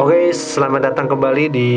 Oke, 0.00 0.32
selamat 0.32 0.92
datang 0.92 1.06
kembali 1.06 1.44
di 1.48 1.70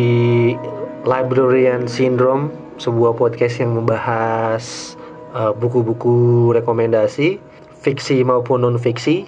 Librarian 1.03 1.83
Syndrome, 1.85 2.47
sebuah 2.77 3.11
podcast 3.13 3.59
yang 3.59 3.75
membahas 3.75 4.95
uh, 5.31 5.51
buku-buku 5.51 6.49
rekomendasi, 6.53 7.37
fiksi 7.81 8.23
maupun 8.23 8.63
non 8.63 8.77
fiksi, 8.79 9.27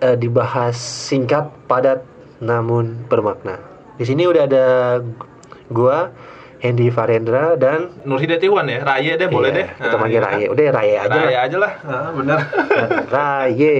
uh, 0.00 0.16
dibahas 0.16 0.78
singkat, 0.78 1.50
padat, 1.66 2.00
namun 2.40 2.96
bermakna. 3.06 3.60
Di 3.96 4.08
sini 4.08 4.24
udah 4.24 4.42
ada 4.48 4.66
gua, 5.68 6.08
Hendy 6.62 6.88
Farendra 6.88 7.58
dan 7.58 7.90
Nur 8.06 8.22
Hidayatiwan 8.22 8.64
ya, 8.64 8.80
Raya 8.86 9.18
deh 9.18 9.26
boleh 9.26 9.50
Iya, 9.50 9.58
deh. 9.58 9.66
Kita 9.82 9.96
panggil 9.98 10.20
iya. 10.22 10.26
Raye. 10.30 10.46
Udah 10.46 10.64
Raye 10.70 10.94
aja 10.94 11.10
Raya 11.10 11.26
lah. 11.26 11.42
aja 11.42 11.56
lah, 11.58 11.72
Ah, 11.82 12.08
bener. 12.14 12.38
Raye. 13.10 13.76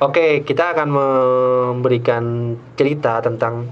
Oke, 0.00 0.40
kita 0.48 0.72
akan 0.72 0.88
memberikan 0.88 2.56
cerita 2.72 3.20
tentang 3.20 3.68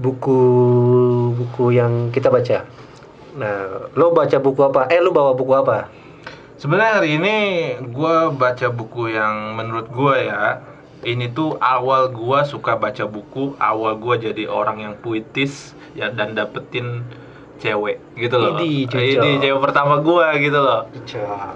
buku-buku 0.00 1.68
yang 1.68 2.08
kita 2.08 2.32
baca. 2.32 2.64
Nah, 3.36 3.92
lo 3.92 4.16
baca 4.16 4.40
buku 4.40 4.64
apa? 4.64 4.88
Eh, 4.88 5.04
lo 5.04 5.12
bawa 5.12 5.36
buku 5.36 5.52
apa? 5.52 5.92
Sebenarnya 6.56 7.04
hari 7.04 7.20
ini 7.20 7.36
gue 7.92 8.16
baca 8.40 8.72
buku 8.72 9.12
yang 9.12 9.52
menurut 9.52 9.92
gue 9.92 10.32
ya, 10.32 10.64
ini 11.04 11.28
tuh 11.28 11.60
awal 11.60 12.08
gue 12.08 12.40
suka 12.48 12.80
baca 12.80 13.04
buku, 13.04 13.52
awal 13.60 14.00
gue 14.00 14.32
jadi 14.32 14.48
orang 14.48 14.80
yang 14.80 14.94
puitis 14.96 15.76
ya 15.92 16.08
dan 16.08 16.40
dapetin 16.40 17.04
cewek 17.58 17.98
gitu 18.14 18.34
loh. 18.34 18.54
Ini 18.56 18.86
cewek 19.38 19.60
pertama 19.60 19.98
gue 19.98 20.26
gitu 20.40 20.58
loh. 20.58 20.86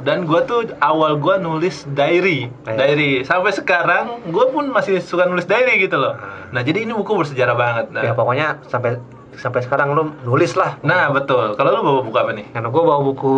Dan 0.01 0.27
gue 0.27 0.41
tuh 0.43 0.67
awal 0.79 1.17
gue 1.17 1.35
nulis 1.39 1.87
diary, 1.89 2.51
Eh. 2.67 2.75
diary. 2.75 3.13
Sampai 3.23 3.51
sekarang 3.51 4.27
gue 4.27 4.45
pun 4.49 4.69
masih 4.69 4.99
suka 4.99 5.25
nulis 5.25 5.47
diary 5.47 5.79
gitu 5.79 5.97
loh. 5.97 6.19
Nah 6.51 6.61
jadi 6.61 6.83
ini 6.83 6.93
buku 6.93 7.15
bersejarah 7.15 7.55
banget. 7.55 7.87
Nah, 7.91 8.03
Ya 8.03 8.13
pokoknya 8.13 8.61
sampai 8.67 8.99
sampai 9.33 9.65
sekarang 9.65 9.97
lo 9.97 10.13
nulis 10.23 10.53
lah. 10.55 10.77
nah 10.83 11.09
betul. 11.09 11.57
Kalau 11.57 11.73
lu 11.73 11.81
bawa 11.81 12.01
buku 12.03 12.17
apa 12.17 12.33
nih? 12.33 12.47
Karena 12.53 12.69
gue 12.69 12.83
bawa 12.83 13.01
buku 13.01 13.35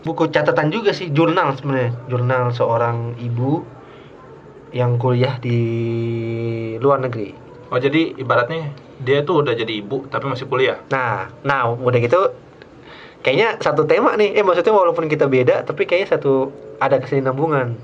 buku 0.00 0.30
catatan 0.30 0.70
juga 0.70 0.90
sih, 0.90 1.12
jurnal 1.12 1.52
sebenarnya, 1.52 1.92
jurnal 2.06 2.50
seorang 2.50 3.18
ibu 3.20 3.60
yang 4.72 4.96
kuliah 4.96 5.36
di 5.36 5.60
luar 6.78 7.00
negeri. 7.00 7.34
Oh 7.68 7.76
jadi 7.76 8.14
ibaratnya 8.14 8.70
dia 9.02 9.20
tuh 9.24 9.44
udah 9.44 9.52
jadi 9.52 9.82
ibu 9.82 10.08
tapi 10.08 10.24
masih 10.30 10.48
kuliah. 10.48 10.80
Nah, 10.88 11.28
nah 11.44 11.68
udah 11.72 11.98
gitu 12.00 12.32
kayaknya 13.20 13.58
satu 13.58 13.84
tema 13.84 14.14
nih. 14.14 14.38
Eh 14.38 14.44
maksudnya 14.46 14.72
walaupun 14.72 15.10
kita 15.10 15.26
beda, 15.26 15.66
tapi 15.66 15.84
kayaknya 15.84 16.16
satu 16.16 16.54
ada 16.78 17.02
kesinambungan. 17.02 17.74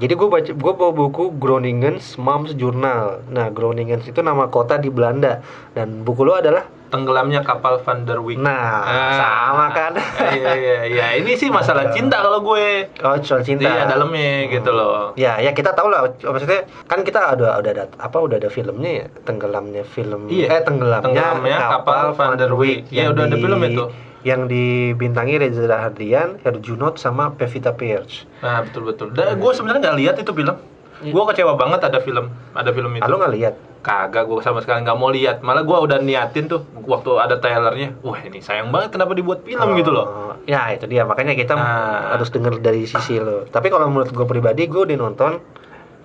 Jadi 0.00 0.12
gue 0.16 0.28
baca 0.28 0.50
gue 0.50 0.72
bawa 0.72 0.92
buku 0.92 1.36
Groningen's 1.36 2.16
Mom's 2.16 2.56
Journal. 2.56 3.20
Nah, 3.28 3.52
Groningens 3.52 4.08
itu 4.08 4.24
nama 4.24 4.48
kota 4.48 4.80
di 4.80 4.88
Belanda 4.88 5.44
dan 5.76 6.02
buku 6.02 6.24
lo 6.24 6.36
adalah 6.36 6.64
Tenggelamnya 6.92 7.40
kapal 7.40 7.80
Van 7.80 8.04
der 8.04 8.20
Wijk. 8.20 8.36
Nah, 8.36 8.84
Ah. 8.84 9.16
sama 9.16 9.66
kan? 9.72 9.96
iya 10.36 10.52
iya 10.52 10.78
iya. 10.84 11.06
Ini 11.16 11.32
sih 11.34 11.48
masalah 11.48 11.88
cinta 11.88 12.20
kalau 12.20 12.44
gue. 12.44 12.92
Oh, 13.00 13.16
soal 13.18 13.40
cinta. 13.40 13.64
Iya 13.64 13.88
dalamnya 13.88 14.44
gitu 14.46 14.70
loh. 14.70 15.16
Ya, 15.16 15.40
ya 15.40 15.50
kita 15.50 15.72
tahu 15.72 15.88
lah. 15.88 16.12
Maksudnya 16.12 16.68
kan 16.84 17.00
kita 17.00 17.32
ada 17.32 17.56
udah 17.56 17.72
ada 17.72 17.88
apa 17.96 18.16
udah 18.20 18.36
ada 18.36 18.46
filmnya 18.46 18.92
ya, 18.92 19.06
tenggelamnya 19.24 19.82
film. 19.82 20.28
Iya. 20.28 20.52
Eh 20.52 20.60
tenggelamnya, 20.60 21.08
Tenggelamnya 21.08 21.58
kapal 21.72 22.12
Van 22.12 22.36
der 22.36 22.52
Wijk. 22.52 22.92
Iya, 22.92 23.08
yang 23.08 23.16
udah 23.16 23.24
ada 23.24 23.36
film 23.36 23.60
itu. 23.64 23.84
Yang 24.22 24.40
dibintangi 24.46 25.34
Reza 25.34 25.64
Rahardian, 25.64 26.38
Herjunot 26.40 26.94
sama 26.94 27.32
Pevita 27.32 27.72
Pierce. 27.72 28.28
Nah 28.38 28.62
betul 28.62 28.86
betul. 28.86 29.10
Dan 29.10 29.34
gue 29.34 29.50
sebenarnya 29.50 29.80
nggak 29.82 29.98
lihat 29.98 30.14
itu 30.20 30.30
film. 30.30 30.54
Gue 31.00 31.22
kecewa 31.24 31.56
banget 31.56 31.80
ada 31.82 31.98
film, 31.98 32.26
ada 32.52 32.68
film 32.68 32.92
itu. 32.92 33.00
Ah, 33.00 33.08
lu 33.08 33.16
nggak 33.16 33.32
lihat? 33.32 33.54
Kagak, 33.80 34.24
gue 34.24 34.38
sama 34.38 34.60
sekali 34.60 34.82
nggak 34.82 34.94
mau 34.94 35.08
lihat. 35.08 35.40
Malah 35.40 35.62
gue 35.62 35.74
udah 35.74 35.98
niatin 35.98 36.46
tuh 36.46 36.62
waktu 36.80 37.10
ada 37.16 37.36
trailernya. 37.36 37.98
Wah 38.00 38.20
ini 38.20 38.38
sayang 38.38 38.70
banget 38.70 38.94
kenapa 38.94 39.10
dibuat 39.12 39.42
film 39.42 39.74
gitu 39.74 39.90
loh. 39.90 40.06
Oh, 40.06 40.32
Ya 40.44 40.70
itu 40.70 40.86
dia 40.86 41.02
makanya 41.02 41.32
kita 41.32 41.52
Nah. 41.52 42.14
harus 42.14 42.28
dengar 42.28 42.54
dari 42.56 42.84
sisi 42.84 43.16
lo. 43.16 43.42
Tapi 43.44 43.66
kalau 43.66 43.86
menurut 43.86 44.08
gue 44.08 44.22
pribadi 44.24 44.66
gue 44.66 44.78
udah 44.80 44.94
nonton 44.96 45.42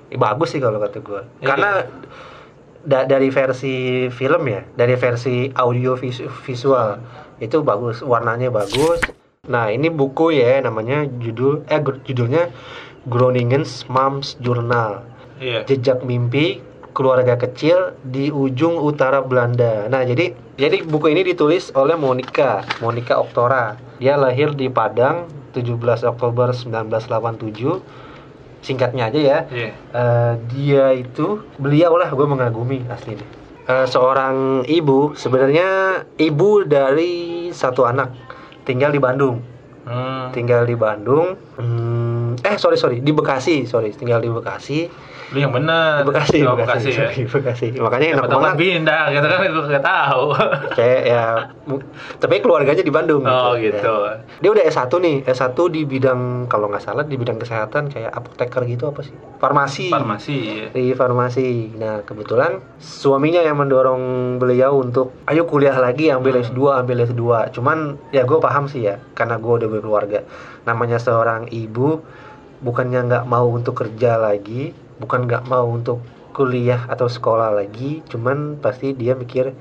eh, 0.07 0.15
bagus 0.15 0.49
sih 0.49 0.59
kalau 0.59 0.79
kata 0.79 0.97
gue. 0.97 1.21
Iya. 1.37 1.45
Karena 1.45 1.69
da- 2.81 3.05
dari 3.05 3.27
versi 3.27 3.75
film 4.09 4.43
ya, 4.47 4.63
dari 4.71 4.95
versi 4.95 5.51
audio 5.51 5.93
visu- 5.93 6.31
visual 6.41 6.97
itu 7.37 7.61
bagus, 7.61 8.01
warnanya 8.01 8.49
bagus. 8.49 9.03
Nah 9.45 9.67
ini 9.67 9.87
buku 9.87 10.33
ya 10.33 10.59
namanya 10.59 11.05
judul 11.05 11.63
eh 11.65 11.77
judulnya 11.79 12.49
Groningen's 13.07 13.87
Mom's 13.87 14.35
Journal 14.37 15.03
Iya. 15.37 15.63
jejak 15.65 16.03
mimpi 16.03 16.59
keluarga 16.91 17.37
kecil 17.37 17.93
di 18.01 18.33
ujung 18.33 18.81
utara 18.81 19.21
Belanda. 19.21 19.85
Nah, 19.85 20.01
jadi 20.01 20.33
jadi 20.57 20.81
buku 20.81 21.13
ini 21.13 21.21
ditulis 21.21 21.69
oleh 21.77 21.93
Monica, 21.93 22.65
Monica 22.81 23.21
Oktora. 23.21 23.77
Dia 24.01 24.17
lahir 24.17 24.57
di 24.57 24.65
Padang 24.65 25.29
17 25.53 26.01
Oktober 26.03 26.49
1987. 26.49 27.77
Singkatnya 28.65 29.13
aja 29.13 29.19
ya. 29.21 29.37
Iya. 29.45 29.69
Eh, 29.93 30.33
dia 30.49 30.85
itu 30.97 31.45
beliau 31.61 31.93
lah 32.01 32.09
gue 32.09 32.25
mengagumi 32.25 32.81
asli 32.89 33.13
nih. 33.13 33.29
Eh, 33.67 33.85
seorang 33.85 34.65
ibu 34.65 35.13
sebenarnya 35.13 36.01
ibu 36.17 36.65
dari 36.65 37.13
satu 37.53 37.85
anak 37.85 38.09
tinggal 38.65 38.89
di 38.89 38.97
Bandung 38.97 39.37
Hmm. 39.87 40.35
tinggal 40.35 40.67
di 40.67 40.75
Bandung 40.75 41.39
hmm, 41.55 42.16
eh 42.39 42.55
sorry 42.55 42.75
sorry 42.75 42.97
di 42.99 43.09
Bekasi 43.09 43.63
sorry 43.63 43.89
tinggal 43.91 44.17
di 44.17 44.27
Bekasi 44.27 44.89
Lu 45.27 45.43
yang 45.43 45.51
bener. 45.51 45.99
di 45.99 46.07
Bekasi, 46.07 46.39
Oh, 46.41 46.55
Bekasi, 46.55 46.87
Bekasi 46.87 46.89
ya. 46.89 46.97
sorry, 47.03 47.21
Bekasi. 47.27 47.67
makanya 47.75 48.07
enak 48.15 48.25
banget 48.29 48.53
pindah 48.55 49.03
gitu 49.11 49.25
kan 49.27 49.37
gue 49.45 49.63
nggak 49.67 49.83
tahu. 49.85 50.23
kayak 50.71 51.01
ya 51.03 51.25
tapi 52.17 52.39
keluarganya 52.39 52.79
di 52.79 52.89
Bandung 52.89 53.21
oh 53.21 53.51
gitu. 53.53 53.75
Ya. 54.07 54.23
dia 54.39 54.49
udah 54.49 54.63
S1 54.65 54.87
nih 54.87 55.15
S1 55.27 55.51
di 55.67 55.83
bidang 55.83 56.21
kalau 56.47 56.71
nggak 56.71 56.79
salah 56.81 57.03
di 57.03 57.13
bidang 57.13 57.35
kesehatan 57.35 57.91
kayak 57.91 58.07
apoteker 58.09 58.63
gitu 58.65 58.87
apa 58.87 59.03
sih 59.03 59.11
farmasi 59.35 59.91
Farmasi. 59.91 60.37
ya. 60.39 60.67
di 60.71 60.85
farmasi. 60.93 61.47
Nah, 61.75 62.01
kebetulan 62.01 62.57
suaminya 62.77 63.39
yang 63.39 63.57
mendorong 63.57 64.01
beliau 64.37 64.79
untuk 64.79 65.11
ayo 65.25 65.43
kuliah 65.43 65.75
lagi 65.75 66.07
ambil 66.07 66.33
Hmm. 66.33 66.47
S2, 66.47 66.59
ambil 66.77 66.97
S2. 67.03 67.23
Cuman 67.51 67.77
ya 68.09 68.23
gue 68.23 68.37
paham 68.37 68.65
sih 68.65 68.81
ya, 68.83 68.97
karena 69.11 69.35
gue 69.35 69.53
udah 69.55 69.67
berkeluarga. 69.67 70.23
Namanya 70.63 70.97
seorang 70.97 71.49
ibu 71.49 72.01
bukannya 72.61 73.05
nggak 73.07 73.25
mau 73.29 73.47
untuk 73.49 73.77
kerja 73.77 74.17
lagi, 74.17 74.73
bukan 74.97 75.29
nggak 75.29 75.45
mau 75.45 75.69
untuk 75.69 76.01
kuliah 76.33 76.85
atau 76.85 77.09
sekolah 77.09 77.49
lagi, 77.49 78.05
cuman 78.05 78.61
pasti 78.61 78.93
dia 78.93 79.17
mikir 79.17 79.53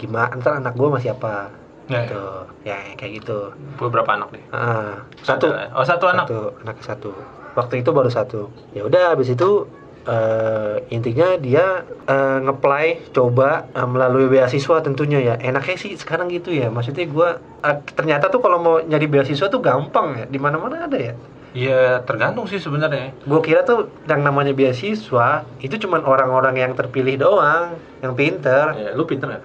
gimana 0.00 0.32
ntar 0.40 0.58
anak 0.58 0.74
gue 0.74 0.88
masih 0.88 1.12
apa. 1.14 1.52
Ya, 1.88 2.08
Gitu. 2.08 2.24
Ya 2.64 2.80
kayak 2.96 3.12
gitu. 3.20 3.52
beberapa 3.76 4.16
anak 4.16 4.32
deh. 4.32 4.44
Ah, 4.56 5.04
satu. 5.20 5.52
Oh 5.76 5.84
satu 5.84 6.08
anak. 6.08 6.24
Satu, 6.24 6.40
anak 6.64 6.76
satu. 6.80 7.10
Waktu 7.54 7.84
itu 7.84 7.90
baru 7.92 8.08
satu. 8.08 8.48
Ya 8.72 8.88
udah, 8.88 9.12
habis 9.12 9.28
itu 9.28 9.68
eh, 10.08 10.80
intinya 10.88 11.36
dia 11.36 11.84
eh, 12.08 12.38
ngeplay 12.40 13.04
coba 13.12 13.68
eh, 13.76 13.84
melalui 13.84 14.32
beasiswa 14.32 14.80
tentunya 14.80 15.20
ya. 15.20 15.34
Enaknya 15.36 15.76
sih 15.76 15.92
sekarang 15.92 16.32
gitu 16.32 16.56
ya. 16.56 16.72
Maksudnya 16.72 17.04
gua 17.04 17.36
eh, 17.60 17.76
ternyata 17.92 18.32
tuh 18.32 18.40
kalau 18.40 18.58
mau 18.64 18.76
nyari 18.80 19.04
beasiswa 19.04 19.52
tuh 19.52 19.60
gampang 19.60 20.24
ya. 20.24 20.24
Di 20.24 20.40
mana-mana 20.40 20.88
ada 20.88 20.96
ya. 20.96 21.14
Iya 21.54 22.02
tergantung 22.02 22.44
sih 22.44 22.58
sebenarnya. 22.58 23.14
Gue 23.22 23.38
kira 23.40 23.62
tuh 23.62 23.86
yang 24.04 24.20
namanya 24.20 24.50
beasiswa 24.50 25.46
itu 25.58 25.74
cuman 25.78 26.02
orang-orang 26.02 26.58
yang 26.58 26.70
terpilih 26.74 27.14
doang, 27.16 27.78
yang 28.02 28.12
pinter. 28.12 28.74
Ya, 28.74 28.90
lu 28.90 29.02
pinter 29.02 29.30
nggak? 29.30 29.42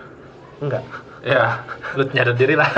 Enggak. 0.60 0.84
Ya, 1.20 1.62
lu 1.94 2.02
nyadar 2.10 2.34
diri 2.34 2.56
lah. 2.56 2.66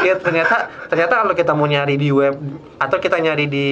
ya 0.00 0.14
ternyata 0.16 0.68
ternyata 0.86 1.12
kalau 1.18 1.34
kita 1.34 1.50
mau 1.50 1.64
nyari 1.64 1.96
di 1.96 2.08
web 2.10 2.32
atau 2.78 2.96
kita 2.96 3.18
nyari 3.18 3.44
di 3.44 3.68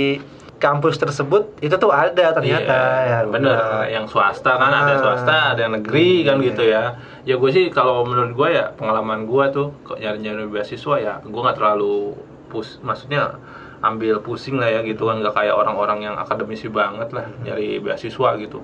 kampus 0.59 0.99
tersebut 0.99 1.55
itu 1.61 1.71
tuh 1.71 1.89
ada 1.89 2.35
ternyata 2.35 2.75
Iya, 2.75 3.07
ya 3.07 3.19
bener. 3.31 3.55
udah. 3.55 3.87
Yang 3.87 4.05
swasta 4.11 4.51
kan 4.53 4.71
ada 4.75 4.91
Ah. 4.91 4.99
swasta, 4.99 5.37
ada 5.55 5.61
yang 5.63 5.73
negeri 5.79 6.27
kan 6.27 6.35
Iya. 6.37 6.45
gitu 6.51 6.63
ya. 6.67 6.83
Ya 7.23 7.35
gue 7.37 7.51
sih 7.53 7.65
kalau 7.71 8.03
menurut 8.03 8.35
gue 8.35 8.49
ya 8.51 8.75
pengalaman 8.75 9.23
gue 9.23 9.45
tuh 9.49 9.67
kok 9.85 9.97
nyari-nyari 9.97 10.45
beasiswa 10.51 10.95
ya 10.99 11.15
gue 11.23 11.39
nggak 11.39 11.55
terlalu 11.55 12.13
pus, 12.49 12.81
maksudnya 12.81 13.37
ambil 13.79 14.19
pusing 14.19 14.57
lah 14.57 14.67
ya 14.69 14.81
gitu 14.83 15.07
kan 15.07 15.21
nggak 15.21 15.33
kayak 15.33 15.55
orang-orang 15.55 16.03
yang 16.03 16.17
akademisi 16.17 16.67
banget 16.67 17.13
lah 17.13 17.25
Hmm. 17.25 17.45
nyari 17.45 17.79
beasiswa 17.79 18.35
gitu. 18.37 18.59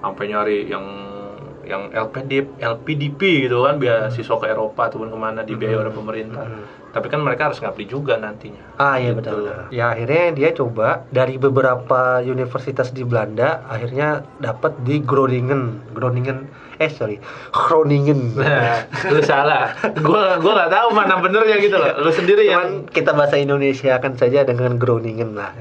Sampai 0.00 0.24
nyari 0.26 0.66
yang 0.66 0.84
yang 1.64 1.88
LPD, 1.90 2.60
LPDP 2.60 3.20
gitu 3.42 3.64
kan 3.64 3.76
beasiswa 3.76 4.36
ke 4.36 4.46
Eropa 4.46 4.84
ataupun 4.84 5.08
ke 5.08 5.16
mana 5.16 5.40
dibiayai 5.42 5.78
oleh 5.78 5.88
pemerintah. 5.90 6.44
Hmm. 6.44 6.64
Tapi 6.90 7.08
kan 7.08 7.18
mereka 7.18 7.48
harus 7.48 7.58
ngabdi 7.58 7.84
juga 7.84 8.14
nantinya. 8.16 8.76
Ah 8.76 8.96
iya 8.96 9.10
Gitu. 9.10 9.18
betul. 9.18 9.48
Ya 9.70 9.90
akhirnya 9.90 10.24
dia 10.30 10.50
coba 10.52 10.88
dari 11.08 11.34
beberapa 11.36 12.20
universitas 12.20 12.88
di 12.88 13.02
Belanda 13.02 13.64
akhirnya 13.66 14.22
dapat 14.38 14.76
di 14.80 15.00
Groningen. 15.00 15.90
Groningen 15.90 16.46
eh 16.78 16.90
sorry 16.90 17.22
Groningen. 17.54 18.34
Nah, 18.34 18.82
lu 19.12 19.20
salah. 19.22 19.74
Gua 20.02 20.38
gua 20.42 20.52
nggak 20.62 20.72
tahu 20.74 20.88
mana 20.90 21.14
benernya 21.22 21.56
gitu 21.62 21.76
loh. 21.78 22.02
Lu 22.02 22.10
sendiri 22.10 22.50
yang 22.50 22.86
Cuman 22.86 22.90
kita 22.90 23.10
bahasa 23.14 23.38
Indonesia 23.38 23.94
kan 24.02 24.18
saja 24.18 24.42
dengan 24.42 24.76
Groningen 24.78 25.38
lah. 25.38 25.54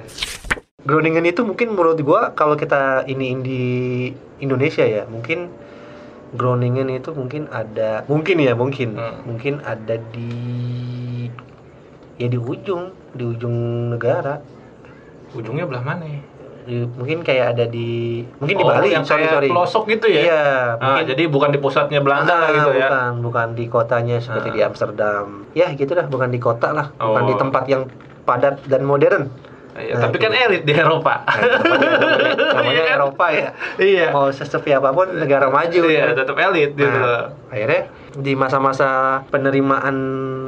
Groningen 0.83 1.24
itu 1.24 1.45
mungkin 1.45 1.77
menurut 1.77 2.00
gua 2.01 2.33
kalau 2.36 2.57
kita 2.57 3.07
ini 3.07 3.38
di 3.39 3.62
Indonesia 4.42 4.83
ya 4.83 5.07
mungkin 5.07 5.48
Groningen 6.33 6.89
itu 6.89 7.13
mungkin 7.13 7.45
ada 7.54 8.04
mungkin 8.10 8.42
ya 8.42 8.57
mungkin 8.57 8.98
Hmm. 8.98 9.21
mungkin 9.24 9.62
ada 9.62 10.01
di 10.12 10.33
ya 12.18 12.25
di 12.25 12.38
ujung 12.42 12.89
di 13.13 13.24
ujung 13.25 13.89
negara 13.94 14.42
ujungnya 15.33 15.65
belah 15.69 15.86
mana 15.86 16.06
Di- 16.63 16.88
mungkin 16.89 17.19
kayak 17.21 17.45
ada 17.54 17.65
di 17.65 17.89
mungkin 18.38 18.56
di 18.56 18.63
Oh, 18.63 18.69
Bali 18.69 18.88
yang 18.89 19.04
sorry 19.04 19.24
kayak 19.24 19.33
sorry. 19.33 19.48
pelosok 19.48 19.83
gitu 19.89 20.07
ya? 20.07 20.21
Iya 20.24 20.44
Ah, 20.74 20.86
mungkin 20.95 21.06
jadi 21.10 21.24
bukan 21.27 21.50
di 21.50 21.60
pusatnya 21.60 22.00
Belanda 22.00 22.31
Ah, 22.31 22.50
gitu 22.50 22.71
ya? 22.71 22.88
bukan 22.88 23.12
bukan 23.21 23.48
di 23.51 23.65
kotanya 23.68 24.18
seperti 24.18 24.48
Ah. 24.48 24.54
di 24.54 24.62
Amsterdam. 24.63 25.25
Ya 25.51 25.68
gitu 25.71 25.92
dah 25.92 26.06
bukan 26.06 26.27
di 26.27 26.39
kota 26.39 26.71
lah. 26.71 26.88
Bukan 26.94 27.24
Oh. 27.24 27.27
di 27.27 27.36
tempat 27.36 27.63
yang 27.65 27.83
padat 28.24 28.63
dan 28.63 28.81
modern. 28.81 29.27
Iya, 29.74 29.98
Nah, 29.98 30.06
tapi 30.06 30.15
itu. 30.15 30.24
kan 30.24 30.31
elit 30.31 30.63
di 30.63 30.71
Eropa. 30.71 31.13
Nah, 31.19 31.33
namanya, 32.56 32.71
Iya 32.71 32.83
kan? 32.86 32.95
Eropa 32.95 33.25
ya. 33.27 33.48
Iya. 33.75 34.07
Mau 34.12 34.30
sesepi 34.30 34.69
apa 34.69 34.89
pun 34.89 35.10
negara 35.12 35.50
maju 35.50 35.81
iya 35.83 36.07
ya. 36.07 36.13
tetap 36.13 36.38
elit 36.38 36.71
gitu. 36.71 36.94
Nah, 36.94 37.33
akhirnya 37.50 37.81
di 38.13 38.33
masa-masa 38.33 38.89
penerimaan 39.27 39.98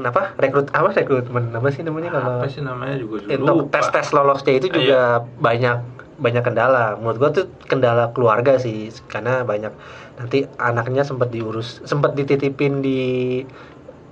apa 0.03 0.37
rekrut 0.37 0.69
apa 0.69 0.93
rekrutmen? 0.93 1.49
Apa 1.49 1.67
sih 1.67 1.81
namanya 1.81 2.13
kalau 2.13 2.37
apa 2.37 2.45
sih 2.45 2.61
namanya 2.61 2.95
juga 2.95 3.25
Eh, 3.25 3.35
dulu 3.35 3.65
tes 3.67 3.89
tes 3.89 4.07
lolosnya 4.11 4.53
itu 4.55 4.69
juga 4.69 5.01
banyak 5.35 6.04
banyak 6.15 6.43
kendala. 6.43 6.95
Menurut 6.99 7.17
gua 7.19 7.31
tuh 7.31 7.45
kendala 7.67 8.11
keluarga 8.15 8.57
sih 8.59 8.91
karena 9.07 9.43
banyak. 9.43 9.73
Nanti 10.15 10.47
anaknya 10.55 11.03
sempat 11.03 11.31
diurus 11.31 11.83
sempat 11.83 12.15
dititipin 12.15 12.79
di 12.79 13.01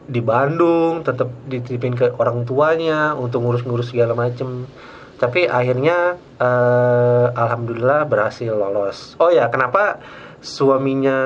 di 0.03 0.19
Bandung 0.19 0.99
tetap 1.07 1.31
dititipin 1.47 1.95
ke 1.95 2.11
orang 2.19 2.43
tuanya 2.43 3.15
untuk 3.15 3.43
ngurus-ngurus 3.43 3.95
segala 3.95 4.11
macem. 4.15 4.67
Tapi 5.15 5.47
akhirnya 5.47 6.19
eh, 6.41 7.27
alhamdulillah 7.31 8.03
berhasil 8.03 8.51
lolos. 8.51 9.15
Oh 9.23 9.31
ya 9.31 9.47
kenapa 9.47 10.03
suaminya 10.43 11.17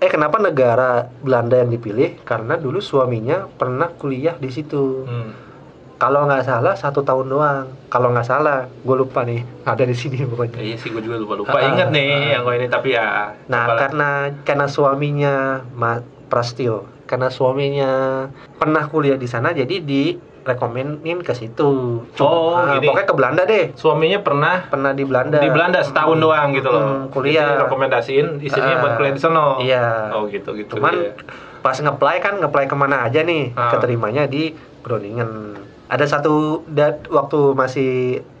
eh 0.00 0.08
kenapa 0.08 0.40
negara 0.40 1.12
Belanda 1.20 1.60
yang 1.60 1.68
dipilih? 1.68 2.24
Karena 2.24 2.56
dulu 2.56 2.80
suaminya 2.80 3.44
pernah 3.44 3.92
kuliah 3.92 4.40
di 4.40 4.48
situ. 4.48 5.04
Hmm. 5.04 5.51
Kalau 6.02 6.26
nggak 6.26 6.42
salah 6.42 6.74
satu 6.74 7.06
tahun 7.06 7.30
doang. 7.30 7.70
Kalau 7.86 8.10
nggak 8.10 8.26
salah 8.26 8.66
gue 8.66 8.96
lupa 8.98 9.22
nih. 9.22 9.46
Ada 9.62 9.86
di 9.86 9.94
sini 9.94 10.26
pokoknya. 10.26 10.58
Iya 10.58 10.74
sih 10.74 10.90
gue 10.90 10.98
juga 10.98 11.14
lupa. 11.14 11.38
Lupa. 11.38 11.54
Ah, 11.54 11.62
ingat 11.62 11.94
nih 11.94 12.10
ah. 12.10 12.30
yang 12.34 12.42
gue 12.42 12.54
ini 12.58 12.66
tapi 12.66 12.98
ya 12.98 13.30
nah 13.46 13.62
coba 13.62 13.70
lah. 13.70 13.78
karena 13.86 14.10
karena 14.42 14.66
suaminya 14.66 15.34
Ma 15.78 16.02
Prastio 16.26 16.90
karena 17.06 17.30
suaminya 17.30 17.90
pernah 18.58 18.90
kuliah 18.90 19.14
di 19.14 19.30
sana 19.30 19.54
jadi 19.54 19.78
direkomenin 19.78 21.22
ke 21.22 21.38
situ. 21.38 22.02
Oh, 22.18 22.56
Ah, 22.58 22.82
gini. 22.82 22.90
pokoknya 22.90 23.06
ke 23.06 23.14
Belanda 23.14 23.42
deh. 23.46 23.64
Suaminya 23.78 24.18
pernah 24.26 24.66
pernah 24.66 24.90
di 24.90 25.06
Belanda. 25.06 25.38
di 25.38 25.54
Belanda 25.54 25.86
setahun 25.86 26.18
doang 26.18 26.50
gitu 26.50 26.66
loh. 26.66 26.82
Hmm, 26.82 27.02
kuliah. 27.14 27.46
Jadi 27.54 27.62
rekomendasiin 27.62 28.26
istrinya 28.42 28.74
Ah, 28.74 28.82
buat 28.82 28.92
kuliah 28.98 29.14
di 29.14 29.22
sono. 29.22 29.62
iya. 29.62 30.10
Oh 30.10 30.26
gitu 30.26 30.50
gitu. 30.58 30.82
Cuman 30.82 30.98
iya. 30.98 31.14
pas 31.62 31.78
ngeplay 31.78 32.18
kan 32.18 32.42
ngeplay 32.42 32.66
ke 32.66 32.74
mana 32.74 33.06
aja 33.06 33.22
nih. 33.22 33.54
Ah. 33.54 33.70
keterimanya 33.70 34.26
di 34.26 34.50
Groningen 34.82 35.62
ada 35.92 36.08
satu 36.08 36.64
dat 36.72 37.04
waktu 37.12 37.52
masih 37.52 37.90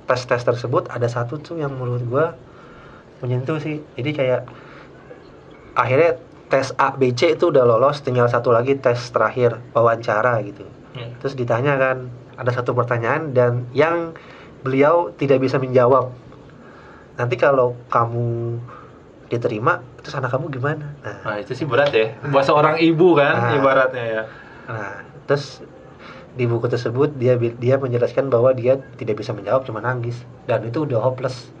tes 0.08 0.24
tes 0.24 0.40
tersebut 0.40 0.88
ada 0.88 1.04
satu 1.04 1.36
tuh 1.36 1.60
yang 1.60 1.76
menurut 1.76 2.00
gua 2.08 2.26
menyentuh 3.20 3.60
sih. 3.60 3.84
Jadi 3.92 4.10
kayak 4.16 4.48
akhirnya 5.76 6.16
tes 6.48 6.72
A 6.76 6.96
B 6.96 7.12
C 7.12 7.36
itu 7.36 7.52
udah 7.52 7.64
lolos 7.64 8.00
tinggal 8.00 8.28
satu 8.28 8.52
lagi 8.52 8.76
tes 8.76 8.98
terakhir 9.12 9.60
wawancara 9.72 10.40
gitu. 10.44 10.64
Hmm. 10.92 11.08
terus 11.24 11.32
ditanya 11.32 11.80
kan 11.80 12.12
ada 12.36 12.52
satu 12.52 12.76
pertanyaan 12.76 13.32
dan 13.32 13.64
yang 13.72 14.12
beliau 14.60 15.08
tidak 15.16 15.40
bisa 15.40 15.56
menjawab. 15.56 16.12
Nanti 17.16 17.40
kalau 17.40 17.72
kamu 17.88 18.60
diterima 19.32 19.80
terus 20.04 20.12
anak 20.20 20.36
kamu 20.36 20.52
gimana? 20.52 20.92
Nah. 21.00 21.16
Nah 21.24 21.36
itu 21.40 21.56
sih 21.56 21.64
berat 21.64 21.96
ya. 21.96 22.12
Buat 22.28 22.44
seorang 22.44 22.76
ibu 22.76 23.16
kan 23.16 23.32
Ah. 23.32 23.56
ibaratnya 23.56 24.04
ya. 24.04 24.22
Nah, 24.68 25.00
terus 25.24 25.64
di 26.32 26.48
buku 26.48 26.64
tersebut 26.64 27.12
dia 27.20 27.36
dia 27.36 27.76
menjelaskan 27.76 28.32
bahwa 28.32 28.56
dia 28.56 28.80
tidak 28.96 29.20
bisa 29.20 29.36
menjawab 29.36 29.68
cuma 29.68 29.84
nangis. 29.84 30.24
Dan 30.48 30.64
itu 30.68 30.84
udah 30.88 31.00
hopeless. 31.00 31.52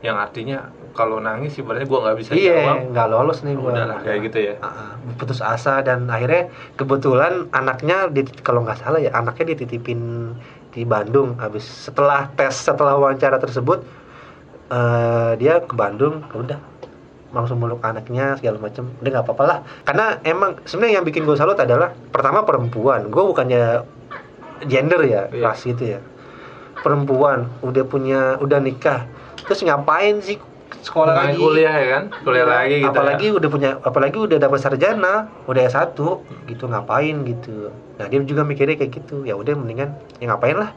yang 0.00 0.16
artinya 0.16 0.72
kalau 0.96 1.20
nangis 1.20 1.60
ibaratnya 1.60 1.84
gue 1.84 2.00
nggak 2.00 2.16
bisa 2.16 2.30
iya, 2.32 2.64
jawab. 2.64 2.88
nggak 2.88 3.08
lolos 3.12 3.44
nih 3.44 3.52
gua. 3.52 3.76
udahlah 3.76 4.00
kayak 4.00 4.32
gitu 4.32 4.38
ya. 4.48 4.54
Ah, 4.64 4.96
putus 5.20 5.44
asa. 5.44 5.84
Dan 5.84 6.08
akhirnya 6.08 6.48
kebetulan 6.80 7.52
anaknya 7.52 8.08
kalau 8.40 8.64
nggak 8.64 8.80
salah 8.80 8.96
ya 8.96 9.12
anaknya 9.12 9.52
dititipin 9.52 10.32
di 10.72 10.88
Bandung. 10.88 11.36
Habis 11.36 11.68
setelah 11.68 12.32
tes 12.32 12.56
setelah 12.56 12.96
wawancara 12.96 13.36
tersebut 13.36 13.84
eh, 14.72 15.32
dia 15.36 15.60
ke 15.60 15.76
Bandung. 15.76 16.24
Udah 16.32 16.56
langsung 17.30 17.58
meluk 17.58 17.78
anaknya 17.80 18.34
segala 18.36 18.58
macam 18.58 18.90
udah 18.98 19.10
nggak 19.10 19.24
apa-apa 19.24 19.44
lah. 19.44 19.58
Karena 19.82 20.18
emang 20.22 20.58
sebenarnya 20.64 20.94
yang 20.98 21.06
bikin 21.06 21.22
gue 21.22 21.34
salut 21.34 21.56
adalah 21.56 21.94
pertama 22.10 22.42
perempuan. 22.42 23.06
Gue 23.08 23.22
bukannya 23.22 23.86
gender 24.66 25.00
ya 25.02 25.22
Iya. 25.28 25.42
ras 25.42 25.62
gitu 25.62 25.96
ya. 25.96 26.00
Perempuan 26.76 27.48
udah 27.60 27.84
punya 27.84 28.20
udah 28.38 28.58
nikah. 28.58 29.04
Terus 29.44 29.62
ngapain 29.62 30.18
sih 30.20 30.38
sekolah 30.80 31.12
lagi? 31.12 31.36
kuliah 31.36 31.70
ya 31.72 31.86
kan? 31.90 32.04
Kuliah 32.24 32.42
Iya, 32.42 32.54
lagi 32.56 32.74
gitu 32.78 32.88
apalagi 32.88 33.26
ya. 33.26 33.36
udah 33.36 33.48
punya 33.48 33.70
apalagi 33.78 34.16
udah 34.16 34.38
dapat 34.38 34.58
sarjana 34.58 35.14
udah 35.44 35.62
S1 35.62 35.92
gitu 36.46 36.64
ngapain 36.66 37.16
gitu. 37.22 37.68
Nah 37.96 38.06
dia 38.08 38.18
juga 38.24 38.42
mikirnya 38.42 38.74
kayak 38.74 38.92
gitu. 38.96 39.22
Ya 39.22 39.36
udah 39.36 39.52
mendingan 39.54 39.92
ya 40.18 40.30
ngapain 40.30 40.56
lah. 40.56 40.72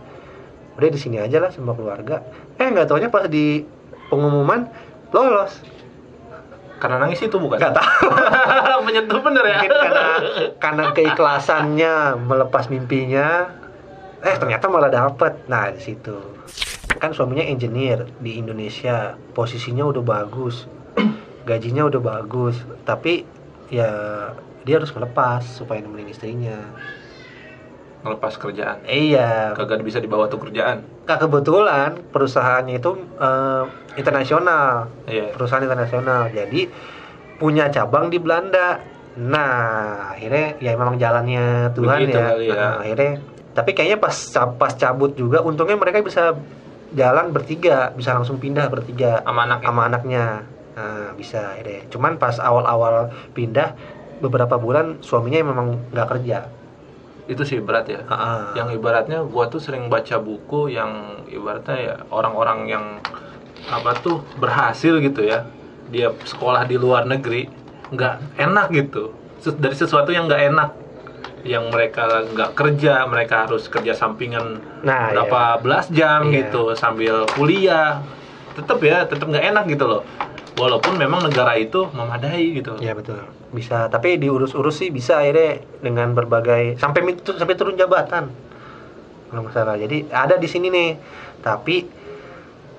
Udah 0.76 0.90
di 0.90 1.00
sini 1.00 1.18
aja 1.18 1.40
lah 1.40 1.50
sama 1.50 1.72
keluarga. 1.72 2.20
Eh 2.58 2.68
nggak 2.68 2.90
taunya 2.90 3.08
pas 3.08 3.26
di 3.26 3.64
pengumuman 4.10 4.68
lolos 5.10 5.62
karena 6.84 7.00
nangis 7.00 7.24
itu 7.24 7.40
bukan? 7.40 7.56
Nggak 7.56 7.80
tahu. 7.80 8.12
Menyentuh 8.92 9.24
bener 9.24 9.44
ya. 9.48 9.56
Mungkin 9.56 9.72
karena 9.72 10.06
karena 10.60 10.84
keikhlasannya 10.92 11.94
melepas 12.20 12.68
mimpinya. 12.68 13.48
Eh 14.20 14.36
ternyata 14.36 14.68
malah 14.68 14.92
dapet. 14.92 15.48
Nah 15.48 15.72
di 15.72 15.80
situ. 15.80 16.20
Kan 17.00 17.16
suaminya 17.16 17.48
engineer 17.48 18.04
di 18.20 18.36
Indonesia. 18.36 19.16
Posisinya 19.32 19.88
udah 19.88 20.04
bagus. 20.04 20.68
Gajinya 21.48 21.88
udah 21.88 22.04
bagus. 22.04 22.60
Tapi 22.84 23.24
ya 23.72 23.92
dia 24.68 24.76
harus 24.76 24.92
melepas 24.92 25.48
supaya 25.48 25.80
nemenin 25.80 26.12
istrinya 26.12 26.60
ngelepas 28.04 28.36
kerjaan. 28.36 28.84
Iya. 28.84 29.56
Kagak 29.56 29.82
bisa 29.82 30.04
dibawa 30.04 30.28
tuh 30.28 30.44
kerjaan. 30.44 30.84
Nah, 31.08 31.18
kebetulan 31.18 32.04
perusahaannya 32.12 32.76
itu 32.78 32.92
eh, 33.18 33.64
internasional. 33.96 34.92
Iya. 35.08 35.32
Perusahaan 35.32 35.64
internasional. 35.64 36.28
Jadi 36.30 36.68
punya 37.40 37.72
cabang 37.72 38.12
di 38.12 38.20
Belanda. 38.20 38.80
Nah 39.14 40.10
akhirnya 40.18 40.58
ya 40.58 40.74
memang 40.74 40.98
jalannya 40.98 41.70
Tuhan 41.78 41.98
Begitu 42.02 42.18
ya. 42.18 42.26
kali 42.34 42.46
ya. 42.50 42.56
Nah, 42.58 42.74
akhirnya 42.82 43.12
tapi 43.54 43.72
kayaknya 43.78 43.98
pas 44.02 44.16
pas 44.58 44.74
cabut 44.74 45.14
juga 45.14 45.46
untungnya 45.46 45.78
mereka 45.78 46.02
bisa 46.02 46.34
jalan 46.98 47.30
bertiga. 47.30 47.94
Bisa 47.94 48.18
langsung 48.18 48.42
pindah 48.42 48.68
bertiga 48.74 49.22
sama 49.22 49.46
anaknya. 49.46 49.66
sama 49.70 49.82
anaknya. 49.86 50.26
Nah 50.74 51.08
bisa 51.14 51.54
akhirnya. 51.54 51.86
Cuman 51.94 52.18
pas 52.18 52.42
awal-awal 52.42 53.14
pindah 53.38 53.78
beberapa 54.18 54.58
bulan 54.58 54.98
suaminya 55.06 55.46
memang 55.46 55.94
nggak 55.94 56.08
kerja 56.10 56.63
itu 57.24 57.44
sih 57.44 57.60
berat 57.64 57.88
ya. 57.88 58.02
Ah, 58.06 58.52
yang 58.54 58.68
ibaratnya 58.70 59.24
gua 59.24 59.48
tuh 59.48 59.60
sering 59.60 59.88
baca 59.88 60.20
buku 60.20 60.68
yang 60.70 61.24
ibaratnya 61.28 61.78
ya 61.80 61.96
orang-orang 62.12 62.68
yang 62.68 62.86
apa 63.68 63.96
tuh 63.98 64.20
berhasil 64.36 65.00
gitu 65.00 65.24
ya. 65.24 65.48
Dia 65.88 66.12
sekolah 66.24 66.68
di 66.68 66.76
luar 66.76 67.08
negeri 67.08 67.48
nggak 67.90 68.36
enak 68.36 68.68
gitu. 68.74 69.16
Dari 69.44 69.76
sesuatu 69.76 70.12
yang 70.12 70.28
nggak 70.28 70.44
enak. 70.52 70.70
Yang 71.44 71.64
mereka 71.76 72.04
nggak 72.24 72.52
kerja 72.56 73.04
mereka 73.04 73.44
harus 73.44 73.68
kerja 73.68 73.92
sampingan 73.92 74.64
Nah, 74.80 75.12
berapa 75.12 75.60
belas 75.60 75.92
jam 75.92 76.28
Iya. 76.28 76.48
gitu 76.48 76.72
sambil 76.74 77.28
kuliah. 77.36 78.00
Tetap 78.56 78.80
ya 78.80 79.04
tetap 79.04 79.28
nggak 79.28 79.52
enak 79.52 79.66
gitu 79.68 79.84
loh. 79.88 80.04
Walaupun 80.56 80.96
memang 80.96 81.24
negara 81.24 81.56
itu 81.56 81.88
memadai 81.92 82.56
gitu. 82.56 82.80
Iya 82.80 82.96
betul. 82.96 83.20
Bisa, 83.54 83.86
tapi 83.86 84.18
diurus-urus 84.18 84.82
sih 84.82 84.90
bisa 84.90 85.22
akhirnya 85.22 85.62
dengan 85.80 86.18
berbagai 86.18 86.82
sampai 86.82 87.14
sampai 87.22 87.54
turun 87.54 87.78
jabatan. 87.78 88.34
Kalau 89.30 89.42
nggak 89.46 89.54
salah. 89.54 89.78
Jadi 89.78 90.10
ada 90.10 90.42
di 90.42 90.50
sini 90.50 90.74
nih. 90.74 90.98
Tapi 91.46 91.86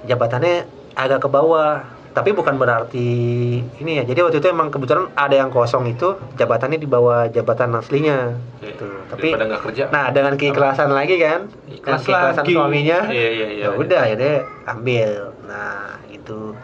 jabatannya 0.07 0.67
agak 0.99 1.23
ke 1.23 1.29
bawah. 1.31 1.95
Tapi 2.15 2.31
bukan 2.31 2.55
berarti 2.55 3.11
ini 3.59 3.99
ya. 3.99 4.07
Jadi 4.07 4.23
waktu 4.23 4.39
itu 4.39 4.47
emang 4.47 4.71
kebetulan 4.71 5.11
ada 5.19 5.35
yang 5.35 5.51
kosong 5.51 5.91
itu 5.91 6.15
jabatannya 6.39 6.79
di 6.79 6.87
bawah 6.87 7.27
jabatan 7.27 7.75
aslinya. 7.75 8.39
Gitu. 8.63 8.87
Tapi 9.11 9.35
daripada 9.35 9.47
nggak 9.51 9.63
kerja 9.67 9.83
nah 9.91 10.15
dengan 10.15 10.35
keikhlasan 10.39 10.95
lagi 10.95 11.19
kan, 11.19 11.51
Ikhlas 11.67 12.07
keikhlasan 12.07 12.47
lagi. 12.47 12.55
suaminya 12.55 12.99
iya 13.11 13.29
iya 13.35 13.49
iya 13.51 13.67
ya 13.67 13.69
udah 13.75 14.01
akhirnya 14.07 14.37
ambil 14.67 15.11
nah 15.45 15.99
itu 16.09 16.55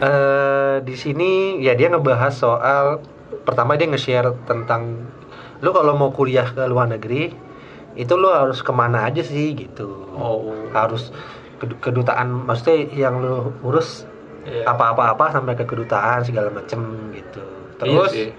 eh 0.00 0.80
di 0.82 0.94
sini 0.96 1.60
ya 1.60 1.76
dia 1.76 1.92
ngebahas 1.92 2.32
soal 2.32 3.04
pertama 3.38 3.74
dia 3.74 3.86
nge-share 3.86 4.32
tentang 4.44 5.08
lu 5.58 5.70
kalau 5.70 5.92
mau 5.92 6.10
kuliah 6.10 6.46
ke 6.46 6.64
luar 6.64 6.86
negeri 6.86 7.32
itu 7.94 8.12
lu 8.14 8.28
harus 8.28 8.60
ke 8.60 8.70
mana 8.70 9.04
aja 9.04 9.20
sih 9.20 9.52
gitu 9.52 9.88
oh 10.10 10.44
harus 10.70 11.10
Kedu- 11.58 11.74
kedutaan 11.80 12.46
maksudnya 12.46 12.86
yang 12.88 13.18
lu 13.18 13.50
urus 13.62 14.06
Iya. 14.40 14.64
apa-apa-apa 14.64 15.28
sampai 15.30 15.52
ke 15.52 15.66
kedutaan 15.66 16.22
segala 16.22 16.48
macem 16.48 16.80
gitu 17.12 17.42
terus 17.76 18.08
Iya 18.08 18.24
sih. 18.24 18.30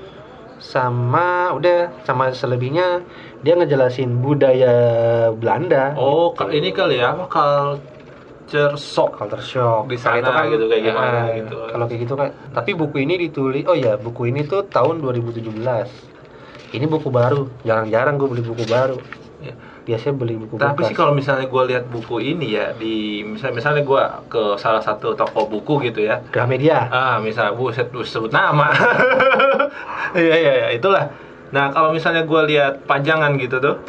sama 0.57 1.53
udah 1.53 1.91
sama 2.01 2.31
selebihnya 2.31 3.05
dia 3.39 3.53
ngejelasin 3.53 4.17
budaya 4.17 4.73
Belanda 5.31 5.93
Oh, 5.93 6.33
ka- 6.33 6.49
ini 6.49 6.71
kali 6.71 6.97
ya 6.97 7.13
apa 7.13 7.77
culture 8.49 8.73
shock. 8.75 9.11
culture 9.15 9.45
shock 9.45 9.85
Di 9.85 9.97
sana 10.01 10.49
gitu, 10.49 10.65
kayak 10.65 10.83
gimana 10.83 11.17
ah, 11.21 11.25
gitu. 11.31 11.55
kalau 11.69 11.85
kayak 11.85 12.01
gitu 12.01 12.13
kan 12.17 12.29
tapi 12.49 12.71
buku 12.73 12.97
ini 12.99 13.13
ditulis 13.19 13.63
oh 13.63 13.77
ya 13.77 13.93
buku 13.95 14.33
ini 14.33 14.41
tuh 14.43 14.65
tahun 14.65 15.05
2017 15.05 15.45
ini 16.69 16.85
buku 16.85 17.09
baru 17.09 17.45
jarang-jarang 17.61 18.17
gue 18.17 18.27
beli 18.27 18.43
buku 18.43 18.65
baru 18.65 18.97
Ya. 19.39 19.55
biasanya 19.87 20.19
beli 20.19 20.35
buku 20.35 20.59
Tapi 20.59 20.75
bekas. 20.75 20.91
sih 20.91 20.95
kalau 20.99 21.15
misalnya 21.15 21.47
gue 21.47 21.63
lihat 21.71 21.87
buku 21.87 22.19
ini 22.19 22.59
ya 22.59 22.75
di 22.75 23.23
misalnya 23.23 23.55
misalnya 23.55 23.87
gue 23.87 24.03
ke 24.27 24.43
salah 24.59 24.83
satu 24.83 25.15
toko 25.15 25.47
buku 25.47 25.79
gitu 25.87 26.03
ya. 26.03 26.19
Gramedia 26.27 26.91
Ah, 26.91 27.23
misalnya 27.23 27.55
bu 27.55 27.71
sebut 27.71 28.35
nama. 28.35 28.67
Iya 30.11 30.35
iya 30.35 30.53
iya 30.57 30.67
itulah. 30.75 31.07
Nah 31.55 31.71
kalau 31.71 31.95
misalnya 31.95 32.27
gue 32.27 32.41
lihat 32.51 32.83
pajangan 32.83 33.39
gitu 33.39 33.63
tuh, 33.63 33.79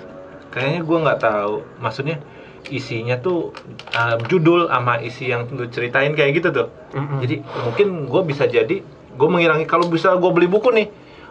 kayaknya 0.54 0.86
gue 0.86 0.98
nggak 1.02 1.18
tahu. 1.18 1.66
Maksudnya 1.82 2.22
isinya 2.68 3.16
tuh 3.16 3.56
ah, 3.96 4.20
judul 4.28 4.68
sama 4.68 5.00
isi 5.00 5.32
yang 5.32 5.48
lu 5.48 5.64
ceritain 5.72 6.12
kayak 6.12 6.36
gitu 6.36 6.48
tuh. 6.52 6.68
Mm-mm. 6.92 7.24
Jadi 7.24 7.40
mungkin 7.64 7.86
gue 8.04 8.22
bisa 8.28 8.44
jadi 8.44 8.84
gue 9.16 9.28
mengirangi 9.28 9.64
kalau 9.64 9.88
bisa 9.88 10.12
gue 10.20 10.30
beli 10.30 10.46
buku 10.46 10.68
nih. 10.70 10.88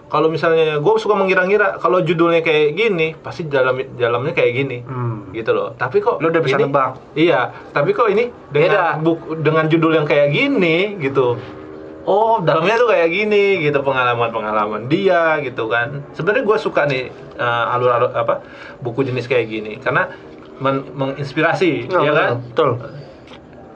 Kalau 0.09 0.25
misalnya 0.25 0.81
gue 0.81 0.93
suka 0.97 1.13
mengira-ngira 1.13 1.77
kalau 1.77 2.01
judulnya 2.01 2.41
kayak 2.41 2.73
gini, 2.73 3.13
pasti 3.13 3.45
dalam 3.45 3.77
dalamnya 3.93 4.33
kayak 4.33 4.51
gini. 4.57 4.81
Hmm. 4.81 5.29
Gitu 5.29 5.53
loh. 5.53 5.77
Tapi 5.77 6.01
kok 6.01 6.17
Lu 6.17 6.33
udah 6.33 6.41
bisa 6.41 6.57
ini- 6.57 6.65
nebak. 6.65 6.91
Iya, 7.13 7.53
tapi 7.69 7.93
kok 7.93 8.09
ini 8.09 8.33
Beda. 8.49 8.97
dengan 8.97 9.05
buku 9.05 9.27
dengan 9.37 9.65
judul 9.69 10.01
yang 10.01 10.09
kayak 10.09 10.33
gini 10.33 10.97
gitu. 10.97 11.37
Oh, 12.09 12.41
dalamnya 12.41 12.81
tuh 12.81 12.89
kayak 12.89 13.05
gini 13.13 13.61
gitu 13.61 13.85
pengalaman-pengalaman 13.85 14.89
dia 14.89 15.37
gitu 15.45 15.69
kan. 15.69 16.01
Sebenarnya 16.17 16.41
gue 16.41 16.57
suka 16.57 16.89
nih 16.89 17.13
uh, 17.37 17.73
alur-alur 17.77 18.09
apa 18.09 18.41
buku 18.81 19.05
jenis 19.05 19.29
kayak 19.29 19.45
gini 19.45 19.77
karena 19.77 20.09
men- 20.59 20.87
menginspirasi, 20.91 21.87
Oh, 21.89 21.99
ya 21.99 22.11
kan? 22.11 22.29
betul 22.45 22.69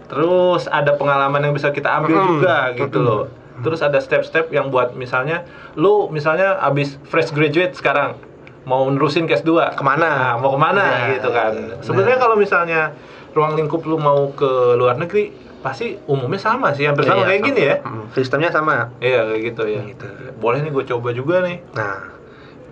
Terus 0.06 0.70
ada 0.70 0.94
pengalaman 0.94 1.42
yang 1.42 1.54
bisa 1.54 1.72
kita 1.72 1.90
ambil 1.92 2.14
Mm-mm. 2.14 2.30
juga 2.38 2.56
gitu 2.76 3.00
loh. 3.00 3.22
Terus 3.56 3.80
ada 3.80 3.98
step-step 3.98 4.50
yang 4.50 4.68
buat 4.68 4.94
misalnya 4.94 5.42
lu 5.74 6.06
misalnya 6.08 6.60
abis 6.60 7.02
fresh 7.04 7.32
graduate 7.32 7.74
sekarang 7.74 8.18
mau 8.64 8.86
nerusin 8.86 9.26
case 9.26 9.42
2 9.42 9.74
Ke 9.74 9.82
mana? 9.82 10.10
Nah, 10.10 10.34
mau 10.38 10.52
ke 10.52 10.60
mana 10.60 10.84
Ya, 10.84 11.18
gitu 11.18 11.30
kan. 11.30 11.52
nah. 11.52 11.80
Sebenarnya 11.80 12.18
kalau 12.18 12.36
misalnya 12.36 12.94
ruang 13.32 13.56
lingkup 13.56 13.82
lu 13.84 13.98
mau 13.98 14.30
ke 14.30 14.48
luar 14.74 14.96
negeri 14.96 15.34
pasti 15.60 15.96
umumnya 16.06 16.38
sama 16.38 16.72
sih 16.72 16.84
hampir 16.84 17.04
sama 17.04 17.24
Iya, 17.24 17.28
kayak 17.30 17.42
gini 17.44 17.62
ya. 17.64 17.76
Mm, 17.82 18.06
sistemnya 18.12 18.50
sama 18.50 18.92
Iya 19.00 19.20
kayak 19.26 19.42
gitu 19.44 19.64
ya. 19.66 19.82
Gitu. 19.82 20.06
Boleh 20.36 20.60
nih 20.60 20.72
gue 20.72 20.84
coba 20.86 21.10
juga 21.10 21.36
nih. 21.42 21.58
Nah, 21.72 21.98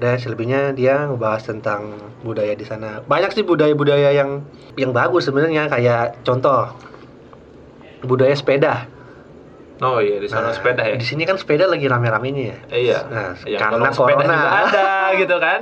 dan 0.01 0.17
selebihnya 0.17 0.73
dia 0.73 1.05
ngebahas 1.05 1.45
tentang 1.45 1.93
budaya 2.25 2.57
di 2.57 2.65
sana. 2.65 3.05
Banyak 3.05 3.37
sih 3.37 3.45
budaya-budaya 3.45 4.09
yang 4.09 4.41
yang 4.73 4.89
bagus 4.89 5.29
sebenarnya 5.29 5.69
kayak 5.69 6.25
contoh 6.25 6.73
budaya 8.01 8.33
sepeda. 8.33 8.89
Oh 9.81 9.97
iya 9.97 10.21
di 10.21 10.29
sana 10.29 10.49
Nah, 10.49 10.53
sepeda 10.53 10.85
ya. 10.85 10.93
Di 10.97 11.05
sini 11.05 11.25
kan 11.25 11.37
sepeda 11.41 11.65
lagi 11.65 11.89
rame-ramenya 11.89 12.43
ya. 12.45 12.57
Iya. 12.69 12.99
Nah, 13.09 13.33
yang 13.49 13.61
karena 13.61 13.89
nyolong 13.89 13.93
sepeda 13.97 14.23
corona. 14.25 14.33
juga 14.37 14.49
ada 14.61 14.85
gitu 15.17 15.35
kan. 15.41 15.59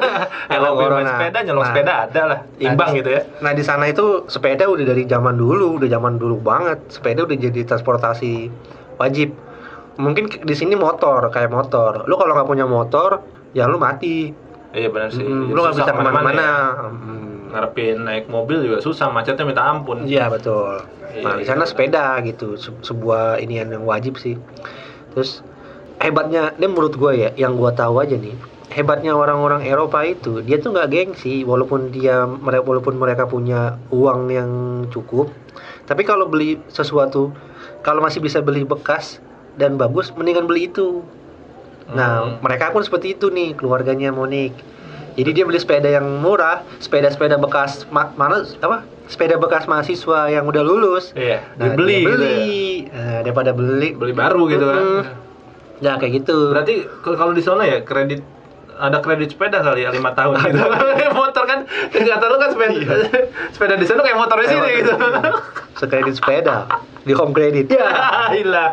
yang 0.54 0.60
main 0.62 0.74
corona. 0.74 1.10
sepeda 1.10 1.38
nyolong 1.46 1.62
Nah. 1.62 1.70
sepeda 1.70 1.92
ada 2.06 2.22
lah. 2.26 2.38
Imbang 2.58 2.88
Nah, 2.90 2.98
gitu 2.98 3.10
ya. 3.10 3.22
Nah 3.42 3.52
di 3.54 3.62
sana 3.62 3.84
itu 3.86 4.06
sepeda 4.26 4.66
udah 4.66 4.86
dari 4.86 5.02
zaman 5.06 5.34
dulu, 5.38 5.78
udah 5.82 5.86
zaman 5.90 6.18
dulu 6.18 6.42
banget. 6.42 6.78
Sepeda 6.90 7.26
udah 7.26 7.36
jadi 7.38 7.60
transportasi 7.66 8.50
wajib. 8.98 9.34
Mungkin 10.00 10.24
di 10.42 10.54
sini 10.56 10.74
motor 10.74 11.28
kayak 11.28 11.52
motor. 11.52 12.08
Lu 12.08 12.16
kalau 12.16 12.32
nggak 12.32 12.48
punya 12.48 12.64
motor, 12.64 13.20
ya 13.52 13.68
lu 13.68 13.76
mati. 13.76 14.32
Iya 14.70 14.88
benar 14.88 15.10
sih. 15.10 15.26
Mm, 15.26 15.50
lu 15.52 15.58
nggak 15.60 15.74
bisa 15.76 15.84
ke 15.86 15.94
mana-mana. 15.94 16.32
ya. 16.32 16.54
Mm. 16.88 17.28
Ngarepin 17.50 17.96
naik 18.06 18.24
mobil 18.30 18.62
juga 18.62 18.78
susah, 18.78 19.10
macetnya 19.10 19.42
minta 19.42 19.66
ampun. 19.66 20.06
Iya 20.06 20.30
betul. 20.30 20.86
Iya, 21.10 21.22
Nah 21.26 21.32
di 21.36 21.42
iya, 21.42 21.50
sana 21.50 21.66
betul. 21.66 21.70
sepeda 21.74 22.04
gitu, 22.22 22.48
se- 22.54 22.78
sebuah 22.86 23.42
ini 23.42 23.58
yang 23.58 23.82
wajib 23.82 24.14
sih. 24.16 24.38
Terus 25.10 25.42
hebatnya, 25.98 26.54
ini 26.54 26.70
menurut 26.70 26.94
gue 26.94 27.12
ya, 27.18 27.34
yang 27.34 27.58
gue 27.58 27.66
tahu 27.74 27.98
aja 27.98 28.14
nih, 28.14 28.38
hebatnya 28.70 29.18
orang-orang 29.18 29.66
Eropa 29.66 30.06
itu, 30.06 30.38
dia 30.46 30.62
tuh 30.62 30.70
nggak 30.70 30.86
gengsi, 30.94 31.42
walaupun 31.42 31.90
dia 31.90 32.22
mereka 32.24 32.62
walaupun 32.62 32.94
mereka 32.94 33.26
punya 33.26 33.74
uang 33.90 34.30
yang 34.30 34.50
cukup, 34.94 35.34
tapi 35.90 36.06
kalau 36.06 36.30
beli 36.30 36.62
sesuatu, 36.70 37.34
kalau 37.82 37.98
masih 37.98 38.22
bisa 38.22 38.38
beli 38.38 38.62
bekas 38.62 39.18
dan 39.60 39.76
bagus, 39.76 40.08
mendingan 40.16 40.48
beli 40.48 40.66
itu. 40.66 41.04
Nah, 41.90 42.24
Hmm. 42.24 42.34
mereka 42.40 42.72
pun 42.72 42.80
seperti 42.80 43.12
itu 43.12 43.28
nih 43.28 43.52
keluarganya 43.52 44.08
Monik. 44.08 44.56
Jadi 45.10 45.30
dia 45.34 45.44
beli 45.44 45.58
sepeda 45.58 45.90
yang 45.90 46.06
murah, 46.22 46.62
sepeda-sepeda 46.78 47.36
bekas 47.36 47.84
ma- 47.90 48.14
mana 48.14 48.40
apa? 48.56 48.86
Sepeda 49.04 49.36
bekas 49.36 49.66
mahasiswa 49.66 50.30
yang 50.30 50.46
udah 50.46 50.62
lulus. 50.62 51.10
Iya, 51.12 51.42
Nah, 51.58 51.74
dibeli 51.74 51.92
dia 51.92 52.00
gitu 52.00 52.14
beli. 52.16 52.30
ya. 52.32 52.94
Nah, 52.94 53.18
daripada 53.20 53.50
beli 53.50 53.88
Beli 53.92 54.14
baru 54.14 54.46
gitu 54.46 54.64
kan. 54.64 54.80
Mm-mm. 54.80 55.02
Nah, 55.82 55.94
kayak 55.98 56.12
gitu. 56.14 56.54
Berarti 56.54 56.74
kalau 57.02 57.34
di 57.34 57.42
sana 57.42 57.66
ya 57.66 57.82
kredit 57.82 58.22
ada 58.80 58.98
kredit 59.04 59.36
sepeda 59.36 59.60
kali 59.60 59.84
ya 59.84 59.92
lima 59.92 60.16
tahun 60.16 60.40
gitu. 60.40 60.56
motor 61.20 61.44
kan 61.44 61.68
kata 61.92 62.24
lu 62.26 62.36
kan 62.40 62.50
sepeda 62.56 62.96
sepeda 63.52 63.74
di 63.76 63.86
sana 63.86 64.00
kayak 64.00 64.18
motor 64.18 64.36
di 64.40 64.48
sini 64.48 64.68
gitu. 64.80 64.92
Sekredit 65.76 66.14
sepeda 66.16 66.64
di 67.04 67.12
home 67.12 67.32
credit. 67.32 67.68
Ya, 67.68 67.88
gila. 68.32 68.66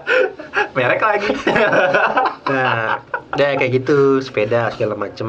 Merek 0.76 1.02
lagi. 1.04 1.32
Nah, 2.48 3.04
ya 3.36 3.56
kayak 3.56 3.72
gitu 3.84 4.24
sepeda 4.24 4.72
segala 4.76 4.96
macem. 4.96 5.28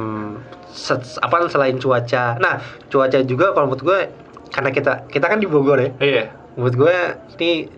Set- 0.71 1.19
apa 1.19 1.43
selain 1.51 1.83
cuaca. 1.83 2.39
Nah, 2.39 2.63
cuaca 2.87 3.19
juga 3.27 3.51
kalau 3.51 3.75
menurut 3.75 3.83
gue 3.83 4.01
karena 4.49 4.71
kita 4.71 4.93
kita 5.11 5.27
kan 5.29 5.39
di 5.43 5.49
Bogor 5.51 5.79
ya. 5.79 5.91
Iya. 5.99 6.25
menurut 6.59 6.75
gue 6.75 6.97
ini 7.39 7.71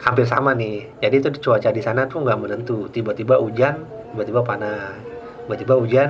hampir 0.00 0.22
sama 0.22 0.54
nih 0.54 0.86
jadi 1.02 1.18
itu 1.18 1.28
cuaca 1.42 1.74
di 1.74 1.82
sana 1.82 2.06
tuh 2.06 2.22
nggak 2.22 2.38
menentu 2.38 2.86
tiba-tiba 2.88 3.36
hujan 3.42 3.82
tiba-tiba 4.14 4.40
panas 4.46 4.96
tiba-tiba 5.44 5.74
hujan 5.76 6.08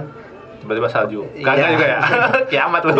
Tiba-tiba 0.60 0.88
salju. 0.88 1.24
Iya. 1.32 1.44
Kagak 1.44 1.68
juga 1.72 1.86
ya. 1.88 2.00
Kiamat 2.52 2.82
lu. 2.88 2.94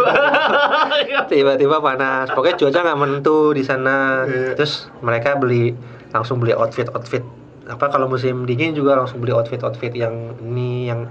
tiba-tiba 1.30 1.76
panas 1.78 2.26
pokoknya 2.32 2.56
cuaca 2.58 2.78
nggak 2.82 2.98
menentu 2.98 3.54
di 3.54 3.62
sana 3.62 4.26
Iya. 4.26 4.58
terus 4.58 4.90
mereka 5.00 5.38
beli 5.38 5.72
langsung 6.10 6.42
beli 6.42 6.50
outfit 6.52 6.90
outfit 6.90 7.22
apa 7.70 7.86
kalau 7.86 8.10
musim 8.10 8.42
dingin 8.44 8.74
juga 8.74 8.98
langsung 8.98 9.22
beli 9.22 9.30
outfit 9.30 9.62
outfit 9.62 9.94
yang 9.94 10.34
ini 10.42 10.90
yang 10.90 11.06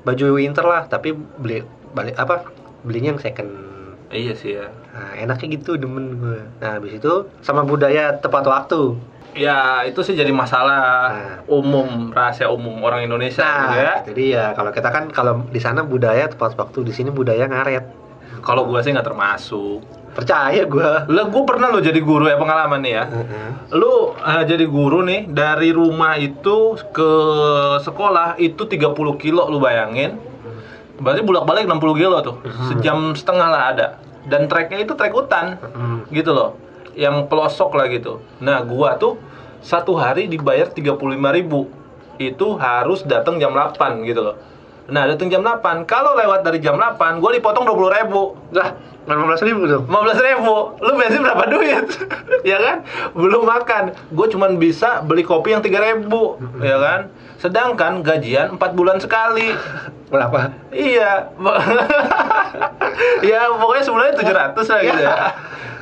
baju 0.00 0.32
winter 0.32 0.64
lah 0.64 0.88
tapi 0.88 1.12
beli 1.12 1.60
balik 1.92 2.16
apa 2.16 2.48
belinya 2.80 3.12
yang 3.12 3.20
second 3.20 3.50
iya 4.08 4.32
sih 4.32 4.56
ya. 4.56 4.72
nah 4.96 5.12
enaknya 5.14 5.60
gitu 5.60 5.76
demen 5.76 6.16
gue 6.16 6.40
nah 6.58 6.80
habis 6.80 6.96
itu 6.96 7.28
sama 7.44 7.68
budaya 7.68 8.16
tepat 8.16 8.48
waktu 8.48 8.96
Ya 9.34 9.86
itu 9.86 10.00
sih 10.02 10.18
jadi 10.18 10.30
masalah 10.34 10.82
Nah. 11.10 11.38
umum 11.46 12.10
rahasia 12.10 12.50
umum 12.50 12.82
orang 12.82 13.06
Indonesia 13.06 13.46
gitu 13.46 13.76
ya. 13.78 13.94
Nah, 13.94 14.02
itu 14.02 14.12
dia. 14.12 14.44
Kalau 14.54 14.70
kita 14.70 14.88
kan 14.90 15.04
kalau 15.10 15.46
di 15.46 15.60
sana 15.62 15.82
budaya 15.82 16.26
tepat 16.26 16.58
waktu, 16.58 16.82
di 16.82 16.92
sini 16.92 17.10
budaya 17.10 17.46
ngaret. 17.46 17.84
Kalau 18.40 18.66
gua 18.66 18.80
sih 18.80 18.90
nggak 18.90 19.06
termasuk. 19.06 19.84
Percaya 20.10 20.66
gua. 20.66 21.06
Lah 21.06 21.30
gua 21.30 21.42
pernah 21.46 21.70
lo 21.70 21.78
jadi 21.78 22.02
guru 22.02 22.26
ya 22.26 22.34
pengalaman 22.34 22.82
nih 22.82 22.92
ya. 22.92 23.04
Lu 23.70 24.16
eh, 24.16 24.42
jadi 24.44 24.66
guru 24.66 25.06
nih 25.06 25.30
dari 25.30 25.70
rumah 25.70 26.18
itu 26.18 26.74
ke 26.90 27.10
sekolah 27.80 28.34
itu 28.36 28.66
30 28.66 28.90
kilo 29.14 29.46
lu 29.46 29.58
bayangin. 29.58 30.18
Berarti 31.00 31.22
bolak-balik 31.22 31.64
60 31.64 31.94
kilo 31.96 32.16
tuh. 32.20 32.36
Sejam 32.68 33.14
setengah 33.14 33.48
lah 33.48 33.62
ada. 33.72 33.86
Dan 34.26 34.50
treknya 34.50 34.82
itu 34.82 34.92
trek 34.92 35.14
hutan. 35.14 35.56
Gitu 36.10 36.28
loh. 36.28 36.58
Yang 36.94 37.30
pelosok 37.30 37.70
lah 37.78 37.86
gitu. 37.90 38.22
Nah, 38.42 38.62
gua 38.62 38.96
tuh 38.98 39.20
satu 39.60 39.94
hari 39.96 40.26
dibayar 40.26 40.70
35.000 40.70 41.36
ribu. 41.36 41.70
Itu 42.20 42.56
harus 42.60 43.04
datang 43.04 43.40
jam 43.40 43.52
8 43.56 44.04
gitu 44.04 44.20
loh. 44.20 44.36
Nah, 44.90 45.06
datang 45.06 45.30
jam 45.30 45.44
8. 45.44 45.86
Kalau 45.86 46.18
lewat 46.18 46.42
dari 46.42 46.58
jam 46.58 46.74
8, 46.76 47.22
gua 47.22 47.30
dipotong 47.30 47.64
20.000 47.64 47.98
ribu. 48.02 48.22
Lah, 48.50 48.74
15 49.08 49.42
ribu 49.48 49.62
dong. 49.64 49.84
15 49.88 50.20
ribu. 50.20 50.54
Lu 50.78 50.92
bensin 50.94 51.22
berapa 51.24 51.44
duit? 51.48 51.86
Ya 52.40 52.56
kan? 52.56 52.76
Belum 53.12 53.44
makan. 53.44 53.92
Gue 54.16 54.26
cuman 54.32 54.56
bisa 54.56 55.04
beli 55.04 55.20
kopi 55.20 55.52
yang 55.52 55.60
3 55.60 55.76
ribu 55.76 56.40
ya 56.64 56.80
kan? 56.80 57.00
Sedangkan 57.36 58.00
gajian 58.00 58.56
4 58.56 58.72
bulan 58.72 58.96
sekali. 58.96 59.52
Berapa? 60.08 60.56
iya. 60.72 61.28
Ya 63.20 63.48
pokoknya 63.56 63.84
sebulannya 63.84 64.14
700 64.16 64.72
lah 64.72 64.80
gitu 64.84 65.00
ya 65.00 65.16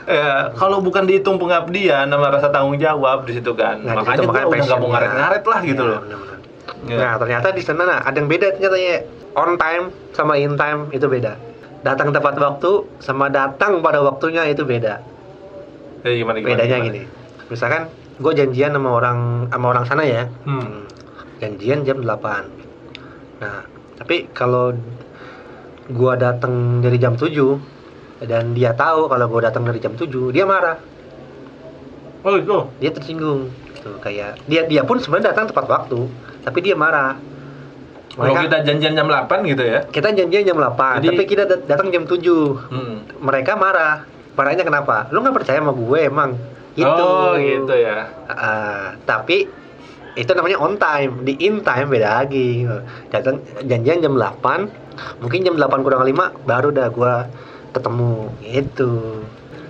ya 0.08 0.56
kalau 0.56 0.80
bukan 0.80 1.04
dihitung 1.04 1.36
pengabdian 1.36 2.08
sama 2.08 2.32
rasa 2.32 2.48
tanggung 2.48 2.80
jawab 2.80 3.28
di 3.28 3.36
situ 3.36 3.52
kan 3.52 3.84
Nah, 3.84 4.00
makanya 4.00 4.18
gue 4.18 4.26
makanya 4.26 4.46
udah 4.48 4.64
nggak 4.64 4.80
mau 4.80 4.90
ngaret-ngaret 4.90 5.44
lah 5.44 5.60
gitu 5.62 5.82
Iya, 5.84 5.90
loh 5.90 6.00
benar-benar. 6.00 6.38
Ya. 6.88 6.96
Nah, 6.96 7.14
ternyata 7.18 7.48
di 7.52 7.60
sana 7.60 7.82
nah, 7.84 7.98
ada 8.00 8.16
yang 8.16 8.28
beda 8.28 8.54
ternyata 8.54 8.76
ya. 8.78 8.96
On 9.36 9.54
time 9.54 9.84
sama 10.10 10.34
in 10.34 10.56
time 10.56 10.88
itu 10.90 11.04
beda. 11.04 11.36
Datang 11.80 12.10
tepat 12.10 12.34
waktu 12.34 12.70
sama 12.98 13.28
datang 13.28 13.84
pada 13.84 14.00
waktunya 14.00 14.46
itu 14.46 14.64
beda. 14.64 14.98
Eh, 16.00 16.16
gimana, 16.16 16.38
gimana, 16.38 16.54
bedanya 16.56 16.78
gimana? 16.78 16.86
gini 16.88 17.02
misalkan 17.48 17.82
gue 18.16 18.32
janjian 18.34 18.70
sama 18.70 18.90
orang 18.92 19.18
sama 19.48 19.66
orang 19.68 19.84
sana 19.84 20.02
ya 20.04 20.28
Hmm. 20.44 20.84
janjian 21.40 21.82
jam 21.82 21.98
8 21.98 22.44
nah 23.40 23.64
tapi 23.96 24.28
kalau 24.30 24.76
gua 25.88 26.14
datang 26.14 26.78
dari 26.78 27.00
jam 27.00 27.16
7 27.16 27.34
dan 28.20 28.50
dia 28.50 28.72
tahu 28.72 29.06
kalau 29.06 29.26
gua 29.26 29.46
datang 29.46 29.62
dari 29.62 29.78
jam 29.78 29.94
7 29.94 30.08
dia 30.30 30.42
marah. 30.42 30.78
Oh 32.22 32.34
itu. 32.34 32.66
dia 32.78 32.90
tersinggung. 32.90 33.46
Gitu 33.70 33.90
kayak 33.98 34.42
dia 34.44 34.66
dia 34.66 34.82
pun 34.82 34.98
sebenarnya 34.98 35.30
datang 35.30 35.46
tepat 35.46 35.66
waktu 35.66 36.10
tapi 36.42 36.58
dia 36.60 36.74
marah. 36.74 37.14
Kalau 38.10 38.34
mereka 38.34 38.50
kita 38.50 38.58
janjian 38.64 38.92
jam 38.94 39.06
8 39.06 39.46
gitu 39.46 39.62
ya. 39.62 39.78
kita 39.86 40.10
janjian 40.10 40.42
jam 40.44 40.58
8 40.58 40.98
Jadi- 40.98 41.08
tapi 41.08 41.22
kita 41.24 41.42
dat- 41.46 41.64
datang 41.66 41.94
jam 41.94 42.02
7 42.02 42.58
Hmm. 42.66 43.06
mereka 43.20 43.54
marah. 43.54 44.02
Marahnya 44.34 44.62
kenapa? 44.62 45.06
Lu 45.10 45.18
nggak 45.18 45.34
percaya 45.34 45.58
sama 45.58 45.70
gue 45.70 45.98
emang? 46.00 46.30
Gitu. 46.74 46.86
Oh 46.86 47.34
gitu 47.34 47.74
ya. 47.74 48.06
Ah, 48.26 48.94
tapi 49.02 49.46
itu 50.14 50.30
namanya 50.30 50.58
on 50.58 50.74
time 50.74 51.22
di 51.22 51.38
in 51.38 51.58
time 51.60 51.86
beda 51.86 52.22
lagi. 52.22 52.66
Datang 53.08 53.38
janjian 53.62 53.98
jam 53.98 54.14
8 54.14 54.66
mungkin 55.18 55.42
jam 55.42 55.54
8 55.54 55.82
kurang 55.82 56.02
5 56.02 56.34
baru 56.42 56.70
dah 56.70 56.90
gua 56.90 57.26
ketemu 57.70 58.12
gitu 58.40 59.22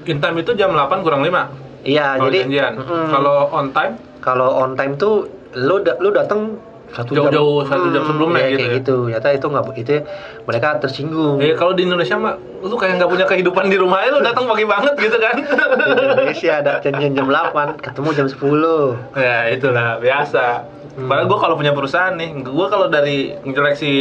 In 0.04 0.18
time 0.18 0.40
itu 0.40 0.52
jam 0.54 0.72
8 0.72 1.02
kurang 1.02 1.20
5. 1.20 1.84
iya 1.84 2.16
Kalau 2.16 2.26
jadi 2.26 2.38
janjian. 2.42 2.72
mm, 2.76 3.08
Kalau 3.08 3.36
on 3.50 3.66
time 3.70 3.94
kalau 4.18 4.48
on 4.56 4.72
time 4.72 4.96
tuh 4.96 5.28
lu 5.54 5.78
da- 5.78 5.96
lu 5.96 6.10
datang 6.10 6.56
satu 6.88 7.12
jam 7.12 7.28
Jauh-jauh, 7.28 7.68
satu 7.68 7.86
jam 7.90 8.00
Hmm, 8.00 8.08
sebelumnya 8.08 8.40
iya, 8.40 8.48
gitu 8.48 8.56
kayak 8.56 8.64
ya. 8.64 8.78
gitu 8.80 8.96
nyata 9.06 9.28
itu 9.30 9.46
nggak 9.46 9.64
itu 9.68 9.96
mereka 10.42 10.68
tersinggung 10.80 11.36
Eh 11.36 11.52
kalau 11.52 11.72
di 11.72 11.84
Indonesia 11.84 12.16
mah 12.16 12.34
lu 12.58 12.74
kayak 12.74 12.96
nggak 12.96 13.10
punya 13.10 13.26
kehidupan 13.28 13.64
di 13.66 13.76
rumah 13.76 14.00
lu 14.08 14.18
datang 14.18 14.48
pagi 14.48 14.64
banget 14.64 14.96
gitu 14.96 15.16
kan. 15.16 15.36
di 15.92 16.02
Indonesia 16.02 16.52
ada 16.56 16.72
janjian 16.80 17.12
jam 17.12 17.28
8 17.28 17.76
ketemu 17.78 18.08
jam 18.14 18.26
10 18.26 18.40
ya 19.14 19.36
itulah 19.50 19.88
biasa. 19.98 20.44
Hmm. 20.96 21.06
Padahal 21.06 21.26
gue 21.26 21.38
kalau 21.38 21.54
punya 21.54 21.70
perusahaan 21.70 22.10
nih, 22.10 22.42
gue 22.42 22.66
kalau 22.66 22.88
dari 22.88 23.30
seleksi 23.38 23.92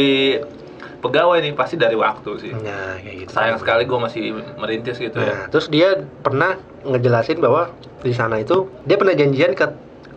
pegawai 0.98 1.38
nih 1.38 1.54
pasti 1.54 1.78
dari 1.78 1.94
waktu 1.94 2.30
sih. 2.38 2.50
nah 2.50 2.98
kayak 2.98 3.16
gitu 3.22 3.30
Sayang 3.30 3.58
sekali 3.62 3.86
gue 3.86 3.98
masih 3.98 4.22
merintis 4.56 4.98
gitu 4.98 5.14
ya. 5.14 5.30
Nah, 5.30 5.40
terus 5.46 5.70
dia 5.70 5.94
pernah 6.20 6.58
ngejelasin 6.82 7.38
bahwa 7.38 7.70
di 8.02 8.10
sana 8.10 8.38
itu 8.38 8.66
dia 8.82 8.98
pernah 8.98 9.14
janjian 9.14 9.54
ke 9.54 9.66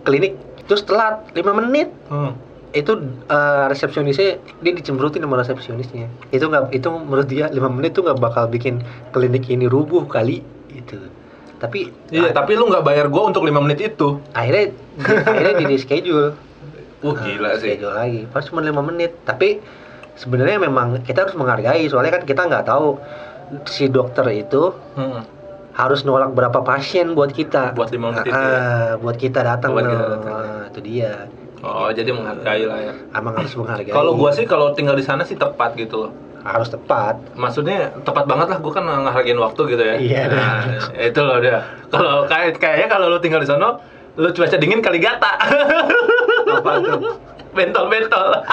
klinik 0.02 0.34
terus 0.66 0.82
telat 0.82 1.22
5 1.34 1.42
menit. 1.54 1.94
Hmm. 2.10 2.34
Itu 2.72 2.98
eh, 3.28 3.66
resepsionisnya 3.68 4.40
dia 4.64 4.72
dicemberutin 4.74 5.22
sama 5.22 5.38
resepsionisnya. 5.38 6.08
Itu 6.32 6.48
nggak 6.48 6.74
itu 6.74 6.88
menurut 6.88 7.28
dia 7.28 7.46
5 7.48 7.58
menit 7.70 7.94
tuh 7.94 8.02
nggak 8.08 8.18
bakal 8.18 8.48
bikin 8.48 8.82
klinik 9.12 9.46
ini 9.48 9.70
rubuh 9.70 10.08
kali 10.08 10.42
itu. 10.72 10.98
Tapi 11.62 11.94
Iya, 12.10 12.32
ah, 12.32 12.34
tapi 12.34 12.58
lu 12.58 12.66
nggak 12.66 12.82
bayar 12.82 13.06
gue 13.06 13.22
untuk 13.22 13.46
5 13.46 13.62
menit 13.62 13.86
itu. 13.86 14.18
akhirnya 14.34 14.74
akhirnya 14.98 15.54
di 15.62 15.66
reschedule. 15.70 16.34
Wah 17.06 17.14
Nah, 17.14 17.26
gila 17.26 17.50
sih. 17.58 17.78
Schedule 17.78 17.94
lagi. 17.94 18.22
Pas 18.30 18.46
cuma 18.46 18.62
5 18.62 18.74
menit. 18.82 19.14
Tapi 19.26 19.62
sebenarnya 20.14 20.58
memang 20.58 21.02
kita 21.02 21.24
harus 21.24 21.34
menghargai 21.34 21.86
soalnya 21.86 22.14
kan 22.14 22.24
kita 22.24 22.42
nggak 22.44 22.66
tahu 22.66 23.00
si 23.66 23.88
dokter 23.88 24.24
itu 24.30 24.72
Hmm. 24.94 25.24
harus 25.72 26.02
nolak 26.02 26.32
berapa 26.32 26.60
pasien 26.62 27.12
buat 27.12 27.30
kita 27.30 27.72
Buat 27.72 27.90
lima 27.90 28.12
menit 28.12 28.28
ya? 28.28 28.34
Ah, 28.34 28.90
buat 28.98 29.16
kita 29.16 29.40
datang 29.40 29.72
Buat 29.72 29.88
kita 29.88 30.04
datang. 30.06 30.34
Ah, 30.34 30.64
itu 30.68 30.80
dia 30.82 31.12
Oh, 31.62 31.88
jadi 31.88 32.10
menghargai 32.10 32.66
lah 32.66 32.80
ya. 32.82 32.94
emang 33.14 33.34
harus 33.36 33.54
menghargai 33.54 33.88
Kalau 33.88 34.12
gua 34.14 34.32
sih 34.32 34.44
kalau 34.44 34.72
tinggal 34.72 34.94
di 34.94 35.04
sana 35.04 35.22
sih 35.22 35.36
tepat 35.36 35.76
gitu 35.76 36.08
loh. 36.08 36.12
harus 36.42 36.68
tepat 36.68 37.22
Maksudnya 37.34 37.94
tepat 38.02 38.26
banget 38.26 38.50
lah 38.50 38.58
gua 38.58 38.74
kan 38.74 38.84
ngehargain 38.84 39.38
waktu 39.38 39.62
gitu 39.70 39.84
ya. 39.86 39.96
Iya. 39.96 40.22
Nah, 40.28 40.60
itu 40.92 41.20
loh 41.20 41.38
dia. 41.38 41.62
Kalau 41.88 42.26
kayak 42.26 42.58
kayaknya 42.58 42.88
kalau 42.90 43.06
lu 43.08 43.20
tinggal 43.20 43.38
di 43.38 43.46
sana 43.46 43.78
lu 44.12 44.28
cuaca 44.28 44.58
dingin 44.58 44.82
kali 44.82 44.98
gata. 44.98 45.32
apa 46.52 46.72
tuh 46.82 47.00
Bentol-bentol. 47.52 48.30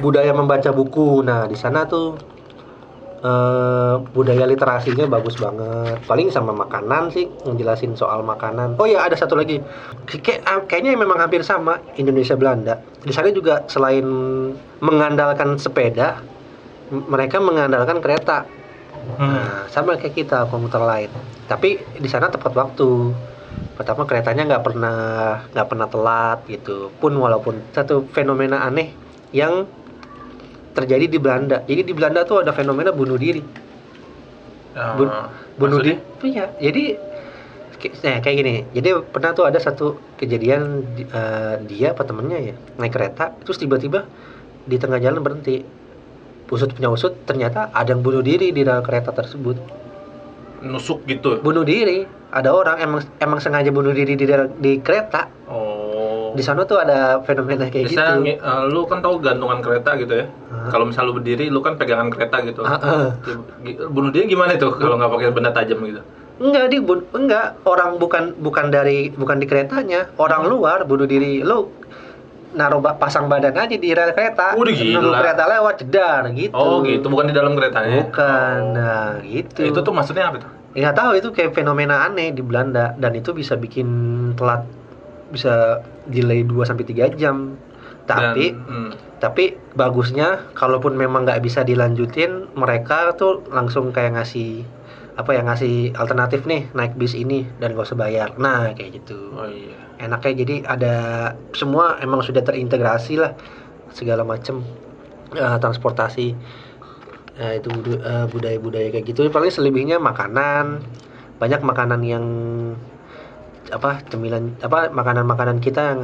budaya 0.00 0.32
membaca 0.36 0.70
buku 0.72 1.24
nah 1.24 1.48
di 1.48 1.56
sana 1.56 1.88
tuh 1.88 2.16
eh, 3.24 3.94
budaya 4.12 4.44
literasinya 4.44 5.08
bagus 5.08 5.40
banget 5.40 6.04
paling 6.04 6.28
sama 6.28 6.52
makanan 6.52 7.08
sih 7.12 7.28
ngejelasin 7.48 7.96
soal 7.96 8.20
makanan 8.20 8.76
oh 8.76 8.86
ya 8.88 9.08
ada 9.08 9.16
satu 9.16 9.36
lagi 9.38 9.60
Kayak, 10.06 10.40
ah, 10.46 10.60
kayaknya 10.68 10.94
memang 11.00 11.18
hampir 11.18 11.40
sama 11.42 11.80
Indonesia 11.96 12.36
Belanda 12.36 12.80
di 13.02 13.12
sana 13.12 13.32
juga 13.32 13.64
selain 13.66 14.04
mengandalkan 14.84 15.56
sepeda 15.56 16.20
mereka 16.90 17.40
mengandalkan 17.42 17.98
kereta 17.98 18.46
Hmm. 19.06 19.38
Nah, 19.38 19.70
sama 19.70 19.94
kayak 19.94 20.18
kita 20.18 20.50
komuter 20.50 20.82
lain. 20.82 21.06
Tapi 21.46 21.78
di 21.78 22.08
sana 22.10 22.26
tepat 22.26 22.50
waktu. 22.58 23.14
Pertama 23.76 24.08
keretanya 24.08 24.42
nggak 24.48 24.64
pernah 24.64 24.96
nggak 25.52 25.68
pernah 25.68 25.86
telat 25.92 26.38
gitu. 26.48 26.92
Pun 26.96 27.12
walaupun 27.12 27.60
satu 27.76 28.08
fenomena 28.08 28.64
aneh 28.64 28.96
yang 29.36 29.68
terjadi 30.72 31.08
di 31.08 31.18
Belanda. 31.20 31.64
Jadi 31.64 31.82
di 31.84 31.92
Belanda 31.96 32.24
tuh 32.24 32.40
ada 32.44 32.52
fenomena 32.56 32.92
bunuh 32.92 33.16
diri. 33.16 33.40
Bu- 34.96 35.08
Ah, 35.08 35.28
bunuh 35.56 35.80
diri. 35.80 35.96
Iya. 36.24 36.52
Jadi 36.60 36.82
kayak- 37.80 37.96
nah, 38.04 38.16
kayak 38.20 38.36
gini. 38.40 38.54
Jadi 38.76 38.88
pernah 39.08 39.32
tuh 39.32 39.44
ada 39.48 39.56
satu 39.56 40.00
kejadian 40.16 40.62
di- 40.96 41.08
eh, 41.08 41.54
dia 41.64 41.92
apa 41.96 42.04
temennya 42.04 42.38
ya 42.40 42.54
naik 42.76 42.92
kereta 42.92 43.32
terus 43.44 43.56
tiba-tiba 43.56 44.04
di 44.64 44.76
tengah 44.76 45.00
jalan 45.00 45.20
berhenti. 45.24 45.64
Usut 46.46 46.70
punya 46.72 46.88
usut 46.92 47.12
ternyata 47.26 47.72
ada 47.72 47.90
yang 47.92 48.00
bunuh 48.04 48.22
diri 48.22 48.52
di 48.52 48.62
dalam 48.64 48.84
kereta 48.84 49.12
tersebut. 49.12 49.56
Nusuk 50.60 51.04
gitu. 51.04 51.40
bunuh 51.40 51.62
diri 51.62 52.04
ada 52.28 52.50
orang 52.50 52.76
emang 52.78 53.00
emang 53.16 53.38
sengaja 53.38 53.68
bunuh 53.68 53.90
diri 53.90 54.12
di 54.12 54.24
di 54.56 54.72
kereta 54.78 55.28
Oh. 55.46 56.34
di 56.34 56.42
sana 56.42 56.62
tuh 56.62 56.76
ada 56.76 57.22
fenomena 57.22 57.64
kayak 57.64 57.86
gitu 57.86 57.96
Bisa 57.96 58.18
ngi- 58.18 58.36
eh, 58.36 58.62
lu 58.66 58.82
kan 58.84 58.98
tahu 58.98 59.18
gantungan 59.18 59.62
kereta 59.62 59.94
gitu 59.94 60.12
ya. 60.12 60.26
Kalau 60.66 60.84
misal 60.84 61.06
lu 61.06 61.14
berdiri, 61.14 61.46
lu 61.46 61.62
kan 61.62 61.78
pegangan 61.78 62.10
kereta 62.10 62.42
gitu. 62.42 62.60
Ah. 62.60 63.14
Gi- 63.62 63.78
Bunuh 63.86 64.10
diri 64.10 64.26
gimana 64.26 64.58
tuh 64.58 64.74
kalau 64.74 64.96
nggak 64.96 65.08
pakai 65.08 65.30
benda 65.30 65.50
tajam 65.50 65.80
gitu? 65.82 66.02
enggak 66.36 66.68
di 66.68 66.76
enggak 67.14 67.56
orang 67.64 67.96
bukan 67.96 68.36
bukan 68.36 68.68
dari 68.68 69.08
bukan 69.08 69.40
di 69.40 69.46
keretanya 69.46 70.12
orang 70.16 70.44
luar 70.44 70.84
bunuh 70.84 71.08
diri 71.08 71.40
lu 71.40 71.72
naruh 72.56 72.80
pasang 72.96 73.28
badan 73.28 73.52
aja 73.52 73.76
di 73.76 73.92
rel 73.92 74.16
kereta. 74.16 74.56
Udah 74.56 74.72
gila. 74.72 74.96
nunggu 74.98 75.12
kereta 75.20 75.44
lewat 75.44 75.74
jedar 75.84 76.22
gitu. 76.32 76.56
Oh 76.56 76.80
gitu, 76.82 77.06
bukan 77.12 77.30
di 77.30 77.34
dalam 77.36 77.52
keretanya? 77.52 78.08
bukan 78.08 78.60
nah 78.72 79.20
gitu. 79.22 79.60
Itu 79.68 79.84
tuh 79.84 79.92
maksudnya 79.92 80.32
apa 80.32 80.38
tuh? 80.40 80.50
ya 80.76 80.92
nggak 80.92 80.98
tahu 81.00 81.12
itu 81.16 81.28
kayak 81.32 81.56
fenomena 81.56 82.04
aneh 82.04 82.32
di 82.32 82.40
Belanda. 82.40 82.96
Dan 82.96 83.16
itu 83.16 83.36
bisa 83.36 83.56
bikin 83.56 83.88
telat 84.36 84.64
bisa 85.28 85.84
delay 86.08 86.44
2 86.44 86.64
sampai 86.64 86.84
3 86.88 87.20
jam. 87.20 87.60
Tapi 88.06 88.54
Dan, 88.54 88.62
hmm, 88.70 88.90
tapi 89.18 89.58
bagusnya 89.74 90.52
kalaupun 90.54 90.94
memang 90.94 91.26
nggak 91.26 91.42
bisa 91.42 91.66
dilanjutin 91.66 92.46
mereka 92.54 93.16
tuh 93.18 93.42
langsung 93.50 93.90
kayak 93.90 94.14
ngasih 94.14 94.62
apa 95.16 95.32
ya 95.32 95.40
ngasih 95.42 95.96
alternatif 95.96 96.44
nih 96.44 96.68
naik 96.76 96.92
bis 97.00 97.16
ini 97.16 97.48
dan 97.56 97.72
gak 97.72 97.88
usah 97.88 97.98
bayar. 97.98 98.36
Nah 98.36 98.76
kayak 98.76 99.00
gitu. 99.00 99.32
Oh 99.32 99.48
iya. 99.48 99.85
Enaknya. 100.00 100.32
Jadi 100.44 100.56
ada 100.64 100.94
semua 101.52 102.00
emang 102.00 102.20
sudah 102.24 102.42
terintegrasi 102.44 103.20
lah 103.20 103.32
segala 103.92 104.22
macem. 104.22 104.62
Eh, 105.34 105.58
transportasi. 105.58 106.28
Nah, 107.36 107.52
itu 107.52 107.68
eh, 108.00 108.26
budaya-budaya 108.30 108.88
kayak 108.94 109.06
gitu. 109.12 109.26
Paling 109.28 109.52
selebihnya 109.52 110.00
makanan. 110.00 110.80
Banyak 111.36 111.60
makanan 111.60 112.00
yang 112.00 112.26
apa 113.68 113.98
cemilan 114.08 114.54
apa 114.62 114.94
makanan-makanan 114.94 115.58
kita 115.58 115.82
yang 115.92 116.00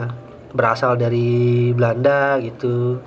berasal 0.52 0.98
dari 0.98 1.70
Belanda 1.72 2.36
gitu. 2.42 3.00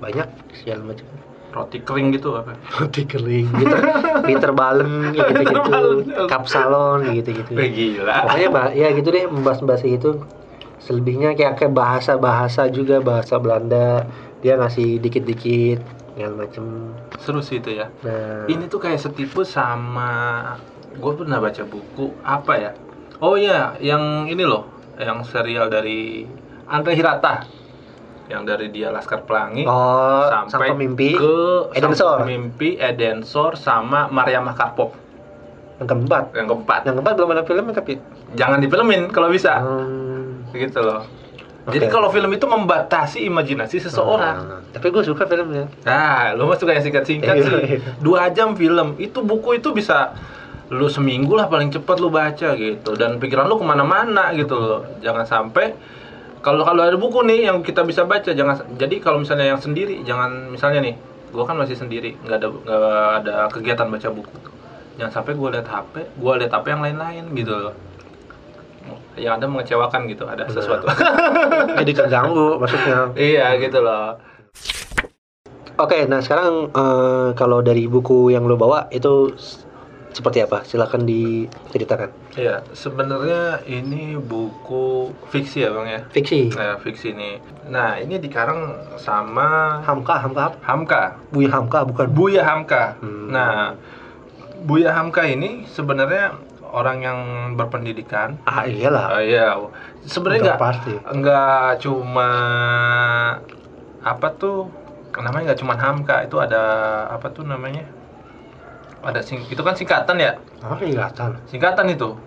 Banyak 0.00 0.54
segala 0.54 0.94
macam 0.94 1.27
Roti 1.58 1.78
kering 1.82 2.14
gitu 2.14 2.28
apa? 2.32 2.54
roti 2.78 3.02
kering 3.02 3.46
gitu. 3.50 3.76
Bitter 4.28 4.52
balen 4.54 5.10
gitu 5.10 5.32
gitu 5.34 5.60
kapsalon 6.30 7.00
gitu 7.12 7.30
gitu 7.34 7.50
Eh, 7.52 7.68
gila. 7.68 8.14
pokoknya 8.24 8.48
bah- 8.48 8.74
ya 8.74 8.88
gitu 8.94 9.08
deh 9.10 9.26
membahas-bahas 9.26 9.82
itu 9.82 10.22
selebihnya 10.78 11.34
kayak 11.34 11.58
kayak 11.58 11.74
bahasa-bahasa 11.74 12.70
juga 12.70 13.02
bahasa 13.02 13.36
Belanda. 13.36 14.06
Dia 14.38 14.54
ngasih 14.54 15.02
dikit-dikit 15.02 15.82
segala 16.14 16.46
macem. 16.46 16.94
Seru 17.18 17.42
sih 17.42 17.58
itu 17.58 17.74
ya. 17.74 17.90
nah. 18.06 18.46
Ini 18.46 18.70
tuh 18.70 18.78
kayak 18.78 19.02
setipu 19.02 19.42
sama 19.42 20.10
gue 20.94 21.12
pernah 21.14 21.38
baca 21.38 21.62
buku 21.62 22.14
apa 22.22 22.54
ya? 22.54 22.70
Oh 23.18 23.34
iya, 23.34 23.74
yang 23.78 24.26
ini 24.26 24.46
loh, 24.46 24.70
yang 24.94 25.26
serial 25.26 25.66
dari 25.66 26.22
Andre 26.70 26.94
Hirata, 26.94 27.42
yang 28.28 28.44
dari 28.44 28.68
dia 28.68 28.88
Laskar 28.88 29.24
Pelangi 29.24 29.64
oh 29.64 30.28
sampai 30.46 30.70
pemimpi 30.70 31.16
ke 31.16 31.34
Edensor. 31.72 32.22
Pemimpi 32.22 32.76
Edensor 32.76 33.56
sama 33.56 34.06
Mariamah 34.06 34.52
Karpov 34.52 34.92
yang 35.78 35.88
keempat 35.88 36.24
yang 36.32 36.46
keempat. 36.46 36.80
yang 36.84 36.94
keempat 37.00 37.14
belum 37.14 37.30
ada 37.32 37.42
filmnya 37.42 37.74
tapi 37.74 37.96
Jangan 38.28 38.60
difilmin 38.60 39.08
kalau 39.08 39.32
bisa, 39.32 39.56
Hmm, 39.56 40.44
gitu 40.52 40.84
loh. 40.84 41.00
Oke. 41.64 41.76
Jadi 41.76 41.88
kalau 41.88 42.08
film 42.08 42.28
itu 42.28 42.44
membatasi 42.44 43.24
imajinasi 43.24 43.80
seseorang. 43.80 44.36
nah, 44.38 44.60
tapi 44.68 44.88
gue 44.88 45.00
suka 45.00 45.24
filmnya 45.24 45.64
Nah, 45.82 46.32
lu 46.32 46.44
mah 46.44 46.56
suka 46.56 46.72
yang 46.72 46.84
singkat-singkat 46.84 47.34
Iya, 47.34 47.44
sih. 47.44 47.56
iya. 47.56 47.78
Dua 47.98 48.28
jam 48.28 48.52
film. 48.52 48.96
Itu 48.96 49.24
buku 49.24 49.56
itu 49.56 49.72
bisa 49.72 50.12
lu 50.68 50.84
seminggu 50.86 51.32
lah 51.32 51.48
paling 51.48 51.72
cepat 51.72 51.96
lu 51.96 52.12
baca 52.12 52.52
gitu 52.52 52.92
dan 52.92 53.16
pikiran 53.16 53.48
lu 53.48 53.56
ke 53.56 53.64
mana-mana 53.64 54.28
gitu 54.32 54.52
loh 54.52 54.80
jangan 55.00 55.24
sampai 55.24 55.72
kalau 56.38 56.62
kalau 56.62 56.82
ada 56.82 56.96
buku 56.96 57.22
nih 57.22 57.50
yang 57.50 57.60
kita 57.60 57.82
bisa 57.82 58.04
baca 58.04 58.30
jangan 58.30 58.62
jadi 58.74 58.96
kalau 58.98 59.18
misalnya 59.20 59.50
yang 59.50 59.60
sendiri 59.60 60.02
jangan 60.02 60.48
misalnya 60.48 60.80
nih 60.82 60.94
gua 61.28 61.44
kan 61.44 61.56
masih 61.58 61.76
sendiri 61.76 62.16
nggak 62.22 62.38
ada 62.38 62.48
nggak 62.48 62.82
ada 63.22 63.34
kegiatan 63.50 63.86
baca 63.86 64.08
buku 64.08 64.36
jangan 64.96 65.12
sampai 65.12 65.32
gua 65.34 65.48
lihat 65.52 65.66
HP 65.66 65.94
gua 66.16 66.38
lihat 66.38 66.52
HP 66.52 66.66
yang 66.68 66.82
lain-lain 66.82 67.24
gitu 67.34 67.52
loh 67.52 67.74
yang 69.18 69.36
ada 69.36 69.50
mengecewakan 69.50 70.06
gitu 70.06 70.24
ada 70.24 70.46
Benar. 70.46 70.54
sesuatu 70.54 70.86
Jadi 71.82 71.92
keganggu 71.92 72.56
maksudnya. 72.56 73.10
iya 73.14 73.58
gitu 73.58 73.82
loh 73.82 74.16
Oke, 75.78 76.10
nah 76.10 76.18
sekarang 76.18 76.74
eh, 76.74 77.28
kalau 77.38 77.62
dari 77.62 77.86
buku 77.86 78.34
yang 78.34 78.50
lo 78.50 78.58
bawa 78.58 78.90
itu 78.90 79.30
seperti 80.18 80.42
apa? 80.42 80.66
Silakan 80.66 81.06
diceritakan. 81.06 82.10
Iya, 82.34 82.66
sebenarnya 82.74 83.62
ini 83.70 84.18
buku 84.18 85.14
fiksi 85.30 85.62
ya 85.62 85.70
bang 85.70 85.86
ya. 85.86 86.00
Fiksi. 86.10 86.50
Nah, 86.58 86.74
fiksi 86.82 87.14
nih. 87.14 87.38
Nah, 87.70 88.02
ini 88.02 88.18
dikarang 88.18 88.90
sama 88.98 89.78
Hamka, 89.86 90.18
Hamka? 90.18 90.58
Hamka, 90.66 91.02
Buya 91.30 91.54
Hamka 91.54 91.86
bukan? 91.86 92.10
Buya 92.10 92.42
Hamka. 92.42 92.98
Hmm. 92.98 93.30
Nah, 93.30 93.78
Buya 94.66 94.90
Hamka 94.90 95.22
ini 95.22 95.62
sebenarnya 95.70 96.34
orang 96.66 96.98
yang 97.00 97.18
berpendidikan. 97.54 98.42
Ah 98.42 98.66
iyalah. 98.66 99.14
Ah, 99.14 99.22
iya, 99.22 99.54
sebenarnya 100.04 100.52
nggak 100.52 100.60
pasti. 100.60 100.92
nggak 100.98 101.70
cuma 101.80 102.30
apa 104.02 104.28
tuh 104.34 104.66
namanya 105.14 105.52
nggak 105.52 105.60
cuma 105.62 105.74
Hamka 105.78 106.26
itu 106.26 106.36
ada 106.38 106.62
apa 107.10 107.30
tuh 107.32 107.46
namanya 107.46 107.86
ada 109.00 109.20
sing 109.20 109.44
itu 109.44 109.60
kan 109.60 109.74
singkatan 109.74 110.18
ya 110.18 110.32
Ah 110.58 110.74
kelihatan. 110.74 111.38
singkatan 111.46 111.86
itu 111.88 112.18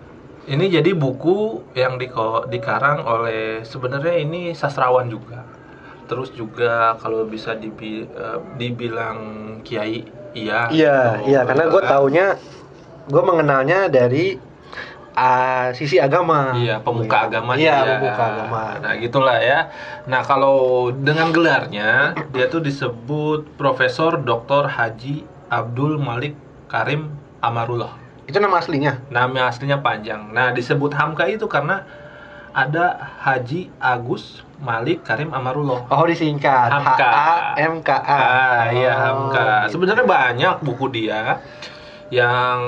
ini 0.42 0.66
jadi 0.66 0.90
buku 0.92 1.62
yang 1.72 1.96
diko, 1.96 2.48
dikarang 2.48 3.04
oleh 3.04 3.62
sebenarnya 3.62 4.18
ini 4.18 4.50
sastrawan 4.52 5.06
juga 5.06 5.44
terus 6.02 6.28
juga 6.30 6.98
kalau 6.98 7.24
bisa 7.24 7.54
dibi, 7.54 8.04
eh, 8.04 8.38
dibilang 8.56 9.18
kiai 9.62 10.02
iya 10.32 10.66
Iya, 10.68 10.96
gitu. 11.20 11.30
iya 11.30 11.40
karena 11.44 11.64
gue 11.68 11.82
taunya, 11.82 12.26
gue 13.06 13.22
mengenalnya 13.22 13.86
dari 13.86 14.36
ah, 15.12 15.70
sisi 15.72 16.00
agama. 16.00 16.56
Iya, 16.56 16.80
pemuka 16.80 17.28
agama 17.28 17.52
Iya, 17.52 17.76
dia. 17.78 17.90
pemuka 18.00 18.22
agama. 18.26 18.64
Nah, 18.80 18.92
gitulah 18.96 19.38
ya. 19.38 19.68
Nah, 20.08 20.24
kalau 20.24 20.88
dengan 20.90 21.28
gelarnya 21.30 22.16
dia 22.32 22.48
tuh 22.48 22.60
disebut 22.60 23.44
Profesor 23.54 24.16
Dr. 24.16 24.66
Haji 24.66 25.20
Abdul 25.48 26.00
Malik 26.00 26.32
Karim 26.72 27.12
Amarullah. 27.44 28.00
Itu 28.24 28.40
nama 28.40 28.56
aslinya. 28.56 29.04
Nama 29.12 29.52
aslinya 29.52 29.84
panjang. 29.84 30.32
Nah, 30.32 30.56
disebut 30.56 30.96
Hamka 30.96 31.28
itu 31.28 31.44
karena 31.44 31.84
ada 32.56 33.12
Haji 33.20 33.68
Agus 33.76 34.40
Malik 34.56 35.04
Karim 35.04 35.36
Amarullah. 35.36 35.84
Oh 35.92 36.08
disingkat. 36.08 36.72
Hamka. 36.72 36.96
H 36.96 37.18
A 37.20 37.32
M 37.60 37.84
K 37.84 37.90
A. 37.92 38.00
Ah, 38.00 38.62
iya 38.72 38.88
Oh, 38.88 38.96
Hamka. 39.28 39.68
gitu. 39.68 39.76
Sebenarnya 39.76 40.08
banyak 40.08 40.54
buku 40.64 40.88
dia 40.88 41.44
yang 42.12 42.60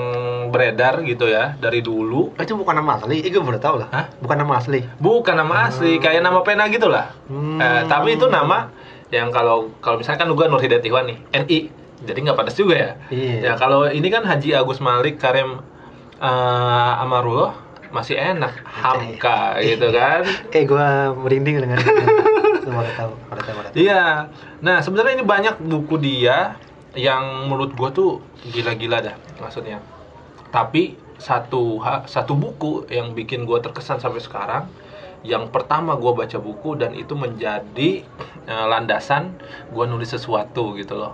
beredar 0.49 1.05
gitu 1.05 1.29
ya 1.29 1.53
dari 1.57 1.81
dulu. 1.81 2.33
Oh, 2.33 2.41
itu 2.41 2.57
bukan 2.57 2.81
nama 2.81 2.97
asli. 2.97 3.25
Gue 3.25 3.41
baru 3.41 3.61
tahu 3.61 3.75
lah. 3.81 3.89
Hah? 3.93 4.05
Bukan 4.21 4.37
nama 4.41 4.53
asli. 4.57 4.81
Bukan 4.97 5.33
nama 5.37 5.69
asli, 5.69 6.01
kayak 6.01 6.21
nama 6.21 6.41
pena 6.41 6.65
gitu 6.69 6.89
lah. 6.89 7.13
Hmm. 7.29 7.61
Eh, 7.61 7.81
tapi 7.85 8.17
itu 8.17 8.25
nama 8.25 8.69
yang 9.13 9.29
kalau 9.29 9.69
kalau 9.85 10.01
misalkan 10.01 10.33
gua 10.33 10.49
Nur 10.49 10.57
Hidayat 10.57 10.81
Ihwan 10.81 11.05
nih, 11.05 11.17
NI. 11.45 11.59
Jadi 12.03 12.17
nggak 12.27 12.37
padas 12.37 12.55
juga 12.59 12.75
ya. 12.75 12.91
Iya. 13.07 13.35
Ya 13.39 13.53
kalau 13.55 13.87
ini 13.87 14.11
kan 14.11 14.27
Haji 14.27 14.51
Agus 14.51 14.83
Malik 14.83 15.15
Karim 15.21 15.63
eh, 16.19 17.01
Amarullah 17.03 17.55
masih 17.95 18.19
enak, 18.19 18.59
Hamka 18.67 19.55
gitu 19.63 19.87
kan. 19.95 20.27
Kayak 20.51 20.65
gue 20.67 20.87
merinding 21.23 21.55
dengan. 21.63 21.79
Iya. 23.77 24.03
Nah, 24.65 24.77
sebenarnya 24.81 25.21
ini 25.21 25.25
banyak 25.25 25.55
buku 25.61 25.95
dia 26.01 26.57
yang 26.97 27.51
menurut 27.51 27.75
gua 27.77 27.93
tuh 27.93 28.23
gila-gila 28.49 29.03
dah 29.03 29.15
maksudnya. 29.37 29.83
Tapi 30.49 30.97
satu 31.21 31.79
satu 32.09 32.33
buku 32.35 32.89
yang 32.91 33.13
bikin 33.13 33.45
gua 33.45 33.61
terkesan 33.61 34.01
sampai 34.01 34.19
sekarang 34.23 34.67
yang 35.21 35.51
pertama 35.51 35.95
gua 35.95 36.15
baca 36.15 36.39
buku 36.41 36.79
dan 36.79 36.95
itu 36.97 37.13
menjadi 37.13 38.03
eh, 38.47 38.65
landasan 38.65 39.35
gua 39.69 39.85
nulis 39.85 40.09
sesuatu 40.09 40.73
gitu 40.79 40.97
loh. 40.97 41.13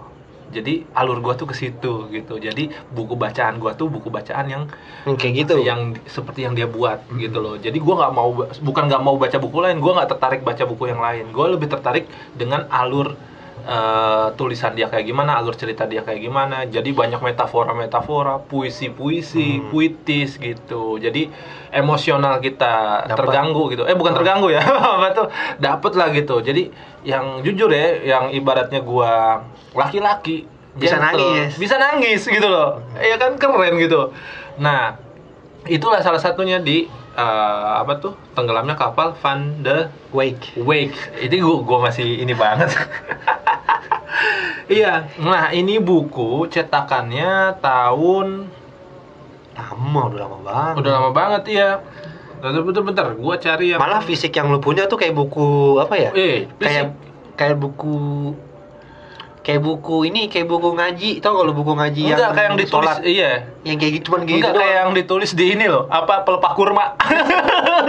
Jadi 0.52 0.84
alur 0.94 1.18
gua 1.24 1.34
tuh 1.34 1.48
ke 1.50 1.56
situ 1.56 2.08
gitu. 2.12 2.34
Jadi 2.38 2.70
buku 2.92 3.16
bacaan 3.16 3.58
gua 3.58 3.72
tuh 3.74 3.88
buku 3.88 4.12
bacaan 4.12 4.48
yang 4.48 4.64
Hmm, 5.02 5.18
kayak 5.18 5.34
gitu. 5.48 5.56
yang 5.66 5.98
seperti 6.06 6.46
yang 6.46 6.54
dia 6.54 6.70
buat 6.70 7.02
gitu 7.18 7.42
loh 7.42 7.58
jadi 7.58 7.74
gua 7.82 8.06
nggak 8.06 8.14
mau 8.14 8.30
bukan 8.62 8.84
nggak 8.86 9.02
mau 9.02 9.16
baca 9.18 9.38
buku 9.42 9.58
lain 9.58 9.78
gua 9.82 9.92
nggak 9.98 10.10
tertarik 10.14 10.42
baca 10.46 10.64
buku 10.70 10.84
yang 10.94 11.02
lain 11.02 11.26
gue 11.34 11.46
lebih 11.50 11.68
tertarik 11.74 12.06
dengan 12.38 12.70
alur 12.70 13.18
eh, 13.64 14.28
tulisan 14.34 14.72
dia 14.72 14.86
kayak 14.86 15.04
gimana 15.04 15.36
alur 15.36 15.54
cerita 15.54 15.86
dia 15.86 16.02
kayak 16.02 16.20
gimana. 16.20 16.66
Jadi 16.66 16.90
banyak 16.92 17.20
metafora 17.20 17.72
metafora 17.72 18.38
puisi 18.38 18.90
puisi 18.90 19.58
Hmm. 19.58 19.70
puitis 19.70 20.36
gitu. 20.36 20.98
Jadi 20.98 21.30
emosional 21.72 22.38
kita 22.38 23.06
Dapat. 23.06 23.18
terganggu 23.18 23.64
gitu. 23.70 23.84
Eh 23.84 23.94
bukan 23.94 24.14
terganggu 24.14 24.50
ya 24.50 24.62
apa 24.96 25.08
tuh? 25.12 25.28
Dapet 25.58 25.94
lah 25.94 26.08
gitu. 26.10 26.40
Jadi 26.40 26.72
yang 27.04 27.42
jujur 27.42 27.70
ya 27.70 27.88
yang 28.02 28.24
ibaratnya 28.30 28.80
gua 28.80 29.42
laki-laki 29.72 30.46
Bisa 30.72 30.96
gentle, 30.96 31.20
nangis. 31.20 31.52
bisa 31.56 31.76
nangis 31.76 32.22
gitu 32.24 32.48
loh. 32.48 32.80
Ya 32.96 33.16
kan 33.16 33.36
keren 33.36 33.76
gitu. 33.76 34.16
Nah 34.58 34.96
itulah 35.64 36.00
salah 36.00 36.18
satunya 36.18 36.58
di 36.58 36.88
eh, 37.14 37.70
apa 37.82 37.94
tuh 37.98 38.14
tenggelamnya 38.32 38.74
kapal 38.74 39.14
Van 39.18 39.60
de 39.60 39.88
Wake. 40.12 40.56
Wake 40.60 40.96
ini 41.20 41.38
gua 41.40 41.58
gua 41.62 41.78
masih 41.88 42.20
ini 42.20 42.32
banget 42.32 42.72
iya 44.72 45.10
nah 45.20 45.52
ini 45.52 45.78
buku 45.78 46.48
cetakannya 46.48 47.60
tahun 47.60 48.48
Lama, 49.52 50.02
udah 50.10 50.20
lama 50.26 50.38
banget. 50.42 50.74
udah 50.80 50.92
lama 50.96 51.10
banget 51.12 51.44
ya 51.52 51.70
bentar 52.42 52.62
bentar, 52.66 52.82
bentar 52.82 53.06
gua 53.14 53.36
cari 53.38 53.76
yang 53.76 53.80
Malah 53.80 54.02
fisik 54.02 54.34
yang 54.34 54.50
lu 54.50 54.58
punya 54.58 54.88
tuh 54.88 54.98
kayak 54.98 55.14
buku 55.14 55.78
apa 55.78 55.94
ya? 55.94 56.10
eh 56.16 56.50
kayak 56.58 56.96
kayak 57.38 57.58
buku 57.60 57.94
kayak 59.42 59.62
buku 59.66 59.98
ini 60.10 60.30
kayak 60.30 60.46
buku 60.46 60.70
ngaji 60.78 61.12
tau 61.22 61.34
kalau 61.42 61.54
buku 61.54 61.74
ngaji 61.74 62.02
enggak 62.14 62.20
yang 62.22 62.34
kayak 62.34 62.48
yang 62.48 62.58
ditulis 62.62 62.94
sholat, 62.94 63.06
iya 63.06 63.32
yang 63.66 63.78
kayak 63.82 63.92
gitu 63.98 64.04
cuman 64.12 64.22
gitu 64.30 64.38
enggak 64.38 64.54
kayak 64.58 64.76
yang 64.78 64.92
ditulis 64.94 65.32
di 65.34 65.46
ini 65.58 65.66
loh 65.66 65.84
apa 65.90 66.22
pelepah 66.22 66.54
kurma 66.54 66.86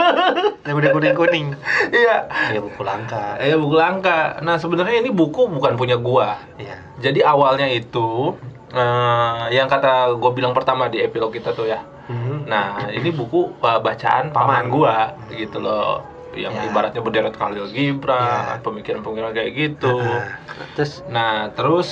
yang 0.66 0.76
udah 0.78 0.90
kuning 0.94 1.16
kuning 1.16 1.46
iya 1.92 2.24
kayak 2.48 2.62
buku 2.64 2.80
langka 2.80 3.22
Eh 3.42 3.58
buku 3.58 3.74
langka. 3.74 4.38
Nah 4.44 4.56
sebenarnya 4.56 5.02
ini 5.02 5.10
buku 5.10 5.50
bukan 5.50 5.74
punya 5.74 5.98
gua. 5.98 6.38
iya 6.60 6.78
Jadi 7.02 7.24
awalnya 7.26 7.66
itu 7.66 8.38
eh, 8.70 9.42
yang 9.50 9.66
kata 9.66 10.14
gua 10.14 10.30
bilang 10.30 10.54
pertama 10.54 10.86
di 10.86 11.02
epilog 11.02 11.34
kita 11.34 11.50
tuh 11.56 11.66
ya. 11.66 11.82
Hmm. 12.06 12.46
Nah 12.46 12.86
ini 12.94 13.10
buku 13.10 13.58
eh, 13.58 13.80
bacaan 13.82 14.30
Paman. 14.30 14.46
paman 14.46 14.64
gua 14.70 14.96
gitu 15.34 15.58
loh. 15.58 16.06
Yang 16.32 16.54
Ya. 16.56 16.62
ibaratnya 16.64 17.00
berderet 17.00 17.34
Khalil 17.36 17.66
Gibran, 17.68 18.56
Ya. 18.56 18.64
pemikiran-pemikiran 18.64 19.32
kayak 19.32 19.50
gitu. 19.52 19.96
Nah, 20.00 20.32
terus 20.74 20.92
Nah 21.04 21.32
terus 21.52 21.88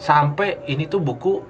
sampai 0.00 0.56
ini 0.64 0.88
tuh 0.88 1.00
buku 1.00 1.44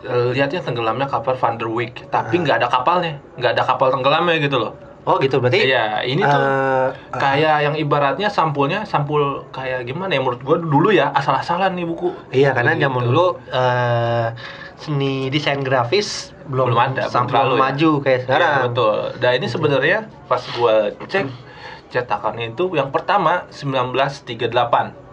eh, 0.00 0.32
lihatnya 0.32 0.64
tenggelamnya 0.64 1.08
kapal 1.08 1.36
Van 1.36 1.60
der 1.60 1.68
Wijk, 1.68 2.08
tapi 2.08 2.40
nggak 2.40 2.64
ada 2.64 2.68
kapalnya, 2.68 3.20
nggak 3.36 3.52
ada 3.56 3.64
kapal 3.64 3.92
tenggelamnya 3.92 4.36
gitu 4.40 4.56
loh. 4.56 4.72
oh 5.00 5.16
gitu 5.16 5.40
berarti 5.40 5.64
Iya, 5.64 6.04
ini 6.04 6.20
tuh 6.20 6.44
eh, 6.44 6.88
kayak 7.16 7.56
yang 7.64 7.74
ibaratnya 7.76 8.28
sampulnya 8.28 8.84
sampul 8.84 9.48
kayak 9.48 9.88
gimana 9.88 10.12
ya 10.12 10.20
menurut 10.20 10.44
gua 10.44 10.60
dulu 10.60 10.92
ya 10.92 11.08
asal-asalan 11.16 11.72
nih 11.72 11.88
buku 11.88 12.12
iya 12.30 12.52
karena 12.52 12.76
Gitu. 12.76 12.84
zaman 12.84 13.02
dulu 13.08 13.26
eh, 13.48 14.26
seni 14.80 15.28
desain 15.28 15.60
grafis 15.60 16.32
belum, 16.42 16.72
belum 16.72 16.80
ada 16.80 17.04
sampai 17.06 17.12
belum 17.12 17.28
terlalu 17.30 17.54
ya. 17.54 17.60
maju 17.60 17.90
kayak 18.00 18.20
sekarang. 18.24 18.40
Iya, 18.50 18.64
betul. 18.64 18.96
Nah 19.14 19.30
ini 19.30 19.46
sebenarnya 19.46 19.98
pas 20.24 20.42
gua 20.50 20.74
cek 21.02 21.26
cetakannya 21.90 22.46
itu 22.50 22.64
yang 22.72 22.88
pertama 22.88 23.44
1938 23.50 24.48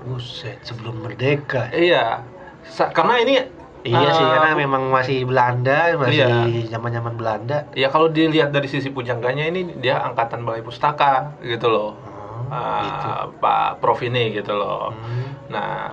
buset 0.03 0.57
sebelum 0.61 1.01
merdeka. 1.01 1.67
Iya. 1.69 2.23
Sa- 2.63 2.89
karena 2.89 3.19
ini 3.19 3.35
iya 3.83 4.09
sih 4.09 4.21
eh, 4.21 4.29
karena 4.29 4.51
memang 4.53 4.87
masih 4.87 5.23
Belanda 5.23 5.95
masih 5.95 6.23
Iya. 6.23 6.69
zaman 6.69 6.91
zaman 6.91 7.13
Belanda. 7.15 7.67
Ya 7.73 7.87
kalau 7.87 8.07
dilihat 8.07 8.51
dari 8.51 8.67
sisi 8.67 8.87
pujangganya 8.87 9.45
ini 9.45 9.75
dia 9.75 9.99
angkatan 9.99 10.43
balai 10.43 10.61
pustaka 10.61 11.35
gitu 11.41 11.67
loh. 11.67 11.91
Oh, 11.93 12.47
Ah, 12.47 12.79
gitu. 12.79 13.09
Pak 13.37 13.83
Prof 13.83 13.99
ini 13.99 14.31
gitu 14.31 14.53
loh. 14.53 14.95
Hmm. 14.95 15.51
Nah, 15.51 15.91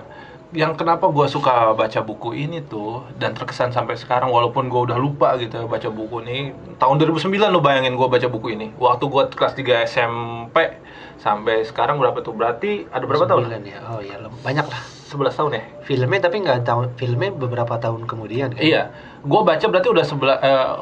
yang 0.55 0.79
kenapa 0.79 1.11
gue 1.11 1.27
suka 1.27 1.75
baca 1.75 1.99
buku 1.99 2.31
ini 2.31 2.63
tuh 2.63 3.03
dan 3.19 3.35
terkesan 3.35 3.75
sampai 3.75 3.99
sekarang 3.99 4.31
walaupun 4.31 4.71
gue 4.71 4.81
udah 4.87 4.95
lupa 4.95 5.35
gitu 5.35 5.59
ya 5.59 5.67
baca 5.67 5.91
buku 5.91 6.23
ini 6.23 6.55
tahun 6.79 6.95
2009 7.03 7.35
lo 7.51 7.59
bayangin 7.59 7.99
gue 7.99 8.07
baca 8.07 8.27
buku 8.31 8.55
ini. 8.55 8.71
Waktu 8.79 9.03
gue 9.11 9.23
kelas 9.35 9.53
3 9.59 9.83
SMP 9.83 10.79
sampai 11.19 11.67
sekarang 11.67 11.99
berapa 11.99 12.23
tuh? 12.23 12.31
Berarti 12.31 12.87
ada 12.87 13.03
berapa 13.03 13.27
tahun? 13.27 13.51
Ya? 13.67 13.83
Oh 13.91 13.99
ya 13.99 14.15
banyak 14.41 14.65
lah. 14.65 14.81
11 15.05 15.37
tahun 15.37 15.51
ya? 15.59 15.63
Filmnya 15.85 16.19
tapi 16.23 16.41
nggak 16.41 16.65
tahun 16.65 16.85
filmnya 16.97 17.29
beberapa 17.35 17.75
tahun 17.77 18.07
kemudian 18.09 18.55
kan? 18.55 18.63
Iya. 18.63 18.95
Gue 19.27 19.41
baca 19.43 19.65
berarti 19.67 19.91
udah 19.91 20.05
sebelah 20.07 20.37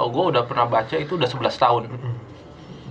gue 0.05 0.23
udah 0.31 0.43
pernah 0.45 0.69
baca 0.69 0.95
itu 0.95 1.17
udah 1.17 1.27
11 1.27 1.49
tahun. 1.57 1.83
Mm-mm. 1.89 2.15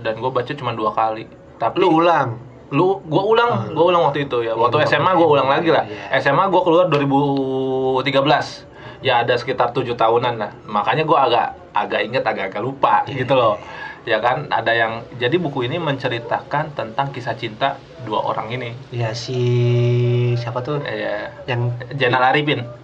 dan 0.03 0.19
gue 0.19 0.31
baca 0.35 0.51
cuma 0.51 0.75
dua 0.75 0.91
kali. 0.91 1.31
Tapi 1.55 1.79
lu 1.79 2.03
ulang 2.03 2.35
lu 2.69 3.03
gua 3.03 3.23
ulang 3.25 3.51
gua 3.71 3.85
ulang 3.89 4.03
waktu 4.05 4.23
itu 4.23 4.41
ya. 4.41 4.53
Waktu 4.53 4.77
Iya, 4.79 4.87
SMA 4.89 5.11
gua 5.11 5.17
gua 5.17 5.25
ngerti. 5.25 5.33
ulang 5.33 5.49
lagi 5.49 5.69
lah. 5.69 5.83
Iya. 5.83 6.19
SMA 6.19 6.43
gua 6.47 6.61
keluar 6.61 6.85
2013 6.87 8.65
ya 9.01 9.19
ada 9.19 9.35
sekitar 9.35 9.71
tujuh 9.71 9.93
tahunan 9.93 10.33
lah. 10.37 10.51
Makanya 10.63 11.03
gua 11.03 11.27
agak 11.27 11.47
agak 11.73 11.99
inget 12.01 12.23
agak 12.23 12.45
agak 12.49 12.61
lupa 12.61 13.03
Iya. 13.03 13.19
gitu 13.19 13.33
loh. 13.33 13.57
Ya 14.03 14.19
kan? 14.19 14.47
Ada 14.47 14.71
yang 14.73 14.91
jadi 15.15 15.35
buku 15.37 15.63
ini 15.63 15.79
menceritakan 15.79 16.71
tentang 16.71 17.07
kisah 17.09 17.33
cinta 17.33 17.79
dua 18.03 18.19
orang 18.21 18.51
ini. 18.51 18.75
Ya 18.91 19.11
si 19.11 19.39
siapa 20.35 20.59
tuh? 20.59 20.83
Eh, 20.83 21.23
yang 21.45 21.71
Jenal 21.93 22.19
Arifin. 22.25 22.67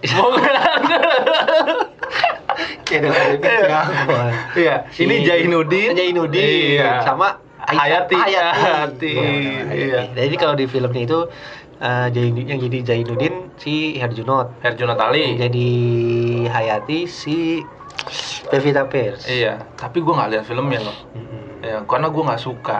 Channel 2.84 3.12
Arifin 3.12 3.52
Cirebon. 3.52 4.32
Iya, 4.56 4.74
ini 4.96 5.14
Jainuddin. 5.22 5.92
Jainuddin 5.94 6.48
Iya. 6.76 7.04
sama 7.04 7.36
Hayati. 7.66 8.14
Hayati. 8.16 8.56
Hayati. 8.56 9.12
Iya, 9.12 9.62
Iya. 9.70 10.00
Jadi 10.16 10.34
kalau 10.36 10.54
di 10.54 10.64
filmnya 10.64 11.02
itu 11.04 11.20
Jain- 12.12 12.36
yang 12.36 12.60
jadi 12.60 12.78
Jainuddin 12.84 13.56
si 13.56 13.96
Herjunot, 13.96 14.52
Herjunot 14.60 15.00
yang 15.00 15.08
Ali. 15.08 15.40
jadi 15.40 15.68
Hayati 16.48 17.08
si 17.08 17.64
Pevita 18.46 18.84
Pierce. 18.84 19.24
Iya, 19.24 19.64
tapi 19.76 20.00
gua 20.00 20.20
nggak 20.20 20.30
lihat 20.30 20.44
filmnya 20.44 20.80
loh. 20.82 20.96
Mm-mm. 21.16 21.64
Ya, 21.64 21.84
karena 21.84 22.08
gue 22.08 22.22
nggak 22.24 22.40
suka 22.40 22.78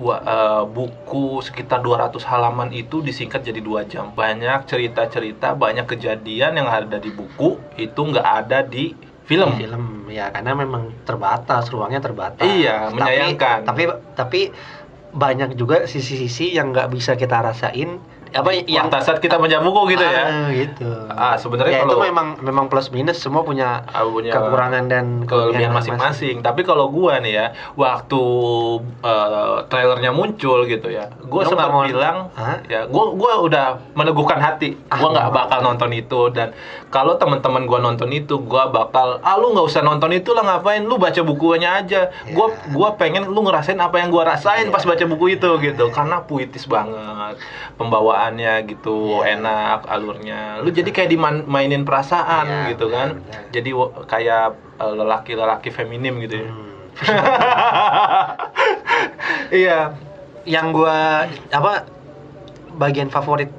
Wa- 0.00 0.22
eh, 0.22 0.62
buku 0.64 1.42
sekitar 1.42 1.82
200 1.82 2.24
halaman 2.24 2.72
itu 2.72 3.02
disingkat 3.02 3.44
jadi 3.44 3.60
dua 3.60 3.84
jam. 3.84 4.14
Banyak 4.14 4.64
cerita-cerita, 4.64 5.52
banyak 5.52 5.84
kejadian 5.84 6.56
yang 6.56 6.70
ada 6.70 6.96
di 6.96 7.12
buku 7.12 7.58
itu 7.76 8.00
nggak 8.00 8.24
ada 8.24 8.64
di 8.64 8.96
film. 9.30 9.54
Film 9.54 9.84
ya 10.10 10.34
karena 10.34 10.58
memang 10.58 10.90
terbatas 11.06 11.70
ruangnya 11.70 12.02
terbatas. 12.02 12.42
Iya, 12.42 12.90
Tapi- 12.90 12.98
menyayangkan. 12.98 13.58
Tapi 13.62 13.82
tapi 14.18 14.40
banyak 15.14 15.54
juga 15.54 15.86
sisi-sisi 15.86 16.50
yang 16.54 16.74
nggak 16.74 16.90
bisa 16.90 17.14
kita 17.14 17.38
rasain 17.38 18.02
apa 18.30 18.50
yang 18.64 18.86
Pada 18.86 19.02
saat 19.02 19.18
kita 19.18 19.36
buku 19.36 19.90
gitu 19.90 20.02
ya. 20.02 20.22
Ah, 20.22 20.48
gitu. 20.50 20.88
Ah, 21.08 21.34
sebenarnya 21.34 21.72
ya, 21.72 21.82
kalau- 21.82 21.98
itu 21.98 22.06
memang 22.06 22.26
memang 22.40 22.64
plus 22.66 22.88
minus 22.88 23.18
semua 23.18 23.42
punya 23.42 23.82
Ah, 23.86 24.02
punya 24.02 24.30
kekurangan 24.30 24.86
dan 24.86 25.06
kelebihan 25.24 25.70
masing-masing. 25.70 26.38
Tapi 26.38 26.62
kalau 26.62 26.86
gua 26.88 27.18
nih 27.18 27.32
ya, 27.32 27.46
waktu 27.74 28.22
eh, 29.00 29.56
trailernya 29.66 30.10
muncul 30.10 30.62
gitu 30.64 30.88
ya, 30.88 31.10
gua 31.22 31.42
Lu 31.42 31.50
sempat 31.50 31.68
mau- 31.68 31.84
bilang, 31.84 32.30
Hah? 32.32 32.62
ya, 32.64 32.86
gua 32.86 33.12
gua 33.12 33.32
udah 33.40 33.66
meneguhkan 33.92 34.38
hati, 34.38 34.78
gua 34.88 34.94
Ah, 34.96 34.98
nggak 34.98 35.18
nggak 35.20 35.32
bakal 35.32 35.58
nonton 35.60 35.90
itu 35.92 36.20
dan 36.30 36.48
kalau 36.88 37.14
teman-teman 37.16 37.64
gua 37.64 37.78
nonton 37.78 38.10
itu, 38.10 38.38
gua 38.40 38.66
bakal, 38.68 39.18
ah 39.20 39.36
lu 39.36 39.52
nggak 39.52 39.66
usah 39.66 39.80
nonton 39.80 40.10
itu 40.12 40.30
lah 40.32 40.42
ngapain, 40.44 40.82
lu 40.82 40.96
baca 40.96 41.20
bukunya 41.20 41.76
aja. 41.76 42.10
Gua 42.30 42.46
Ya. 42.48 42.56
gua 42.70 42.88
pengen 42.94 43.26
lu 43.26 43.40
ngerasain 43.40 43.76
apa 43.76 43.98
yang 43.98 44.08
gua 44.08 44.26
rasain 44.28 44.66
Ya. 44.66 44.72
pas 44.72 44.82
baca 44.82 45.04
buku 45.04 45.34
itu 45.34 45.50
gitu, 45.60 45.84
karena 45.90 46.22
puitis 46.22 46.64
banget 46.64 47.36
pembawaannya 48.20 48.52
gitu, 48.68 48.96
Ya. 49.16 49.34
enak 49.34 49.80
alurnya. 49.88 50.40
Lu 50.60 50.68
jadi 50.70 50.90
kayak 50.92 51.10
dimainin 51.10 51.82
perasaan 51.82 52.46
Ya, 52.46 52.60
gitu 52.70 52.92
kan. 52.92 53.16
benar. 53.16 53.42
Jadi 53.50 53.70
kayak 54.06 54.44
eh, 54.76 54.94
lelaki-lelaki 54.94 55.68
feminim 55.70 56.20
gitu 56.20 56.36
ya. 56.38 56.48
Hmm. 56.48 56.68
Iya. 59.50 59.96
Yang 60.44 60.66
gua 60.72 60.98
apa 61.50 61.84
bagian 62.72 63.08
favorit 63.08 63.50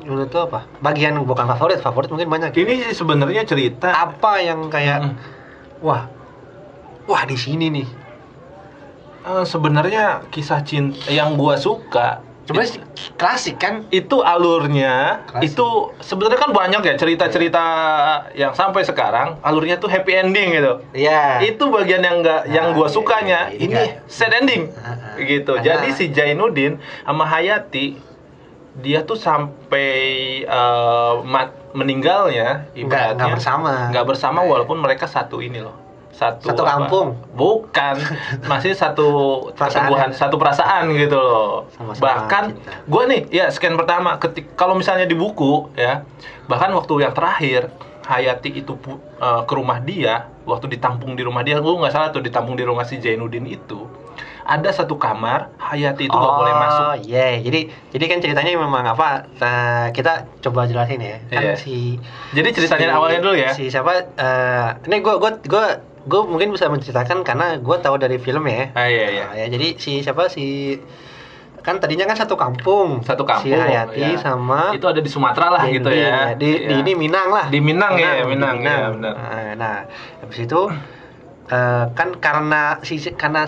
menurut 0.00 0.28
tuh 0.28 0.48
apa? 0.48 0.64
Bagian 0.80 1.18
bukan 1.20 1.44
favorit, 1.46 1.78
favorit 1.78 2.08
mungkin 2.08 2.30
banyak. 2.30 2.50
Ini 2.52 2.88
sih 2.88 2.96
sebenarnya 2.96 3.44
cerita 3.44 3.92
Apa 3.92 4.40
yang 4.40 4.66
kayak 4.66 4.98
Mm. 5.02 5.14
wah 5.80 6.08
wah 7.04 7.22
di 7.24 7.36
sini 7.36 7.68
nih. 7.70 7.88
eh, 9.20 9.44
sebenarnya 9.44 10.24
kisah 10.32 10.64
cinta 10.64 10.96
yang 11.06 11.36
gua 11.36 11.52
suka 11.54 12.24
Sebenarnya 12.50 12.82
klasik 13.14 13.56
kan? 13.56 13.86
itu 13.88 14.16
alurnya 14.18 15.22
Klasik. 15.24 15.46
itu 15.48 15.66
sebenarnya 15.98 16.36
kan 16.36 16.50
banyak 16.50 16.82
ya 16.82 16.94
cerita-cerita 16.96 17.64
yang 18.34 18.50
sampai 18.52 18.82
sekarang 18.82 19.38
alurnya 19.40 19.76
tuh 19.76 19.86
happy 19.86 20.12
ending 20.16 20.50
gitu. 20.52 20.82
Iya. 20.92 21.38
Itu 21.40 21.70
bagian 21.70 22.02
yang 22.02 22.20
enggak 22.20 22.44
yang 22.46 22.70
Nah, 22.70 22.76
gua 22.76 22.84
iya, 22.84 22.92
sukanya. 22.92 23.40
iya, 23.48 23.56
iya. 23.56 23.64
Ini 23.64 23.82
sad 24.06 24.34
ending. 24.34 24.62
Ah, 24.74 24.90
ah. 24.90 25.14
gitu. 25.16 25.52
Karena- 25.54 25.66
Jadi 25.78 25.88
si 25.92 26.04
Jainuddin 26.08 26.76
sama 27.00 27.22
Hayati 27.24 27.94
dia 28.72 29.02
tuh 29.02 29.14
sampai 29.14 29.90
eh, 30.42 31.14
mat- 31.24 31.54
meninggalnya 31.70 32.66
ibaratnya 32.72 33.14
nggak 33.16 33.30
bersama. 33.32 33.72
nggak 33.88 34.06
bersama 34.06 34.40
walaupun 34.42 34.74
mereka 34.76 35.06
satu 35.06 35.38
ini 35.38 35.58
loh 35.58 35.74
satu 36.10 36.44
Satu 36.46 36.62
apa? 36.62 36.70
kampung. 36.82 37.08
bukan 37.32 37.96
masih 38.50 38.72
satu 38.72 39.08
Perasaan. 39.50 39.88
pertumbuhan 39.88 40.10
satu 40.10 40.36
perasaan 40.36 40.90
gitu 40.92 41.16
loh 41.16 41.70
Sama-sama 41.70 42.02
bahkan 42.02 42.44
cinta. 42.52 42.72
gue 42.84 43.02
nih 43.06 43.20
ya 43.32 43.46
scan 43.48 43.74
pertama 43.74 44.16
ketik 44.16 44.52
kalau 44.52 44.74
misalnya 44.74 45.04
di 45.04 45.14
buku 45.14 45.70
ya 45.74 46.04
bahkan 46.44 46.70
waktu 46.70 47.00
yang 47.00 47.12
terakhir 47.12 47.70
Hayati 48.02 48.50
itu 48.56 48.74
eh, 49.16 49.42
ke 49.44 49.52
rumah 49.52 49.78
dia 49.78 50.26
waktu 50.44 50.66
ditampung 50.68 51.14
di 51.14 51.22
rumah 51.22 51.40
dia 51.40 51.56
gue 51.56 51.70
nggak 51.70 51.90
salah 51.90 52.08
tuh 52.08 52.18
ditampung 52.18 52.54
di 52.54 52.62
rumah 52.62 52.82
si 52.82 52.96
Jainuddin 52.96 53.46
itu 53.46 53.86
ada 54.42 54.66
satu 54.68 54.98
kamar 54.98 55.54
Hayati 55.56 56.04
itu 56.04 56.12
nggak 56.12 56.34
boleh 56.34 56.54
masuk 56.58 56.82
Oh 56.82 56.96
iya, 56.98 57.38
jadi 57.38 57.60
jadi 57.88 58.04
kan 58.04 58.18
ceritanya 58.18 58.50
memang 58.56 58.82
apa? 58.84 59.30
eh, 59.32 59.86
kita 59.90 60.12
coba 60.40 60.66
jelasin 60.66 60.98
ya. 60.98 61.22
Kan 61.24 61.38
Iya. 61.40 61.54
si 61.54 62.02
jadi 62.30 62.50
ceritanya 62.50 62.88
si- 62.88 62.96
awalnya 62.96 63.20
dulu 63.20 63.36
ya 63.36 63.50
Si 63.52 63.70
siapa? 63.70 63.94
eh, 64.10 64.68
ini 64.84 64.96
gue 64.98 65.14
gue 65.14 65.30
gue 65.46 65.66
gue 66.00 66.20
mungkin 66.24 66.48
bisa 66.50 66.66
menceritakan 66.66 67.20
karena 67.20 67.60
gue 67.60 67.76
tahu 67.76 67.96
dari 67.96 68.16
film 68.16 68.48
ya. 68.48 68.72
ah 68.72 68.88
iya 68.88 69.06
iya 69.10 69.24
Nah, 69.28 69.36
ya 69.36 69.46
jadi 69.48 69.76
si 69.76 70.00
siapa 70.00 70.28
si 70.28 70.76
kan 71.60 71.76
tadinya 71.76 72.08
kan 72.08 72.16
satu 72.16 72.40
kampung. 72.40 73.04
Satu 73.04 73.28
kampung, 73.28 73.52
Si 73.52 73.52
Hayati 73.52 74.00
ya. 74.00 74.16
sama 74.16 74.72
itu 74.72 74.88
ada 74.88 74.96
di 74.96 75.10
Sumatera 75.12 75.52
lah 75.52 75.68
gitu 75.68 75.92
Jainuddin, 75.92 76.08
ya 76.08 76.32
Di, 76.32 76.50
di 76.56 76.72
Iya. 76.72 76.80
ini 76.80 76.92
Minang 76.96 77.28
lah. 77.28 77.46
Di 77.52 77.60
Minang 77.60 78.00
ya, 78.00 78.16
di 78.16 78.24
Minang, 78.32 78.56
ya, 78.64 78.88
benar. 78.96 79.12
Nah, 79.12 79.50
nah, 79.60 79.76
habis 80.24 80.40
itu 80.40 80.60
eh, 81.52 81.84
kan 81.92 82.16
karena 82.16 82.80
si 82.80 82.96
karena 83.12 83.44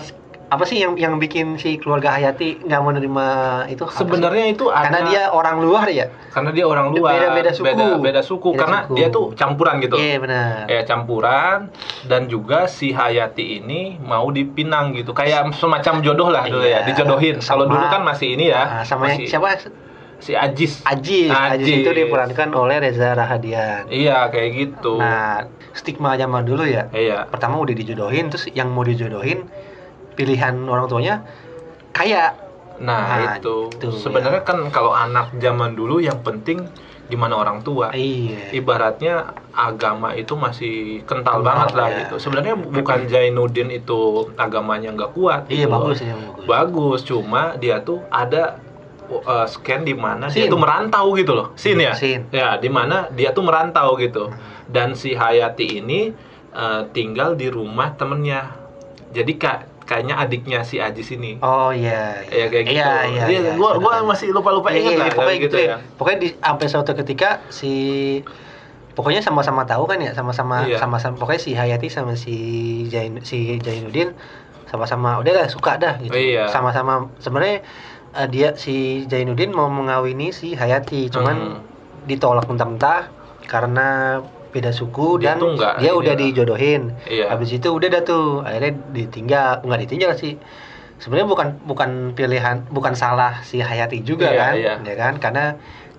apa 0.53 0.63
sih 0.63 0.77
yang 0.77 0.93
yang 0.95 1.17
bikin 1.17 1.57
si 1.57 1.75
keluarga 1.75 2.13
Hayati 2.13 2.61
nggak 2.61 2.77
menerima 2.79 3.25
itu? 3.67 3.81
apa 3.81 3.89
sih? 3.89 3.99
sebenarnya 3.99 4.45
itu 4.47 4.65
ada 4.67 4.85
karena 4.85 4.99
dia 5.03 5.21
orang 5.29 5.57
luar 5.59 5.89
ya. 5.89 6.05
karena 6.29 6.49
dia 6.49 6.65
orang 6.65 6.87
luar 6.89 7.11
Beda-beda 7.11 7.51
suku. 7.51 7.65
beda, 7.65 7.85
beda 7.97 8.21
suku 8.21 8.49
Beda 8.49 8.59
karena 8.59 8.77
suku. 8.83 8.93
dia 8.93 9.07
tuh 9.09 9.25
campuran 9.33 9.75
gitu 9.79 9.95
Iya 9.95 10.17
benar. 10.17 10.53
ya 10.67 10.81
campuran 10.83 11.57
dan 12.05 12.21
juga 12.27 12.65
si 12.67 12.91
Hayati 12.91 13.57
ini 13.57 13.81
mau 13.99 14.29
dipinang 14.29 14.93
gitu 14.93 15.09
kayak 15.11 15.49
semacam 15.53 15.99
jodoh 15.99 16.29
lah 16.29 16.45
dulu 16.45 16.61
ya 16.61 16.69
Iya, 16.75 16.79
dijodohin 16.85 17.37
kalau 17.39 17.65
dulu 17.65 17.85
kan 17.87 18.01
masih 18.03 18.33
ini 18.33 18.47
ya 18.47 18.63
Nah, 18.63 18.83
sama 18.83 19.09
masih 19.09 19.25
yang 19.25 19.31
siapa? 19.33 19.49
si 20.19 20.31
Ajis 20.31 20.79
Ajis. 20.83 21.27
Ajis 21.27 21.59
Ajis. 21.59 21.75
itu 21.79 21.91
diperankan 21.91 22.49
oleh 22.53 22.79
Reza 22.79 23.11
Rahadian. 23.11 23.89
iya 23.89 24.29
kayak 24.29 24.49
gitu 24.53 24.95
Nah, 24.95 25.43
stigma 25.71 26.13
zaman 26.13 26.43
dulu 26.43 26.63
ya. 26.63 26.87
iya 26.91 27.25
Pertama 27.25 27.59
udah 27.59 27.73
dijodohin, 27.73 28.29
terus 28.29 28.47
yang 28.49 28.69
mau 28.69 28.81
dijodohin 28.81 29.49
pilihan 30.13 30.55
orang 30.63 30.85
tuanya 30.85 31.15
kaya. 31.91 32.33
nah, 32.73 33.05
Nah, 33.21 33.37
itu 33.37 33.69
itu, 33.69 33.87
sebenarnya 33.93 34.41
kan 34.41 34.57
kalau 34.69 34.89
anak 34.91 35.29
zaman 35.37 35.77
dulu 35.77 36.01
yang 36.01 36.19
penting 36.21 36.65
gimana 37.05 37.37
orang 37.37 37.61
tua 37.61 37.93
Iya. 37.93 38.49
ibaratnya 38.49 39.29
agama 39.53 40.17
itu 40.17 40.33
masih 40.33 41.05
kental 41.05 41.39
Kental, 41.39 41.45
banget 41.45 41.69
lah 41.77 41.87
ya. 41.87 41.97
gitu. 42.01 42.15
Sebenarnya 42.17 42.55
bukan 42.57 43.05
Jainuddin 43.05 43.69
itu 43.69 43.99
agamanya 44.33 44.89
nggak 44.89 45.11
kuat. 45.13 45.45
Iya 45.47 45.69
gitu 45.69 45.69
bagus 45.69 45.97
ya 46.01 46.15
bagus. 46.17 46.45
Bagus, 46.49 46.99
cuma 47.05 47.41
dia 47.55 47.77
tuh 47.79 48.01
ada 48.09 48.57
uh, 49.11 49.45
scan 49.45 49.85
di 49.85 49.93
mana 49.93 50.31
dia 50.31 50.49
tuh 50.49 50.57
merantau 50.57 51.13
gitu 51.13 51.37
loh. 51.37 51.47
Sin 51.53 51.77
ya? 51.77 51.93
Scene. 51.93 52.25
Ya, 52.33 52.57
di 52.57 52.71
mana 52.71 53.05
dia 53.13 53.29
tuh 53.29 53.45
merantau 53.45 53.93
gitu. 54.01 54.33
Dan 54.65 54.97
si 54.97 55.13
Hayati 55.13 55.77
ini 55.77 56.09
uh, 56.49 56.89
tinggal 56.89 57.37
di 57.37 57.53
rumah 57.53 57.93
temennya. 57.93 58.49
Jadi 59.13 59.37
kak 59.37 59.72
kayaknya 59.83 60.15
adiknya 60.15 60.59
si 60.63 60.77
Ajis 60.77 61.11
ini. 61.11 61.37
Oh 61.39 61.69
iya. 61.69 62.23
Ya 62.27 62.47
kayak 62.47 62.63
gitu. 62.65 62.75
Iya 62.75 62.91
iya. 63.05 63.23
Iya, 63.27 63.51
gua 63.53 63.75
gua 63.77 63.99
masih 64.03 64.31
lupa-lupa 64.31 64.69
Iya, 64.69 64.79
ingat 64.79 64.91
iya, 64.91 64.99
lah 64.99 65.07
pokoknya 65.11 65.37
gitu 65.37 65.45
gitu 65.45 65.57
ya. 65.59 65.67
ya. 65.67 65.77
Pokoknya 65.95 66.19
di 66.19 66.29
sampai 66.33 66.67
suatu 66.67 66.91
ketika 66.95 67.29
si 67.47 67.73
pokoknya 68.93 69.21
sama-sama 69.21 69.65
tahu 69.65 69.83
kan 69.85 69.97
ya 69.97 70.13
sama-sama 70.13 70.63
Iya. 70.63 70.77
sama-sama 70.77 71.17
pokoknya 71.17 71.41
si 71.41 71.51
Hayati 71.51 71.87
sama 71.89 72.13
si 72.13 72.35
Jain 72.87 73.17
si 73.21 73.57
Jainuddin 73.57 74.13
sama-sama 74.69 75.17
udah 75.17 75.33
lah 75.35 75.47
suka 75.49 75.77
dah 75.77 75.97
gitu. 75.97 76.13
Iya. 76.13 76.47
Sama-sama 76.47 77.09
sebenarnya 77.17 77.65
eh, 78.13 78.27
dia 78.29 78.53
si 78.53 79.03
Jainuddin 79.03 79.49
mau 79.49 79.67
mengawini 79.67 80.29
si 80.29 80.53
Hayati 80.53 81.09
cuman 81.09 81.35
Hmm. 81.35 81.59
ditolak 82.05 82.45
mentah-mentah 82.45 83.09
karena 83.43 84.19
beda 84.53 84.69
suku 84.69 85.17
Dia 85.17 85.33
dan 85.33 85.41
tuh 85.41 85.49
nggak 85.57 85.73
dia 85.81 85.91
udah 85.91 86.13
lah. 86.13 86.21
dijodohin. 86.21 86.81
Iya. 87.03 87.25
Habis 87.27 87.49
itu 87.51 87.67
udah 87.67 87.89
dah 87.89 88.03
tuh 88.03 88.25
akhirnya 88.39 88.71
ditinggal, 88.93 89.65
nggak 89.65 89.81
ditinggal 89.83 90.11
sih. 90.13 90.37
Sebenarnya 90.95 91.27
bukan 91.27 91.47
bukan 91.65 91.89
pilihan, 92.13 92.63
bukan 92.69 92.93
salah 92.93 93.41
si 93.41 93.59
Hayati 93.59 93.99
juga 93.99 94.29
Iya, 94.29 94.39
kan, 94.39 94.53
iya. 94.55 94.73
ya 94.79 94.95
kan? 94.95 95.13
Karena 95.17 95.45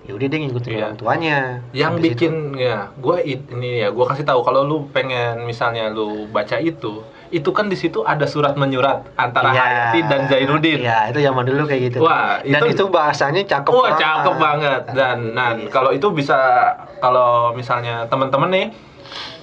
ya 0.01 0.13
udah 0.13 0.25
dia 0.25 0.39
ngikutin 0.39 0.71
Iya. 0.71 0.81
orang 0.81 0.97
tuanya. 0.97 1.37
yang 1.71 1.93
Habis 1.93 2.03
bikin 2.13 2.33
ya 2.55 2.89
gue 2.95 3.17
ini 3.21 3.81
ya 3.81 3.89
gue 3.89 4.05
kasih 4.05 4.23
tahu 4.23 4.41
kalau 4.41 4.61
lu 4.61 4.77
pengen 4.89 5.43
misalnya 5.43 5.89
lu 5.89 6.25
baca 6.27 6.57
itu 6.57 7.01
itu 7.27 7.49
kan 7.49 7.65
di 7.65 7.73
situ 7.73 8.01
ada 8.01 8.23
surat 8.23 8.53
menyurat 8.53 9.01
antara 9.15 9.49
Iya. 9.49 9.59
Hayati 9.59 9.99
dan 10.05 10.21
Zainuddin 10.25 10.79
Iya, 10.79 10.99
itu 11.09 11.19
zaman 11.19 11.43
dulu 11.43 11.63
kayak 11.63 11.81
gitu. 11.83 11.97
Wah, 11.99 12.37
dan 12.39 12.61
itu- 12.61 12.71
itu 12.71 12.83
bahasanya 12.87 13.41
cakep 13.43 13.71
Wah 13.71 13.81
banget. 13.87 13.99
cakep 13.99 14.35
banget 14.37 14.81
dan 14.91 15.17
nah 15.31 15.49
Iya. 15.51 15.67
kalau 15.67 15.89
itu 15.89 16.07
bisa 16.11 16.37
kalau 16.99 17.29
misalnya 17.51 18.05
teman-teman 18.05 18.49
nih 18.49 18.65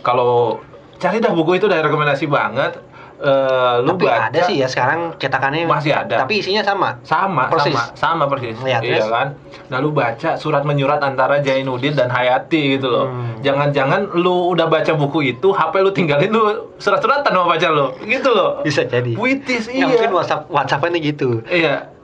kalau 0.00 0.62
cari 0.96 1.18
dah 1.18 1.30
buku 1.30 1.56
itu 1.56 1.66
dari 1.66 1.80
rekomendasi 1.80 2.26
banget 2.26 2.78
Eh, 3.22 3.76
lu 3.80 3.94
Tapi 3.94 4.02
baca 4.02 4.26
ada 4.26 4.40
sih 4.42 4.58
ya 4.58 4.66
sekarang 4.66 5.14
cetakannya 5.14 5.62
Masih 5.64 5.94
ada. 5.94 6.26
Tapi 6.26 6.42
isinya 6.42 6.58
sama. 6.60 6.98
sama 7.06 7.46
Persis. 7.46 7.70
sama 7.70 7.94
sama 7.94 8.24
persis 8.26 8.58
Iya, 8.58 8.82
iya 8.82 9.06
kan 9.06 9.38
nah 9.64 9.78
lu 9.78 9.88
baca 9.88 10.34
surat 10.34 10.62
menyurat 10.62 10.98
antara 10.98 11.38
Jainuddin 11.38 11.94
dan 11.94 12.10
Hayati 12.10 12.76
gitu 12.76 12.88
loh 12.88 13.06
Hmm. 13.06 13.38
jangan-jangan 13.40 14.10
lu 14.12 14.50
udah 14.50 14.66
baca 14.66 14.90
buku 14.92 15.32
itu 15.32 15.48
HP 15.48 15.74
lu 15.78 15.90
tinggalin 15.90 16.28
lu 16.28 16.44
surat-suratan 16.76 17.22
sama 17.24 17.46
pacar 17.48 17.70
lu 17.70 17.94
gitu 18.02 18.28
loh 18.28 18.58
Bisa 18.60 18.82
jadi. 18.84 19.14
puitis 19.14 19.64
Ya, 19.64 19.72
iya 19.72 19.84
mungkin 19.86 20.10
WhatsApp 20.12 20.42
WhatsApp-nya 20.48 20.98
gitu. 21.00 21.46
iya 21.46 21.94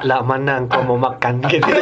Lah 0.00 0.22
mana 0.22 0.58
engkau 0.60 0.80
mau 0.80 0.96
makan 0.96 1.42
gitu. 1.44 1.66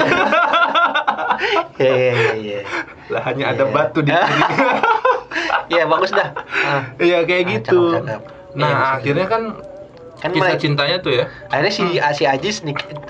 Iya 1.79 1.93
iya 1.93 2.11
iya, 2.11 2.33
iya. 2.35 2.61
lah 3.09 3.23
hanya 3.23 3.53
ada 3.53 3.63
Iya. 3.63 3.71
batu 3.71 4.01
di 4.01 4.11
sini 4.11 4.43
Iya 5.71 5.85
bagus 5.85 6.11
dah. 6.11 6.29
Ah. 6.65 6.83
iya 6.99 7.23
kayak 7.23 7.39
Ah, 7.39 7.51
gitu 7.53 7.79
cakep, 7.93 8.03
cakep. 8.03 8.23
Nah 8.59 8.67
Iya, 8.69 8.87
akhirnya 8.99 9.27
kan 9.27 9.43
Kan 10.19 10.35
kisah 10.35 10.51
mulai- 10.51 10.59
cintanya 10.59 10.97
tuh 10.99 11.15
ya 11.15 11.25
akhirnya 11.47 11.71
si 11.71 11.85
si 12.13 12.25
Ajis 12.27 12.59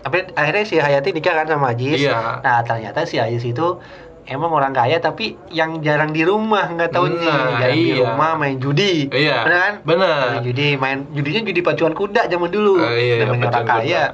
apa 0.05 0.29
akhirnya 0.31 0.65
si 0.65 0.77
Hayati 0.77 1.09
nikah 1.11 1.35
kan 1.35 1.49
sama 1.49 1.73
Ajis. 1.73 1.99
Iya. 1.99 2.39
Nah 2.39 2.61
ternyata 2.61 3.03
si 3.03 3.17
Ajis 3.17 3.41
itu 3.43 3.81
emang 4.25 4.53
orang 4.53 4.71
kaya 4.71 5.01
tapi 5.01 5.33
yang 5.49 5.81
jarang 5.81 6.13
di 6.13 6.21
rumah 6.21 6.69
nggak 6.69 6.93
tahu 6.93 7.09
nih 7.11 7.25
Nah, 7.25 7.57
jarang 7.57 7.81
di 7.81 7.91
iya. 7.91 8.05
rumah 8.05 8.31
main 8.37 8.61
judi. 8.61 9.09
Iya, 9.09 9.41
Bener 9.41 9.59
kan? 9.59 9.75
bener. 9.83 10.21
Main 10.31 10.45
judi 10.45 10.69
main 10.77 10.99
judinya 11.09 11.41
judi 11.43 11.61
pacuan 11.63 11.97
kuda 11.97 12.29
zaman 12.29 12.51
dulu. 12.51 12.77
Eh, 12.79 12.93
iya, 12.95 13.15
iya, 13.15 13.25
Namanya 13.25 13.47
orang 13.49 13.65
kaya. 13.67 14.05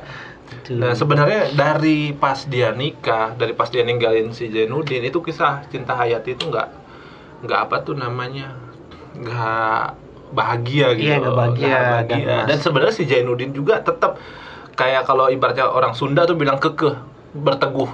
Gitu. 0.46 0.78
Nah 0.78 0.92
sebenarnya 0.94 1.50
dari 1.50 2.14
pas 2.14 2.46
dia 2.46 2.70
nikah, 2.70 3.34
dari 3.34 3.52
pas 3.52 3.66
dia 3.66 3.82
ninggalin 3.82 4.30
si 4.30 4.46
Zainuddin 4.46 5.02
itu 5.02 5.18
kisah 5.18 5.66
cinta 5.66 5.98
Hayati 5.98 6.30
itu 6.32 6.46
nggak 6.46 6.68
nggak 7.42 7.58
apa 7.60 7.76
tuh 7.82 7.98
namanya 7.98 8.54
nggak 9.14 10.03
bahagia 10.34 10.92
gitu. 10.98 11.14
Iya, 11.14 11.30
bahagia, 11.30 11.68
dan 11.70 11.84
bahagia. 11.88 12.34
mas- 12.42 12.46
Dan 12.50 12.58
sebenarnya 12.58 12.94
si 12.94 13.02
Zainuddin 13.06 13.54
juga 13.54 13.78
tetap 13.80 14.18
kayak 14.74 15.06
kalau 15.06 15.30
ibaratnya 15.30 15.70
orang 15.70 15.94
Sunda 15.94 16.26
tuh 16.26 16.34
bilang 16.34 16.58
kekeh, 16.58 16.98
berteguh 17.32 17.86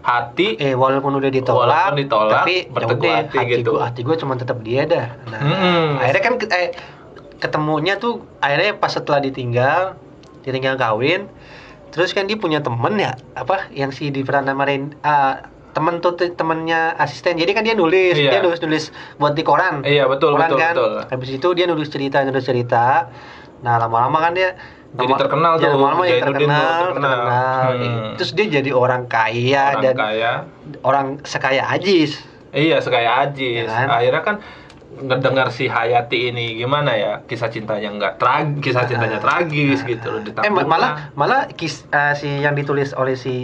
hati. 0.00 0.56
Eh 0.56 0.72
walaupun 0.72 1.16
udah 1.16 1.28
ditolak, 1.28 1.92
Walaupun 1.92 2.00
ditolak, 2.00 2.32
tapi 2.42 2.54
ya 2.56 2.72
berteguh 2.72 3.04
udah, 3.04 3.16
hati 3.20 3.36
hati 3.38 3.52
gitu. 3.60 3.70
gua, 3.76 3.80
hati 3.88 4.00
gue 4.00 4.16
cuma 4.16 4.34
tetap 4.36 4.58
dia 4.60 4.82
dah. 4.84 5.06
Nah, 5.28 5.40
Mm-mm. 5.40 5.86
akhirnya 6.00 6.22
kan 6.24 6.34
eh, 6.50 6.70
ketemunya 7.40 7.94
tuh 7.96 8.24
akhirnya 8.40 8.76
pas 8.76 8.92
setelah 8.92 9.20
ditinggal, 9.20 9.96
ditinggal 10.44 10.76
kawin, 10.76 11.28
terus 11.92 12.12
kan 12.12 12.24
dia 12.24 12.36
punya 12.36 12.60
temen 12.60 12.96
ya, 12.96 13.16
apa 13.32 13.68
yang 13.72 13.92
si 13.92 14.08
di 14.08 14.24
Ren 14.24 14.96
ah, 15.00 15.52
temen 15.74 15.98
tuh 15.98 16.14
te- 16.14 16.30
temennya 16.30 16.94
asisten. 16.96 17.34
Jadi 17.34 17.50
kan 17.50 17.60
dia 17.60 17.74
nulis, 17.74 18.14
Iya. 18.14 18.30
dia 18.30 18.40
nulis 18.40 18.58
nulis 18.58 18.84
buat 19.16 19.34
di 19.34 19.42
koran. 19.42 19.82
Iya, 19.82 20.06
betul, 20.06 20.32
koran 20.32 20.48
betul, 20.48 20.58
kan. 20.58 20.72
betul. 20.72 20.92
Habis 21.04 21.30
itu 21.34 21.48
dia 21.50 21.66
nulis 21.66 21.88
cerita, 21.88 22.22
nulis 22.22 22.42
cerita. 22.42 23.10
Nah 23.60 23.76
lama-lama 23.76 24.18
kan 24.20 24.32
dia 24.32 24.54
Jadi 24.94 25.10
lama- 25.10 25.18
terkenal 25.18 25.52
ya, 25.52 25.60
tuh, 25.60 25.70
lama-lama 25.74 26.02
ya 26.04 26.16
terkenal, 26.16 26.78
terkenal. 26.86 27.10
terkenal. 27.10 27.66
Hmm. 27.74 28.14
Terus 28.14 28.30
dia 28.32 28.46
jadi 28.54 28.70
orang 28.70 29.02
kaya 29.04 29.64
orang 29.68 29.82
dan 29.82 29.94
kaya. 29.96 30.32
orang 30.80 31.06
sekaya 31.22 31.62
Ajis. 31.68 32.22
Iya, 32.48 32.78
sekaya 32.78 33.26
Ajis. 33.26 33.66
Ya 33.66 33.74
kan? 33.76 33.88
Akhirnya 33.90 34.22
kan 34.22 34.36
ngedengar 34.96 35.48
si 35.48 35.66
Hayati 35.66 36.30
ini 36.30 36.54
gimana 36.54 36.94
ya 36.94 37.12
kisah 37.20 37.48
cintanya 37.48 37.90
nggak 37.90 38.14
tragis 38.16 38.62
kisah 38.62 38.84
cintanya 38.84 39.18
Ah, 39.18 39.22
tragis 39.22 39.80
ah, 39.80 39.86
gitu 39.86 40.06
loh 40.08 40.20
Eh 40.38 40.48
ma- 40.48 40.64
malah 40.64 40.90
malah 41.12 41.40
kis, 41.50 41.88
eh, 41.88 42.14
si 42.14 42.30
yang 42.38 42.52
ditulis 42.52 42.92
oleh 42.92 43.14
si 43.14 43.34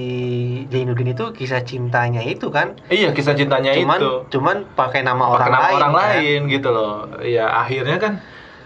Jainuddin 0.67 1.11
itu 1.11 1.31
kisah 1.31 1.63
cintanya 1.63 2.23
itu 2.23 2.49
kan. 2.49 2.79
iya 2.89 3.11
kisah 3.11 3.35
cintanya 3.35 3.73
cuman 3.73 3.99
itu 3.99 4.11
cuman 4.31 4.57
pakai 4.71 5.01
nama 5.01 5.25
Pakai 5.27 5.35
orang 5.37 5.49
nama 5.51 5.63
lain. 5.65 5.77
orang 5.77 5.93
kan. 5.93 6.01
lain 6.01 6.41
gitu 6.49 6.69
loh 6.69 6.95
ya 7.21 7.47
akhirnya 7.57 7.97
kan 7.97 8.13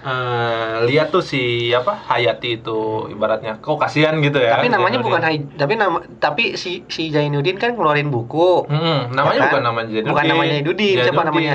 eh, 0.02 0.74
lihat 0.84 1.08
tuh 1.08 1.22
si 1.22 1.42
apa 1.70 1.96
Hayati 2.04 2.60
itu 2.60 2.78
ibaratnya 3.08 3.56
kok 3.56 3.76
kasihan 3.78 4.12
gitu 4.18 4.36
ya 4.36 4.58
Tapi 4.58 4.68
namanya 4.68 5.00
Zainuddin. 5.00 5.08
bukan 5.08 5.22
Hai- 5.22 5.48
tapi 5.54 5.74
nama 5.74 5.98
tapi 6.18 6.44
si 6.54 6.84
si 6.86 7.08
Jainuddin 7.08 7.56
kan 7.56 7.72
ngeluarin 7.72 8.08
buku. 8.08 8.68
Mm-mm, 8.68 9.10
namanya 9.10 9.32
Ya 9.34 9.40
kan? 9.40 9.48
bukan 9.48 9.62
namanya 9.64 9.88
Zainuddin 9.88 10.12
Bukan 10.12 10.24
namanya 10.26 10.52
Zainuddin, 10.52 10.96
siapa 11.00 11.22
namanya? 11.24 11.52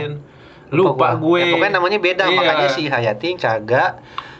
Lupa 0.69 1.13
gua. 1.13 1.38
gue 1.38 1.39
Ya, 1.39 1.45
pokoknya 1.51 1.73
namanya 1.75 1.97
beda, 1.97 2.23
Iya. 2.25 2.36
makanya 2.36 2.67
si 2.69 2.84
Hayati 2.86 3.29
kagak 3.36 3.91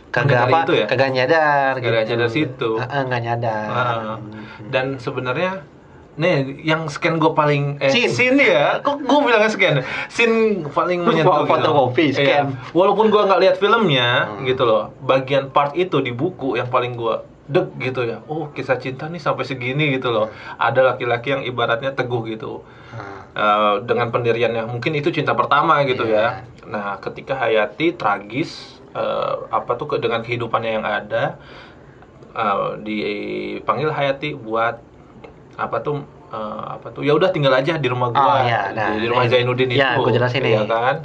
kagak 0.10 0.40
apa 0.44 0.58
itu 0.64 0.74
ya? 0.76 0.86
kagak 0.86 1.10
nyadar 1.12 1.72
Kagak 1.76 2.06
nyadar 2.06 2.30
situ. 2.30 2.70
Heeh, 2.78 3.02
nggak 3.04 3.22
nyadar. 3.22 3.68
Ah. 3.68 4.18
dan 4.68 4.98
sebenarnya 4.98 5.62
nih 6.16 6.62
yang 6.62 6.86
scan 6.86 7.16
gue 7.16 7.32
paling 7.32 7.80
eh 7.80 7.88
Scene. 7.88 8.12
scene 8.12 8.44
ya 8.44 8.78
kok 8.80 9.00
gue 9.00 9.20
bilangnya 9.20 9.48
scan 9.48 9.76
scene 10.08 10.68
paling 10.68 11.00
menyentuh 11.00 11.32
gitu. 11.40 11.48
Fotokopi, 11.48 12.06
Iya. 12.08 12.18
scan. 12.44 12.46
walaupun 12.70 13.08
gue 13.08 13.22
nggak 13.24 13.40
lihat 13.40 13.56
filmnya 13.56 14.28
Hmm. 14.28 14.44
gitu 14.44 14.64
loh 14.64 14.92
bagian 15.00 15.48
part 15.48 15.74
itu 15.74 15.98
di 15.98 16.12
buku 16.12 16.54
yang 16.54 16.68
paling 16.68 16.94
gue 16.94 17.16
deg 17.50 17.68
gitu 17.82 18.06
ya 18.06 18.22
oh 18.30 18.54
kisah 18.54 18.78
cinta 18.78 19.10
nih 19.10 19.18
sampai 19.18 19.44
segini 19.44 19.98
gitu 19.98 20.14
loh 20.14 20.30
ada 20.58 20.94
laki-laki 20.94 21.34
yang 21.34 21.44
ibaratnya 21.44 21.92
teguh 21.92 22.24
gitu 22.30 22.62
Nah, 22.90 23.18
Eh, 23.30 23.76
dengan 23.86 24.10
pendiriannya 24.10 24.66
mungkin 24.66 24.98
itu 24.98 25.14
cinta 25.14 25.38
pertama 25.38 25.86
gitu 25.86 26.04
Iya. 26.10 26.18
ya 26.18 26.28
nah 26.66 26.98
ketika 26.98 27.38
Hayati 27.38 27.94
tragis 27.94 28.82
eh, 28.92 29.34
apa 29.50 29.78
tuh 29.78 29.86
ke- 29.86 30.02
dengan 30.02 30.26
kehidupannya 30.26 30.72
yang 30.78 30.86
ada 30.86 31.38
eh, 32.36 32.70
dipanggil 32.82 33.90
Hayati 33.94 34.34
buat 34.34 34.82
apa 35.56 35.78
tuh 35.86 36.02
eh, 36.34 36.64
apa 36.76 36.88
tuh 36.90 37.06
ya 37.06 37.14
udah 37.16 37.30
tinggal 37.30 37.54
aja 37.54 37.78
di 37.78 37.88
rumah 37.88 38.10
gua 38.12 38.22
Oh, 38.22 38.38
iya. 38.44 38.62
Nah, 38.74 38.98
di, 38.98 39.06
di 39.06 39.08
rumah 39.14 39.26
Zainuddin 39.30 39.70
iya, 39.72 39.94
itu 39.94 40.02
gua 40.02 40.12
jelasin 40.12 40.42
nih. 40.42 40.66
kan 40.66 40.96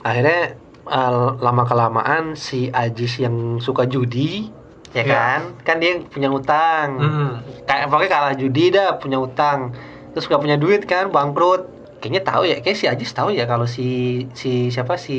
akhirnya 0.00 0.40
eh, 0.86 1.26
lama 1.38 1.62
kelamaan 1.68 2.24
si 2.38 2.72
Ajis 2.72 3.20
yang 3.20 3.60
suka 3.60 3.84
judi 3.84 4.55
ya 4.92 5.02
Iya. 5.02 5.10
kan? 5.10 5.40
Kan 5.62 5.76
dia 5.78 5.98
punya 6.04 6.28
utang. 6.28 6.88
Hmm. 6.98 7.32
kayak 7.66 7.90
pokoknya 7.90 8.10
kalah 8.10 8.34
judi 8.34 8.64
dah 8.70 8.94
punya 8.96 9.18
utang. 9.18 9.74
Terus 10.12 10.26
gak 10.26 10.38
punya 10.38 10.54
duit 10.56 10.84
kan 10.84 11.10
bangkrut. 11.10 11.66
Kayaknya 11.98 12.22
tahu 12.22 12.42
ya 12.44 12.56
kayak 12.60 12.76
si 12.76 12.86
Ajis 12.86 13.10
tahu 13.10 13.32
ya 13.32 13.44
kalau 13.44 13.66
si 13.66 13.88
si 14.32 14.68
siapa 14.68 14.94
si 14.94 15.18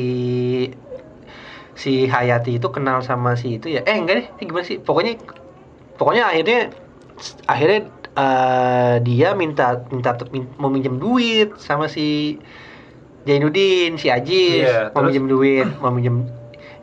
si 1.74 2.06
Hayati 2.06 2.58
itu 2.58 2.68
kenal 2.68 3.02
sama 3.02 3.34
si 3.34 3.58
itu 3.58 3.68
ya. 3.68 3.82
Eh 3.82 3.94
enggak 3.94 4.14
deh 4.18 4.26
eh, 4.30 4.44
gimana 4.44 4.64
sih? 4.64 4.78
Pokoknya 4.78 5.18
pokoknya 5.94 6.24
akhirnya 6.26 6.60
akhirnya 7.44 7.80
eh, 8.14 8.94
dia 9.02 9.28
minta 9.34 9.84
minta 9.90 10.14
min- 10.30 10.50
mau 10.56 10.70
minjem 10.70 10.96
duit 10.96 11.54
sama 11.58 11.86
si 11.86 12.38
Jainuddin 13.22 13.98
si 13.98 14.08
Ajis. 14.08 14.66
Mau 14.94 15.02
terus? 15.02 15.12
minjem 15.12 15.26
duit 15.28 15.66
mau 15.78 15.92
minjem 15.92 16.24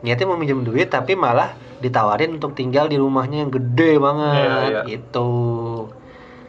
niatnya 0.00 0.26
mau 0.26 0.36
minjem 0.36 0.60
duit 0.60 0.88
tapi 0.88 1.14
malah 1.14 1.52
ditawarin 1.76 2.36
untuk 2.36 2.52
tinggal 2.52 2.86
di 2.86 2.96
rumahnya 2.96 3.44
yang 3.44 3.52
gede 3.52 3.96
banget 3.96 4.36
Iya, 4.36 4.60
iya. 4.64 4.80
gitu 4.86 5.30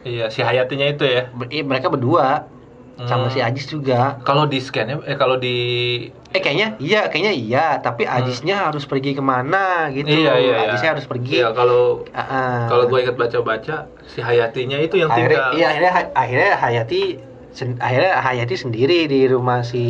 iya 0.02 0.26
si 0.28 0.40
Hayatinya 0.40 0.86
itu 0.88 1.04
ya 1.04 1.28
eh, 1.48 1.62
mereka 1.62 1.88
berdua 1.88 2.48
sama 2.98 3.30
Hmm. 3.30 3.30
si 3.30 3.38
Ajis 3.38 3.70
juga 3.70 4.18
kalau 4.26 4.42
di 4.44 4.58
scannya 4.58 4.98
eh 5.06 5.14
kalau 5.14 5.38
di 5.38 5.56
eh 6.28 6.40
kayaknya 6.42 6.74
iya 6.82 7.06
kayaknya 7.06 7.30
iya 7.30 7.66
tapi 7.78 8.02
Ajisnya 8.02 8.66
harus 8.66 8.82
pergi 8.84 9.14
ke 9.14 9.22
mana 9.22 9.86
gitu 9.94 10.10
Hmm. 10.10 10.18
iya 10.18 10.32
iya 10.34 10.50
iya. 10.50 10.66
Ajisnya 10.66 10.90
harus 10.98 11.06
pergi 11.06 11.38
iya 11.38 11.54
kalau 11.54 12.02
Ah, 12.10 12.20
ah. 12.26 12.58
kalau 12.66 12.90
gue 12.90 12.98
ingat 12.98 13.14
baca-baca 13.14 13.86
si 14.02 14.18
Hayatinya 14.18 14.82
itu 14.82 14.98
yang 14.98 15.14
akhirnya 15.14 15.30
tinggal 15.46 15.54
iya 15.54 15.66
akhirnya 15.70 15.92
akhirnya 16.10 16.50
Hayati 16.58 17.02
sen- 17.52 17.78
akhirnya 17.78 18.20
Hayati 18.20 18.54
sendiri 18.54 19.06
di 19.06 19.24
rumah 19.24 19.62
si 19.62 19.84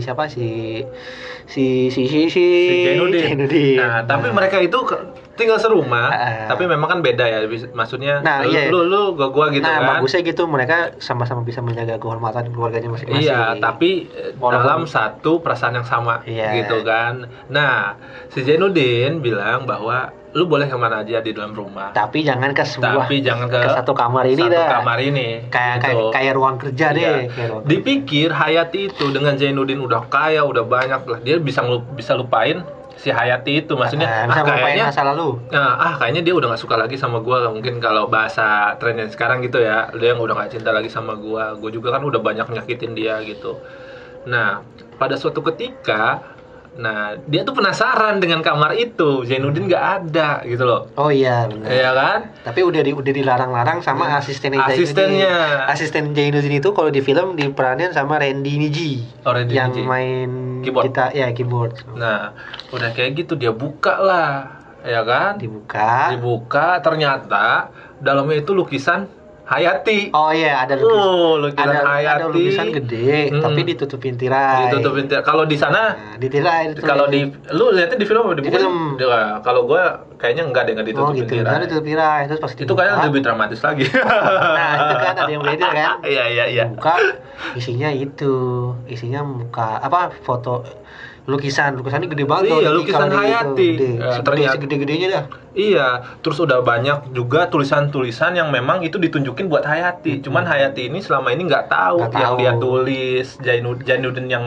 siapa 0.00 0.26
si 0.26 0.80
si 1.46 1.90
si 1.90 2.06
si 2.06 2.30
si 2.30 2.42
si 2.66 2.76
Jainuddin. 2.86 3.22
Jainuddin. 3.22 3.76
Nah, 3.78 4.02
tapi 4.06 4.30
mereka 4.30 4.58
itu 4.58 4.78
ke- 4.86 5.02
tinggal 5.40 5.56
serumah, 5.56 6.08
Ah. 6.08 6.44
tapi 6.46 6.64
memang 6.64 6.86
kan 6.86 7.00
beda 7.00 7.24
ya. 7.24 7.38
Maksudnya 7.70 8.20
Nah, 8.20 8.44
lu, 8.44 8.52
iya. 8.52 8.68
lu 8.68 8.84
lu 8.84 9.02
gua 9.12 9.28
gua 9.28 9.46
gitu 9.48 9.64
nah, 9.64 9.80
kan. 9.80 9.88
bagusnya 9.96 10.20
gitu 10.22 10.44
mereka 10.44 10.76
sama-sama 10.98 11.40
bisa 11.40 11.58
menjaga 11.58 11.96
kehormatan 11.96 12.52
keluarganya 12.52 12.92
masing-masing. 12.92 13.24
Iya, 13.24 13.56
tapi 13.56 14.06
eh, 14.06 14.36
Walaupun- 14.36 14.52
dalam 14.60 14.80
satu 14.84 15.40
perasaan 15.40 15.74
yang 15.74 15.88
sama 15.88 16.20
Iya. 16.22 16.60
gitu 16.60 16.84
kan. 16.84 17.24
Nah, 17.48 17.96
si 18.28 18.44
Zainuddin 18.44 19.18
bilang 19.18 19.64
bahwa 19.64 20.10
lu 20.30 20.46
boleh 20.46 20.64
ke 20.64 20.76
mana 20.76 21.02
aja 21.02 21.18
di 21.18 21.34
dalam 21.34 21.50
rumah. 21.50 21.90
tapi 21.90 22.22
jangan 22.22 22.54
ke 22.54 22.62
sebuah 22.62 23.02
Tapi 23.02 23.18
jangan 23.18 23.50
ke, 23.50 23.58
ke 23.58 23.70
satu 23.74 23.92
kamar 23.92 24.22
ini 24.24 24.38
satu 24.40 24.54
dah. 24.54 24.68
kamar 24.70 24.98
ini. 25.00 25.28
kayak 25.48 25.76
kayak 25.80 25.96
gitu. 25.96 26.06
kayak 26.12 26.32
ruang 26.32 26.56
kerja 26.56 26.86
deh. 26.88 27.02
Iya. 27.02 27.14
Kayak 27.26 27.48
ruang 27.50 27.62
Dipikir 27.66 28.28
Hayati 28.30 28.80
itu 28.86 29.10
dengan 29.10 29.34
Zainuddin 29.34 29.80
udah 29.80 30.06
kaya, 30.06 30.46
udah 30.46 30.62
banyak 30.62 31.02
lah. 31.02 31.18
Dia 31.18 31.34
bisa 31.36 31.66
bisa 31.90 32.14
lupain 32.14 32.62
si 33.00 33.08
Hayati 33.08 33.64
itu. 33.64 33.72
Maksudnya 33.72 34.28
Nah, 34.28 34.36
ah, 34.36 34.44
kayaknya 34.44 34.92
masa 34.92 35.02
lalu. 35.08 35.40
Nah, 35.48 35.80
ah 35.80 35.94
kayaknya 35.96 36.20
dia 36.20 36.34
udah 36.36 36.52
gak 36.52 36.62
suka 36.62 36.76
lagi 36.76 37.00
sama 37.00 37.24
gua 37.24 37.48
mungkin 37.48 37.80
kalau 37.80 38.06
bahasa 38.12 38.76
trennya 38.76 39.08
sekarang 39.08 39.40
gitu 39.40 39.58
ya 39.60 39.88
dia 39.96 40.12
yang 40.12 40.20
udah 40.20 40.36
gak 40.36 40.52
cinta 40.52 40.70
lagi 40.70 40.92
sama 40.92 41.16
gua 41.16 41.56
gua 41.56 41.70
juga 41.72 41.96
kan 41.96 42.04
udah 42.04 42.20
banyak 42.20 42.46
nyakitin 42.52 42.92
dia 42.92 43.18
gitu 43.24 43.56
nah 44.28 44.60
pada 45.00 45.16
suatu 45.16 45.40
ketika 45.40 46.20
nah 46.72 47.18
dia 47.26 47.42
tuh 47.42 47.52
penasaran 47.52 48.18
dengan 48.18 48.40
kamar 48.40 48.72
itu 48.72 49.24
Zainuddin 49.24 49.66
gak 49.66 49.84
ada 50.00 50.40
gitu 50.44 50.62
loh 50.62 50.86
Oh 50.94 51.10
iya 51.10 51.44
benar. 51.44 51.66
Iya 51.66 51.90
kan 51.92 52.18
Tapi 52.40 52.60
udah 52.62 52.80
di, 52.80 52.92
udah 52.92 53.12
dilarang-larang 53.12 53.78
sama 53.80 54.06
asistennya 54.08 54.62
Zainuddin. 54.62 54.80
Asistennya. 54.80 55.36
Asisten 55.66 56.04
Zainuddin 56.10 56.54
itu 56.56 56.70
kalau 56.70 56.88
di 56.88 57.00
film 57.00 57.34
diperanin 57.34 57.90
sama 57.90 58.16
Randy 58.16 58.56
Niji. 58.56 59.02
Oh, 59.22 59.34
Randy 59.34 59.52
yang 59.52 59.74
Niji. 59.74 59.82
main 59.82 60.30
Keyboard. 60.60 60.84
kita 60.88 61.04
ya 61.10 61.28
keyboard. 61.30 61.72
nah 61.94 62.32
udah 62.68 62.90
kayak 62.90 63.18
gitu 63.18 63.34
dia 63.34 63.50
buka 63.50 63.96
lah 63.96 64.28
ya 64.80 65.02
kan 65.02 65.36
Dibuka. 65.36 66.12
dibuka 66.12 66.80
ternyata 66.80 67.68
dalamnya 67.98 68.40
itu 68.40 68.52
lukisan 68.52 69.04
Hayati 69.50 70.14
Oh 70.14 70.30
iya 70.30 70.62
ada 70.62 70.78
lukisan. 70.78 70.94
Oh, 71.02 71.34
lukisan 71.36 71.66
ada, 71.66 71.82
Hayati. 71.84 72.14
ada 72.14 72.26
lukisan 72.28 72.66
gede, 72.70 73.10
Mm-mm. 73.28 73.42
tapi 73.42 73.60
ditutupin 73.66 74.14
tirai. 74.14 74.70
ditutupin 74.70 75.04
tirai. 75.04 75.20
kalau 75.20 75.42
di 75.42 75.58
sana 75.58 75.82
Nah, 75.90 76.14
di 76.16 76.30
tirai. 76.30 76.70
kalau 76.80 77.04
di 77.04 77.26
lu 77.50 77.74
lihatnya 77.74 77.98
di 77.98 78.06
film 78.06 78.22
apa 78.22 78.32
di, 78.32 78.36
Di 78.36 78.46
buku? 78.46 78.54
film. 78.54 78.76
Kalau 79.42 79.60
gua 79.64 79.82
kayaknya 80.16 80.46
enggak 80.46 80.62
deh 80.64 80.72
enggak 80.72 80.86
oh 80.86 80.90
ditutupin 81.10 81.18
gitu, 81.18 81.32
tirai. 81.34 81.50
ada 81.50 81.64
ditutup 81.66 81.82
tirai 81.84 82.20
terus 82.24 82.38
pas 82.38 82.52
itu 82.54 82.70
kayaknya 82.70 83.02
lebih 83.04 83.20
dramatis 83.20 83.60
lagi 83.60 83.84
Nah 83.90 84.70
itu 84.78 84.94
kan 84.96 85.14
ada 85.18 85.26
yang 85.28 85.42
beda 85.42 85.68
kan. 85.68 85.90
iya 86.14 86.24
iya 86.28 86.44
iya 86.46 86.64
Buka 86.70 86.94
isinya 87.52 87.90
itu, 87.90 88.34
isinya 88.86 89.20
muka 89.20 89.82
apa 89.82 90.14
foto 90.22 90.62
lukisan 91.30 91.74
lukisannya 91.74 92.08
gede 92.08 92.24
banget 92.24 92.50
Iya, 92.50 92.58
loh, 92.66 92.72
lukisan 92.76 93.08
Hayati. 93.08 93.70
gede. 93.72 93.90
Ya, 93.96 94.18
ternyata- 94.20 94.54
segede-gedenya 94.56 95.06
dah 95.08 95.24
iya 95.52 95.88
terus 96.18 96.38
udah 96.38 96.58
banyak 96.60 97.10
juga 97.10 97.46
tulisan-tulisan 97.46 98.34
yang 98.34 98.48
memang 98.48 98.80
itu 98.80 98.96
ditunjukin 98.96 99.46
buat 99.46 99.62
Hayati 99.62 100.18
cuman 100.20 100.42
Hayati 100.42 100.86
ini 100.86 100.98
selama 100.98 101.30
ini 101.30 101.44
nggak 101.44 101.66
tahu 101.66 102.02
Nggak 102.02 102.14
yang 102.14 102.26
tahu. 102.26 102.38
dia 102.38 102.52
tulis 102.56 103.26
Jainud- 103.38 103.82
Jainuddin 103.82 104.26
yang 104.26 104.44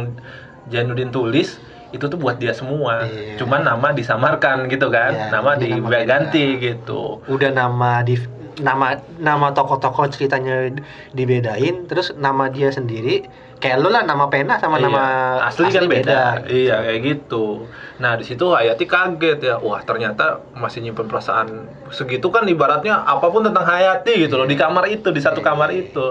Jainuddin 0.65 1.09
tulis 1.09 1.59
itu 1.89 2.03
tuh 2.03 2.15
buat 2.15 2.35
dia 2.35 2.51
semua 2.51 3.03
Iya. 3.03 3.37
cuman 3.37 3.61
nama 3.63 3.91
disamarkan 3.91 4.65
gitu 4.65 4.89
kan 4.89 5.11
Iya, 5.11 5.29
nama 5.29 5.53
diganti 5.53 6.45
gitu 6.57 7.21
udah 7.23 7.51
nama 7.51 8.01
di 8.01 8.17
nama 8.55 8.93
nama 9.17 9.49
tokoh-tokoh 9.49 10.09
ceritanya 10.09 10.69
dibedain 11.11 11.85
terus 11.85 12.13
nama 12.15 12.47
dia 12.47 12.69
sendiri 12.69 13.25
kayak 13.63 13.79
lu 13.79 13.87
lah 13.87 14.03
nama 14.03 14.27
pena 14.27 14.59
sama 14.59 14.75
Iya, 14.75 14.91
nama 14.91 15.03
asli, 15.47 15.71
kan 15.71 15.87
beda. 15.87 16.43
Iya, 16.51 16.83
kayak 16.83 16.99
gitu. 16.99 17.63
Nah, 18.03 18.19
di 18.19 18.27
situ 18.27 18.51
Hayati 18.51 18.83
kaget 18.83 19.39
ya. 19.39 19.55
Wah, 19.63 19.79
ternyata 19.87 20.43
masih 20.51 20.83
nyimpen 20.83 21.07
perasaan 21.07 21.71
segitu 21.87 22.27
kan 22.27 22.43
ibaratnya 22.43 23.07
apa 23.07 23.23
pun 23.31 23.47
tentang 23.47 23.63
Hayati 23.63 24.27
gitu 24.27 24.35
loh 24.35 24.43
di 24.43 24.59
kamar 24.59 24.91
itu, 24.91 25.15
di 25.15 25.23
satu 25.23 25.39
Iya, 25.39 25.47
kamar 25.47 25.71
iya. 25.71 25.87
itu. 25.87 26.05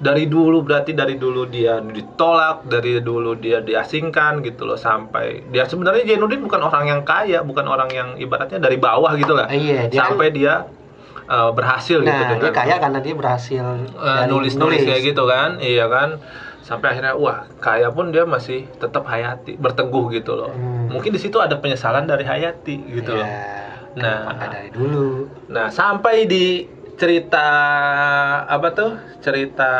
Dari 0.00 0.24
dulu 0.24 0.64
berarti 0.64 0.96
dari 0.96 1.20
dulu 1.20 1.44
dia 1.44 1.76
ditolak, 1.84 2.64
dari 2.64 2.96
dulu 3.04 3.36
dia 3.36 3.60
diasingkan 3.60 4.40
gitu 4.40 4.64
loh 4.64 4.80
sampai 4.80 5.44
dia 5.52 5.68
sebenarnya 5.68 6.08
Jainuddin 6.08 6.40
bukan 6.40 6.64
orang 6.64 6.88
yang 6.88 7.00
kaya, 7.04 7.44
bukan 7.44 7.68
orang 7.68 7.92
yang 7.92 8.08
ibaratnya 8.16 8.56
dari 8.56 8.80
bawah 8.80 9.12
gitu 9.20 9.36
lah. 9.36 9.52
Iya, 9.52 9.92
dia 9.92 10.00
sampai 10.08 10.32
dia 10.32 10.64
uh, 11.28 11.50
berhasil 11.52 12.00
gitu 12.00 12.08
nah 12.08 12.32
dengan 12.32 12.40
dia 12.40 12.52
kaya 12.52 12.76
karena 12.80 12.98
dia 13.00 13.14
berhasil 13.16 13.64
Eh, 13.64 14.16
dari 14.24 14.30
nulis-nulis 14.30 14.80
kayak 14.84 15.02
gitu 15.14 15.24
kan 15.28 15.60
iya 15.60 15.86
kan 15.88 16.20
sampai 16.64 16.88
akhirnya 16.90 17.12
wah 17.14 17.44
kaya 17.58 17.88
pun 17.88 18.08
dia 18.08 18.24
masih 18.24 18.64
tetap 18.74 19.04
Hayati 19.04 19.54
berteguh 19.54 20.08
gitu 20.10 20.32
loh. 20.34 20.48
Hmm. 20.48 20.88
mungkin 20.88 21.12
di 21.12 21.20
situ 21.20 21.36
ada 21.36 21.54
penyesalan 21.54 22.04
dari 22.04 22.24
Hayati 22.24 22.76
gitu 22.90 23.12
loh. 23.12 23.22
Ya, 23.22 23.62
Nah. 23.92 24.24
kenapa 24.24 24.30
nggak 24.34 24.50
dari 24.50 24.70
dulu. 24.70 25.06
nah 25.46 25.68
sampai 25.68 26.24
di 26.24 26.64
cerita 26.94 27.46
apa 28.44 28.68
tuh 28.70 28.90
cerita 29.20 29.70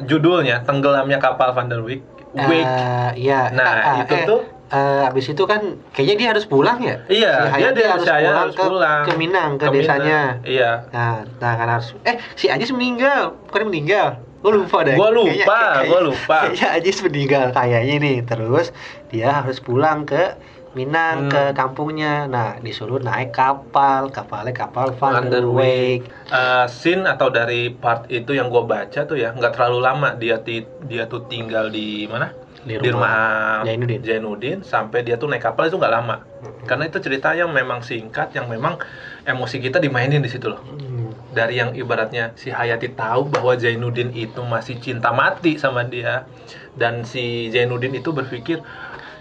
judulnya 0.00 0.62
tenggelamnya 0.62 1.18
kapal 1.18 1.50
Van 1.50 1.66
der 1.66 1.80
Wijk 1.80 2.02
Wijk 2.32 2.66
Eh, 2.66 3.10
iya. 3.20 3.46
Nah, 3.48 3.64
Ah, 3.64 3.78
ah, 3.84 3.96
itu 4.00 4.10
eh, 4.12 4.24
tuh- 4.24 4.44
eh, 4.68 5.02
abis 5.04 5.26
itu 5.28 5.44
kan 5.44 5.60
kayaknya 5.90 6.14
dia 6.16 6.28
harus 6.30 6.44
pulang 6.44 6.78
ya? 6.78 6.98
Iya 7.06 7.32
Si 7.46 7.60
dia 7.60 7.70
dia 7.70 7.88
harus 7.90 8.02
pulang 8.04 8.36
harus 8.40 8.54
ke, 8.54 8.64
pulang. 8.64 9.02
Ke 9.04 9.12
Minang 9.14 9.50
ke, 9.54 9.64
Minang. 9.64 9.76
desanya. 9.76 10.20
iya. 10.42 10.70
Nah 10.90 11.22
nah 11.36 11.52
kan 11.54 11.68
harus 11.70 11.94
eh 12.02 12.18
si 12.34 12.48
Ajis 12.48 12.70
meninggal 12.70 13.38
bukan 13.46 13.68
meninggal 13.68 14.18
gue 14.44 14.52
lupa 14.52 14.84
deh. 14.84 14.92
Gua 14.92 15.08
lupa, 15.08 15.88
gua 15.88 16.00
lupa. 16.04 16.36
kayaknya 16.44 16.68
Ajis 16.76 17.00
meninggal 17.00 17.48
kayaknya 17.50 17.94
nih. 17.96 18.16
Terus 18.22 18.76
dia 19.08 19.40
harus 19.40 19.56
pulang 19.58 20.04
ke 20.04 20.36
Minang 20.74 21.26
Hmm. 21.26 21.32
ke 21.32 21.42
kampungnya. 21.54 22.26
Nah 22.26 22.58
disuruh 22.58 22.98
naik 22.98 23.30
kapal. 23.30 24.10
Kapalnya 24.10 24.52
kapal 24.52 24.92
Van 24.92 25.30
der 25.30 25.46
Wijk 25.46 26.02
uh, 26.28 26.66
scene 26.66 27.06
atau 27.06 27.30
dari 27.30 27.70
part 27.70 28.04
itu 28.08 28.34
yang 28.34 28.50
gue 28.50 28.60
baca 28.60 29.00
tuh 29.00 29.14
ya 29.14 29.32
nggak 29.32 29.54
terlalu 29.54 29.78
lama. 29.80 30.08
Dia 30.14 30.42
ti- 30.42 30.66
dia 30.84 31.06
tuh 31.06 31.24
tinggal 31.24 31.70
di 31.70 32.04
mana? 32.04 32.34
Di 32.64 32.74
di 32.74 32.90
rumah 32.90 33.62
rumah 33.62 33.64
Zainuddin. 33.64 34.00
Zainuddin 34.02 34.58
sampai 34.60 35.00
dia 35.00 35.14
tuh 35.14 35.28
naik 35.28 35.40
kapal 35.42 35.68
itu 35.68 35.78
nggak 35.78 35.94
lama 35.94 36.16
karena 36.64 36.88
itu 36.88 36.98
cerita 37.00 37.36
yang 37.36 37.52
memang 37.52 37.84
singkat 37.84 38.32
yang 38.32 38.48
memang 38.48 38.80
emosi 39.24 39.60
kita 39.60 39.80
dimainin 39.80 40.20
di 40.20 40.30
situ 40.32 40.48
loh. 40.48 40.60
Hmm. 40.60 40.94
dari 41.34 41.58
yang 41.58 41.74
ibaratnya 41.74 42.30
si 42.38 42.54
Hayati 42.54 42.94
tahu 42.94 43.26
bahwa 43.26 43.58
Zainuddin 43.58 44.14
itu 44.14 44.38
masih 44.46 44.78
cinta 44.78 45.10
mati 45.10 45.58
sama 45.58 45.82
dia. 45.82 46.30
Dan 46.78 47.02
si 47.02 47.50
Zainuddin 47.50 47.90
itu 47.98 48.14
berpikir 48.14 48.62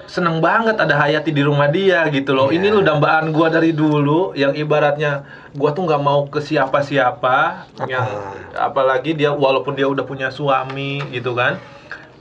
seneng 0.06 0.38
banget 0.38 0.78
ada 0.78 0.94
Hayati 0.94 1.34
di 1.34 1.42
rumah 1.42 1.74
dia 1.74 2.06
gitu 2.14 2.38
loh. 2.38 2.54
Iya. 2.54 2.62
ini 2.62 2.68
lo 2.70 2.86
dambaan 2.86 3.34
gua 3.34 3.50
dari 3.50 3.74
dulu 3.74 4.38
yang 4.38 4.54
ibaratnya 4.54 5.26
gua 5.58 5.74
tuh 5.74 5.90
nggak 5.90 6.02
mau 6.06 6.30
ke 6.30 6.38
siapa-siapa 6.38 7.66
yang 7.90 8.06
apalagi 8.54 9.18
dia 9.18 9.34
walaupun 9.34 9.74
dia 9.74 9.90
udah 9.90 10.06
punya 10.06 10.30
suami 10.30 11.02
gitu 11.10 11.34
kan. 11.34 11.58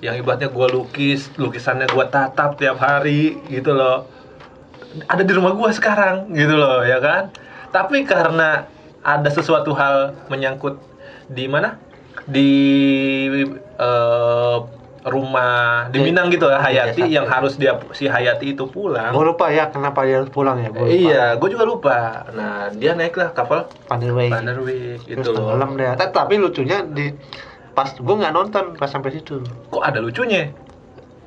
Yang 0.01 0.25
ibaratnya 0.25 0.49
gua 0.49 0.73
lukis 0.73 1.29
lukisannya 1.37 1.87
gua 1.93 2.09
tatap 2.09 2.57
tiap 2.57 2.81
hari 2.81 3.37
gitu 3.53 3.77
loh 3.77 4.09
ada 5.09 5.23
di 5.25 5.33
rumah 5.33 5.53
gua 5.57 5.71
sekarang 5.73 6.31
gitu 6.33 6.55
loh 6.57 6.85
ya 6.85 6.99
kan? 7.01 7.33
Tapi 7.73 8.05
karena 8.05 8.69
ada 9.03 9.29
sesuatu 9.33 9.73
hal 9.73 10.15
menyangkut 10.29 10.79
di 11.33 11.49
mana? 11.49 11.81
Di 12.29 12.51
eh, 13.81 14.59
rumah 15.03 15.91
di 15.91 15.99
Di- 15.99 16.05
Minang 16.07 16.31
gitu 16.31 16.47
ya 16.47 16.63
Hayati 16.63 17.03
desa. 17.03 17.11
yang 17.11 17.27
harus 17.27 17.59
dia 17.59 17.75
si 17.91 18.07
Hayati 18.07 18.55
itu 18.55 18.71
pulang. 18.71 19.11
Gue 19.11 19.25
lupa 19.27 19.51
ya 19.51 19.67
kenapa 19.67 20.07
dia 20.07 20.23
harus 20.23 20.31
pulang 20.31 20.63
ya 20.63 20.71
gue 20.71 20.87
iya 20.87 21.35
gue 21.35 21.49
juga 21.51 21.65
lupa. 21.67 22.23
Nah 22.31 22.71
dia 22.71 22.95
naiklah 22.95 23.35
kapal 23.35 23.67
Wijk 23.91 24.31
terus 25.11 25.27
itu 25.27 25.29
loh. 25.35 25.59
tenggelam 25.59 25.71
tapi 26.15 26.39
lucunya 26.39 26.87
di 26.87 27.11
pas 27.75 27.91
gue 27.91 28.15
nggak 28.15 28.35
nonton 28.37 28.65
pas 28.79 28.87
sampai 28.87 29.11
situ. 29.19 29.43
Kok 29.73 29.83
ada 29.83 29.99
lucunya? 29.99 30.53
gua 30.55 30.62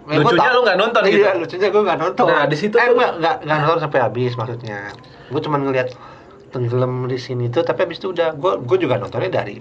Lucunya 0.06 0.50
lu 0.54 0.62
nggak 0.62 0.78
nonton 0.78 1.02
iya, 1.10 1.34
gitu? 1.34 1.42
lucunya 1.42 1.68
gue 1.74 1.82
nggak 1.82 2.00
nonton. 2.00 2.26
Nah, 2.30 2.46
di 2.46 2.58
situ 2.58 2.76
eh, 2.78 2.86
tuh- 2.86 2.98
nggak 2.98 3.36
nggak 3.42 3.58
nonton 3.66 3.80
sampai 3.82 4.00
habis 4.06 4.32
maksudnya. 4.38 4.94
Gue 5.34 5.42
cuma 5.42 5.58
ngeliat 5.58 5.90
tenggelam 6.54 7.10
di 7.10 7.18
sini 7.18 7.50
tuh, 7.50 7.66
tapi 7.66 7.90
habis 7.90 7.98
itu 7.98 8.14
udah 8.14 8.38
gue 8.38 8.54
gue 8.62 8.78
juga 8.78 9.02
nontonnya 9.02 9.42
dari 9.42 9.58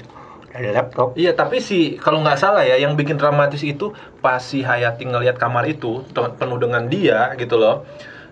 dari 0.53 0.69
laptop. 0.71 1.17
Iya, 1.17 1.33
tapi 1.35 1.59
si 1.59 1.97
kalau 1.99 2.21
nggak 2.23 2.39
salah 2.39 2.63
ya, 2.63 2.77
yang 2.79 2.95
bikin 2.95 3.17
dramatis 3.17 3.65
itu 3.65 3.91
pas 4.21 4.39
si 4.39 4.61
Hayati 4.63 5.09
ngelihat 5.09 5.41
kamar 5.41 5.65
itu 5.67 6.05
penuh 6.13 6.59
dengan 6.61 6.87
dia 6.87 7.33
gitu 7.41 7.57
loh. 7.59 7.83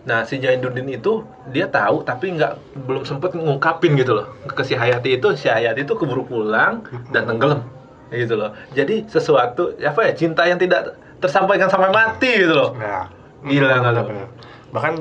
Nah, 0.02 0.26
si 0.26 0.38
Jainuddin 0.42 0.86
itu 0.92 1.22
dia 1.54 1.70
tahu 1.70 2.02
tapi 2.02 2.34
nggak 2.34 2.76
belum 2.86 3.06
sempet 3.06 3.38
ngungkapin 3.38 3.94
gitu 3.96 4.18
loh 4.18 4.26
ke 4.46 4.62
si 4.62 4.76
Hayati 4.76 5.18
itu. 5.18 5.32
Si 5.34 5.48
Hayati 5.48 5.82
itu 5.82 5.94
keburu 5.96 6.28
pulang 6.28 6.84
dan 7.10 7.24
tenggelam 7.26 7.64
gitu 8.12 8.36
loh. 8.36 8.52
Jadi 8.76 9.08
sesuatu 9.08 9.74
apa 9.80 10.00
ya 10.06 10.12
cinta 10.12 10.44
yang 10.44 10.60
tidak 10.60 11.00
tersampaikan 11.22 11.70
sampai 11.70 11.88
mati 11.88 12.30
gitu 12.36 12.52
loh. 12.52 12.74
Nah, 12.74 13.06
Gila 13.40 13.78
lu? 13.80 14.02
bener. 14.04 14.26
Bahkan 14.70 14.92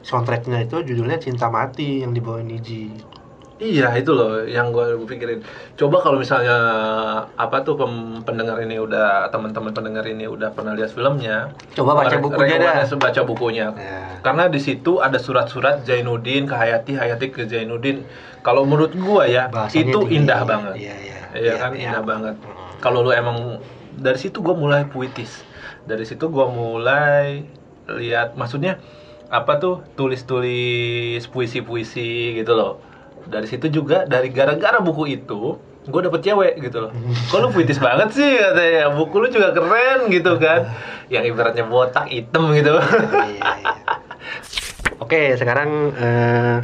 soundtracknya 0.00 0.64
itu 0.64 0.80
judulnya 0.82 1.16
Cinta 1.16 1.46
Mati 1.46 2.00
yang 2.00 2.10
dibawa 2.10 2.40
Niji. 2.40 2.88
Iya 3.60 3.92
itu 3.92 4.16
loh 4.16 4.40
yang 4.40 4.72
gue 4.72 4.96
pikirin. 5.04 5.44
Coba 5.76 6.00
kalau 6.00 6.16
misalnya 6.16 6.56
apa 7.30 7.60
tuh 7.60 7.76
pem- 7.76 8.24
pendengar 8.24 8.56
ini 8.56 8.80
udah 8.80 9.28
teman-teman 9.28 9.68
pendengar 9.70 10.00
ini 10.06 10.24
udah 10.24 10.48
pernah 10.48 10.72
lihat 10.72 10.88
filmnya. 10.88 11.52
Coba 11.70 11.92
baca 11.94 12.16
bukunya 12.16 12.56
dah. 12.56 12.80
rekomendasi 12.80 12.94
baca 12.96 13.20
bukunya. 13.20 13.66
Ya. 13.70 14.16
Karena 14.24 14.48
di 14.48 14.56
situ 14.56 14.96
ada 14.98 15.20
surat-surat 15.20 15.84
Zainuddin 15.84 16.48
ke 16.48 16.56
Hayati, 16.56 16.96
Hayati 16.96 17.28
ke 17.28 17.44
Zainuddin. 17.44 18.00
Kalau 18.40 18.64
menurut 18.64 18.96
gua 18.96 19.28
ya 19.28 19.52
Bahasanya 19.52 19.84
itu 19.86 19.98
tinggi. 20.00 20.16
indah 20.16 20.40
banget. 20.42 20.74
Iya, 20.78 20.94
iya. 20.96 21.18
Iya 21.30 21.40
Iya, 21.42 21.52
kan 21.58 21.70
iya. 21.74 21.84
indah 21.86 22.02
banget. 22.02 22.34
Kalau 22.80 23.04
lu 23.04 23.12
emang 23.12 23.60
dari 23.92 24.16
situ 24.16 24.40
gua 24.40 24.56
mulai 24.56 24.88
puitis. 24.88 25.44
Dari 25.90 26.06
situ 26.06 26.30
gua 26.30 26.46
mulai 26.46 27.42
lihat 27.90 28.38
maksudnya 28.38 28.78
apa 29.26 29.58
tuh 29.58 29.82
tulis-tulis 29.98 31.22
puisi-puisi 31.26 32.38
gitu 32.38 32.54
loh. 32.54 32.78
Dari 33.26 33.50
situ 33.50 33.66
juga 33.70 34.06
dari 34.06 34.30
gara-gara 34.30 34.78
buku 34.78 35.10
itu 35.10 35.58
gue 35.80 36.00
dapet 36.06 36.20
cewek 36.22 36.54
gitu 36.60 36.86
loh. 36.86 36.90
Kok 37.32 37.38
lu 37.40 37.48
puitis 37.50 37.80
banget 37.86 38.14
sih 38.14 38.30
katanya. 38.38 38.94
Buku 38.94 39.16
lu 39.18 39.28
juga 39.32 39.50
keren 39.50 40.06
gitu 40.12 40.36
kan. 40.38 40.70
Yang 41.10 41.34
ibaratnya 41.34 41.64
botak 41.66 42.06
hitam 42.06 42.52
gitu. 42.54 42.78
Iya, 42.78 43.26
iya. 43.34 43.42
Oke, 45.04 45.34
sekarang 45.34 45.70
eh, 45.96 46.56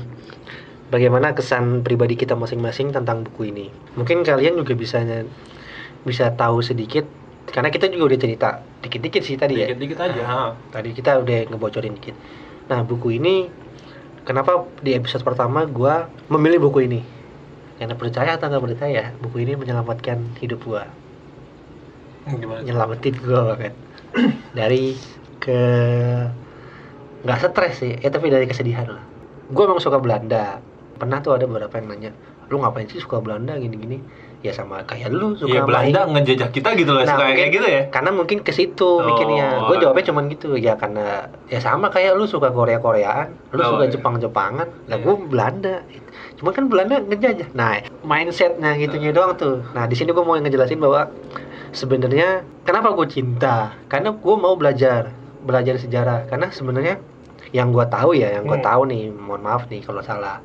bagaimana 0.92 1.32
kesan 1.34 1.82
pribadi 1.82 2.14
kita 2.14 2.36
masing-masing 2.36 2.92
tentang 2.92 3.24
buku 3.24 3.50
ini? 3.50 3.66
Mungkin 3.96 4.22
kalian 4.22 4.60
juga 4.60 4.76
bisa 4.76 5.02
bisa 6.06 6.30
tahu 6.38 6.62
sedikit 6.62 7.08
karena 7.46 7.68
kita 7.70 7.86
juga 7.88 8.14
udah 8.14 8.18
cerita 8.18 8.48
dikit-dikit 8.82 9.22
sih 9.22 9.36
tadi 9.38 9.62
ya. 9.62 9.66
Dikit-dikit 9.70 9.98
aja. 10.02 10.22
ha. 10.26 10.40
Tadi 10.74 10.90
kita 10.92 11.22
udah 11.22 11.38
ngebocorin 11.50 11.94
dikit. 11.96 12.14
Nah, 12.66 12.82
buku 12.82 13.16
ini 13.16 13.46
kenapa 14.26 14.66
di 14.82 14.92
episode 14.98 15.22
pertama 15.22 15.62
gua 15.70 16.10
memilih 16.26 16.66
buku 16.66 16.90
ini? 16.90 17.00
Karena 17.76 17.94
percaya 17.94 18.34
atau 18.40 18.48
nggak 18.48 18.64
percaya, 18.72 19.12
buku 19.20 19.44
ini 19.44 19.52
menyelamatkan 19.54 20.40
hidup 20.40 20.64
gua, 20.64 20.88
Gimana? 22.26 22.64
nyelamatin 22.64 23.14
gua 23.20 23.52
kan 23.54 23.72
dari 24.58 24.96
ke 25.38 25.60
nggak 27.22 27.38
stres 27.42 27.74
sih, 27.82 27.92
eh 28.00 28.10
tapi 28.10 28.32
dari 28.32 28.46
kesedihan 28.48 28.86
lah. 28.90 29.04
Gua 29.52 29.70
emang 29.70 29.82
suka 29.82 29.98
Belanda. 30.00 30.58
Pernah 30.96 31.20
tuh 31.20 31.36
ada 31.36 31.44
beberapa 31.44 31.76
yang 31.76 31.92
nanya, 31.92 32.10
lu 32.48 32.58
ngapain 32.64 32.88
sih 32.88 32.98
suka 32.98 33.20
Belanda 33.20 33.54
gini-gini? 33.60 34.00
Ya 34.46 34.54
sama 34.54 34.86
kayak 34.86 35.10
lu 35.10 35.34
suka 35.34 35.50
Iya 35.50 35.62
Belanda 35.66 36.06
main 36.06 36.22
ngejajah 36.22 36.48
kita 36.48 36.78
gitu 36.78 36.94
loh, 36.94 37.02
suka 37.02 37.18
mungkin- 37.18 37.34
kayak 37.34 37.50
gitu 37.50 37.66
ya. 37.66 37.82
Karena 37.90 38.10
mungkin 38.10 38.38
ke 38.40 38.52
situ 38.52 38.90
mikirnya. 39.02 39.46
Oh. 39.58 39.66
Gue 39.66 39.76
jawabnya 39.82 40.04
cuman 40.06 40.24
gitu. 40.30 40.54
Ya 40.54 40.78
karena 40.78 41.26
ya 41.46 41.58
sama 41.58 41.90
kayak 41.90 42.14
lu 42.14 42.24
suka 42.24 42.48
Korea 42.48 42.78
Koreaan, 42.78 43.34
lu 43.50 43.58
Oh, 43.58 43.74
suka 43.74 43.84
iya. 43.84 43.92
Jepang 43.92 44.14
Jepangan, 44.16 44.68
lah 44.86 44.96
Iya. 44.96 45.02
gue 45.02 45.14
Belanda. 45.26 45.76
Cuma 46.36 46.50
kan 46.50 46.68
Belanda 46.68 47.00
ngejajah. 47.00 47.48
Nah, 47.52 47.80
mindsetnya 48.00 48.76
gitunya 48.76 49.10
doang 49.10 49.34
tuh. 49.34 49.66
Nah, 49.72 49.84
di 49.84 49.96
sini 49.96 50.12
gue 50.12 50.20
mau 50.20 50.36
ngejelasin 50.36 50.78
bahwa 50.78 51.10
sebenarnya 51.72 52.28
kenapa 52.62 52.92
gue 52.92 53.06
cinta? 53.06 53.74
Karena 53.86 54.12
gue 54.12 54.34
mau 54.36 54.54
belajar, 54.54 55.10
belajar 55.42 55.74
sejarah. 55.76 56.24
Karena 56.26 56.48
sebenarnya 56.48 57.00
yang 57.50 57.72
gue 57.72 57.82
tahu 57.84 58.14
ya, 58.14 58.30
yang 58.32 58.44
gue 58.44 58.58
Hmm. 58.58 58.64
tahu 58.64 58.82
nih, 58.86 59.10
mohon 59.10 59.42
maaf 59.42 59.66
nih 59.66 59.80
kalau 59.80 60.00
salah. 60.00 60.38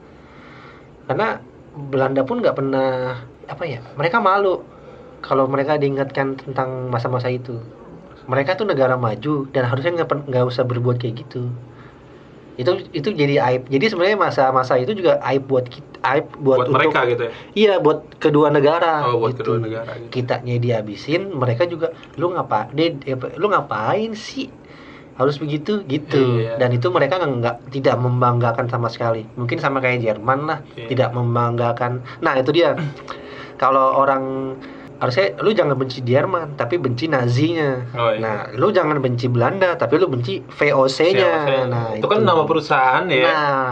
Karena 1.06 1.38
Belanda 1.72 2.24
pun 2.24 2.40
nggak 2.40 2.52
pernah 2.54 2.90
apa 3.52 3.64
ya, 3.68 3.84
mereka 3.94 4.18
malu 4.18 4.64
kalau 5.20 5.46
mereka 5.46 5.76
diingatkan 5.76 6.40
tentang 6.40 6.88
masa-masa 6.88 7.28
itu. 7.28 7.60
Mereka 8.26 8.56
tuh 8.56 8.64
negara 8.64 8.96
maju 8.96 9.50
dan 9.52 9.68
harusnya 9.68 10.02
nggak 10.02 10.32
nggak 10.32 10.44
usah 10.48 10.64
berbuat 10.64 10.98
kayak 10.98 11.28
gitu. 11.28 11.52
Itu 12.56 12.88
itu 12.92 13.10
jadi 13.12 13.42
aib. 13.42 13.68
Jadi 13.68 13.86
sebenarnya 13.90 14.18
masa-masa 14.18 14.78
itu 14.78 14.94
juga 14.94 15.18
aib 15.26 15.46
buat 15.46 15.66
kita, 15.66 15.98
aib 16.06 16.30
buat, 16.38 16.64
Buat, 16.64 16.68
untuk- 16.70 16.76
mereka 16.78 17.00
gitu 17.10 17.22
ya. 17.28 17.32
Iya, 17.54 17.74
buat 17.80 18.00
kedua 18.18 18.48
negara. 18.50 19.04
Oh, 19.10 19.20
buat 19.20 19.36
gitu. 19.36 19.44
kedua 19.44 19.58
negara 19.60 19.92
gitu. 19.98 20.10
Kitanya 20.14 20.56
dihabisin, 20.58 21.34
mereka 21.34 21.66
juga 21.66 21.92
lu 22.16 22.32
ngapa? 22.32 22.70
Dia, 22.72 22.94
lu 23.36 23.50
ngapain 23.50 24.14
sih? 24.14 24.48
Harus 25.18 25.38
begitu 25.38 25.82
gitu. 25.86 26.40
Iya. 26.40 26.58
Dan 26.58 26.72
itu 26.72 26.88
mereka 26.90 27.20
nggak 27.20 27.32
nggak- 27.42 27.60
tidak 27.74 27.96
membanggakan 27.98 28.66
sama 28.70 28.88
sekali. 28.88 29.26
Mungkin 29.38 29.58
sama 29.58 29.78
kayak 29.78 30.02
Jerman 30.02 30.40
lah, 30.46 30.60
Iya. 30.74 30.88
tidak 30.88 31.10
membanggakan. 31.14 32.02
Nah, 32.22 32.38
itu 32.38 32.52
dia. 32.54 32.78
Kalau 33.62 33.94
orang 33.94 34.58
harusnya 34.98 35.38
lu 35.46 35.54
jangan 35.54 35.78
benci 35.78 36.02
Jerman, 36.02 36.58
tapi 36.58 36.82
benci 36.82 37.06
Nazinya. 37.06 37.86
Oh, 37.94 38.10
iya. 38.10 38.22
Nah, 38.22 38.38
lu 38.58 38.74
jangan 38.74 38.98
benci 38.98 39.30
Belanda, 39.30 39.78
tapi 39.78 40.02
lu 40.02 40.10
benci 40.10 40.42
VOC-nya. 40.42 41.32
VOC. 41.46 41.70
Nah, 41.70 41.88
itu 41.94 42.08
kan 42.10 42.26
nama 42.26 42.42
perusahaan 42.50 43.06
ya. 43.06 43.26
Nah, 43.30 43.66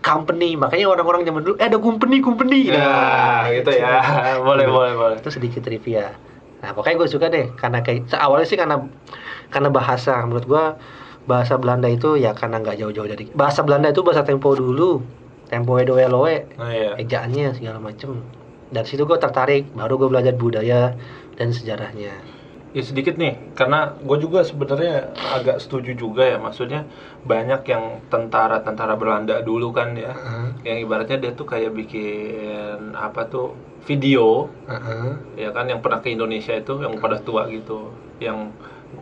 company. 0.00 0.56
Makanya 0.56 0.88
orang-orang 0.88 1.28
zaman 1.28 1.44
dulu, 1.44 1.60
eh 1.60 1.68
ada 1.68 1.76
company, 1.76 2.24
company. 2.24 2.72
Nah, 2.72 3.48
gitu 3.52 3.68
ya. 3.68 4.00
boleh, 4.48 4.64
boleh, 4.64 4.92
boleh. 4.96 5.16
Itu 5.20 5.28
sedikit 5.28 5.60
trivia. 5.60 6.16
Nah, 6.64 6.72
pokoknya 6.72 6.96
gue 7.04 7.08
suka 7.12 7.26
deh 7.28 7.52
karena 7.54 7.84
kayak 7.84 8.08
awalnya 8.16 8.48
sih 8.48 8.56
karena 8.56 8.80
karena 9.52 9.68
bahasa. 9.68 10.24
Menurut 10.24 10.44
gue 10.48 10.64
bahasa 11.28 11.60
Belanda 11.60 11.92
itu 11.92 12.16
ya 12.16 12.32
karena 12.32 12.64
nggak 12.64 12.80
jauh-jauh 12.80 13.08
dari 13.08 13.28
bahasa 13.36 13.60
Belanda 13.60 13.92
itu 13.92 14.00
bahasa 14.00 14.24
tempo 14.24 14.56
dulu. 14.56 15.04
Tempo 15.48 15.80
edo 15.80 15.96
eloe, 15.96 16.44
Nah, 16.60 16.68
iya. 16.68 16.92
ejaannya 17.00 17.56
segala 17.56 17.80
macem. 17.80 18.20
Dari 18.68 18.84
situ 18.84 19.08
gue 19.08 19.16
tertarik, 19.16 19.72
baru 19.72 19.96
gue 19.96 20.08
belajar 20.12 20.34
budaya 20.36 20.92
dan 21.40 21.48
sejarahnya. 21.56 22.12
Ya 22.76 22.82
sedikit 22.84 23.16
nih, 23.16 23.56
karena 23.56 23.96
gue 23.96 24.18
juga 24.20 24.44
sebenarnya 24.44 25.16
agak 25.16 25.56
setuju 25.56 25.96
juga 25.96 26.28
ya, 26.28 26.36
maksudnya 26.36 26.84
banyak 27.24 27.64
yang 27.64 28.04
tentara-tentara 28.12 28.92
Belanda 29.00 29.40
dulu 29.40 29.72
kan 29.72 29.96
ya, 29.96 30.12
yang 30.68 30.84
ibaratnya 30.84 31.16
dia 31.16 31.32
tuh 31.32 31.48
kayak 31.48 31.72
bikin 31.72 32.92
apa 32.92 33.24
tuh 33.24 33.56
video, 33.88 34.52
Heeh. 34.68 35.16
ya 35.40 35.50
kan 35.56 35.64
yang 35.64 35.80
pernah 35.80 36.04
ke 36.04 36.12
Indonesia 36.12 36.52
itu, 36.52 36.76
yang 36.84 37.00
pada 37.00 37.16
tua 37.24 37.48
gitu, 37.48 37.88
yang 38.20 38.52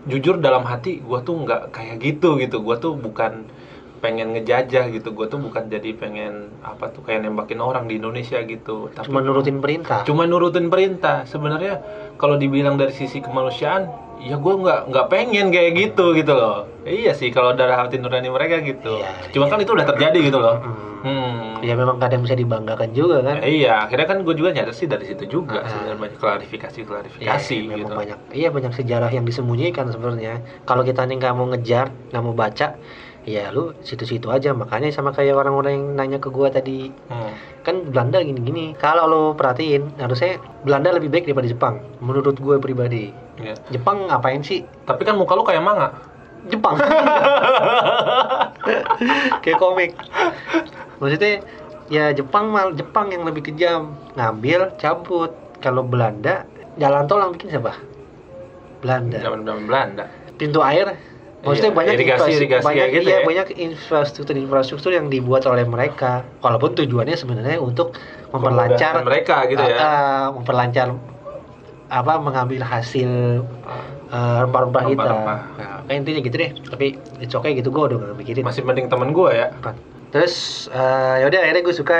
jujur 0.06 0.38
dalam 0.38 0.62
hati 0.62 1.02
gue 1.02 1.18
tuh 1.26 1.34
nggak 1.34 1.74
kayak 1.74 1.98
gitu 1.98 2.38
gitu, 2.38 2.62
gue 2.62 2.76
tuh 2.78 2.94
bukan 2.94 3.50
pengen 3.98 4.32
ngejajah 4.32 4.88
gitu, 4.90 5.08
gue 5.10 5.26
tuh 5.26 5.38
bukan 5.38 5.66
jadi 5.66 5.90
pengen 5.92 6.34
apa 6.60 6.88
tuh 6.88 7.00
kayak 7.00 7.22
nembakin 7.22 7.58
orang 7.58 7.84
di 7.84 7.96
Indonesia 7.96 8.38
gitu, 8.40 8.88
tapi 8.90 9.06
Cuma 9.06 9.20
nurutin 9.20 9.58
perintah. 9.58 10.02
cuma 10.02 10.24
nurutin 10.24 10.66
perintah 10.66 11.24
sebenarnya 11.24 11.80
kalau 12.14 12.34
dibilang 12.34 12.74
dari 12.74 12.90
sisi 12.90 13.18
kemanusiaan 13.18 13.88
ya 14.18 14.34
gue 14.34 14.54
nggak 14.56 14.88
nggak 14.88 15.06
pengen 15.06 15.48
kayak 15.48 15.72
gitu 15.74 16.12
gitu 16.12 16.32
loh 16.32 16.64
iya 16.82 17.12
sih 17.12 17.28
kalau 17.28 17.52
dari 17.52 17.68
hati 17.68 17.96
nurani 17.96 18.26
mereka 18.26 18.58
gitu 18.58 18.96
Iya, 18.96 19.28
cuma 19.28 19.44
iya. 19.44 19.52
kan 19.52 19.58
itu 19.60 19.70
udah 19.70 19.86
terjadi 19.86 20.18
gitu 20.22 20.38
loh 20.38 20.56
Hmm. 20.56 21.04
hmm. 21.04 21.44
Ya 21.58 21.72
memang 21.72 21.96
kadang 21.96 22.20
bisa 22.20 22.32
dibanggakan 22.32 22.90
juga 22.90 23.22
kan. 23.22 23.38
Ya, 23.38 23.46
iya 23.46 23.72
akhirnya 23.80 24.06
kan 24.06 24.18
gue 24.20 24.34
juga 24.34 24.50
nyadar 24.50 24.72
sih 24.72 24.84
dari 24.84 25.04
situ 25.04 25.24
juga 25.30 25.60
Ah. 25.60 25.68
sebenarnya 25.68 25.98
banyak 25.98 26.18
klarifikasi 26.18 26.78
Iya, 26.78 26.86
klarifikasi 26.86 27.54
memang 27.60 27.78
gitu 27.78 27.92
banyak. 27.94 28.18
Iya 28.30 28.48
banyak 28.50 28.72
sejarah 28.74 29.10
yang 29.10 29.22
disembunyikan 29.22 29.86
sebenarnya. 29.88 30.34
Kalau 30.62 30.82
kita 30.82 31.04
nih 31.04 31.16
nggak 31.16 31.32
mau 31.32 31.46
ngejar, 31.46 31.86
nggak 32.10 32.22
mau 32.22 32.34
baca, 32.34 32.66
ya 33.26 33.50
lu 33.50 33.74
situ-situ 33.82 34.30
aja. 34.30 34.54
Makanya 34.54 34.94
sama 34.94 35.10
kayak 35.10 35.34
orang-orang 35.36 35.74
yang 35.74 35.86
nanya 35.98 36.18
ke 36.22 36.30
gua 36.30 36.48
tadi, 36.48 36.88
Hmm. 37.10 37.34
kan 37.66 37.82
Belanda 37.90 38.22
gini-gini. 38.22 38.72
Kalau 38.78 39.04
lo 39.10 39.22
perhatiin, 39.34 39.98
harusnya 39.98 40.38
Belanda 40.62 40.94
lebih 40.94 41.10
baik 41.10 41.26
daripada 41.26 41.50
Jepang. 41.50 41.74
Menurut 41.98 42.38
gue 42.38 42.56
pribadi. 42.62 43.10
Iya. 43.36 43.58
Jepang 43.74 44.06
ngapain 44.08 44.40
sih? 44.40 44.64
tapi 44.86 45.02
kan 45.04 45.18
muka 45.18 45.34
lu 45.36 45.42
kayak 45.44 45.60
manga 45.60 45.92
Jepang. 46.46 46.78
kayak 49.42 49.58
komik. 49.58 49.92
Maksudnya 51.02 51.42
ya 51.90 52.14
Jepang 52.14 52.54
mal 52.54 52.72
Jepang 52.72 53.10
yang 53.10 53.26
lebih 53.26 53.50
kejam, 53.50 53.98
ngambil, 54.14 54.72
cabut. 54.78 55.34
Kalau 55.60 55.82
Belanda 55.82 56.46
jalan 56.78 57.08
tol 57.10 57.20
yang 57.20 57.32
bikin 57.34 57.50
siapa? 57.58 57.74
Belanda. 58.84 59.18
zaman 59.18 59.42
Belanda 59.42 60.04
Pintu 60.36 60.60
air. 60.60 61.15
Maksudnya 61.46 61.70
Iya, 61.70 61.78
banyak 61.78 61.94
irigasi- 61.94 62.34
irigasi 62.34 62.64
banyak 62.66 62.86
gitu 62.90 63.08
iya, 63.08 63.16
ya. 63.16 63.24
banyak 63.24 63.48
infrastruktur-infrastruktur 63.56 64.90
yang 64.90 65.06
dibuat 65.06 65.46
oleh 65.46 65.62
mereka. 65.62 66.26
Walaupun 66.42 66.74
tujuannya 66.74 67.14
sebenarnya 67.14 67.56
untuk 67.56 67.94
memperlancar 68.28 69.00
mereka 69.00 69.46
gitu 69.46 69.62
ya 69.62 69.76
Ah, 69.76 69.80
ah, 69.80 70.24
memperlancar 70.34 70.98
apa 71.86 72.12
mengambil 72.18 72.60
hasil 72.60 73.46
eh, 74.06 74.36
rempah-rempah 74.42 74.82
kita. 74.86 75.02
Nah, 75.06 75.40
kayak 75.86 75.96
intinya 75.96 76.20
gitu 76.20 76.36
deh. 76.36 76.50
Tapi 76.66 76.86
it's 77.18 77.32
okay 77.32 77.54
gitu 77.54 77.70
gue 77.70 77.82
udah 77.86 77.96
gak 78.02 78.16
mikirin. 78.18 78.42
masih 78.42 78.66
mending 78.66 78.86
temen 78.86 79.10
gue 79.10 79.30
ya 79.30 79.54
Terus 80.10 80.34
eh, 80.68 81.14
ya 81.22 81.26
udah 81.26 81.40
akhirnya 81.40 81.62
gue 81.62 81.74
suka 81.74 81.96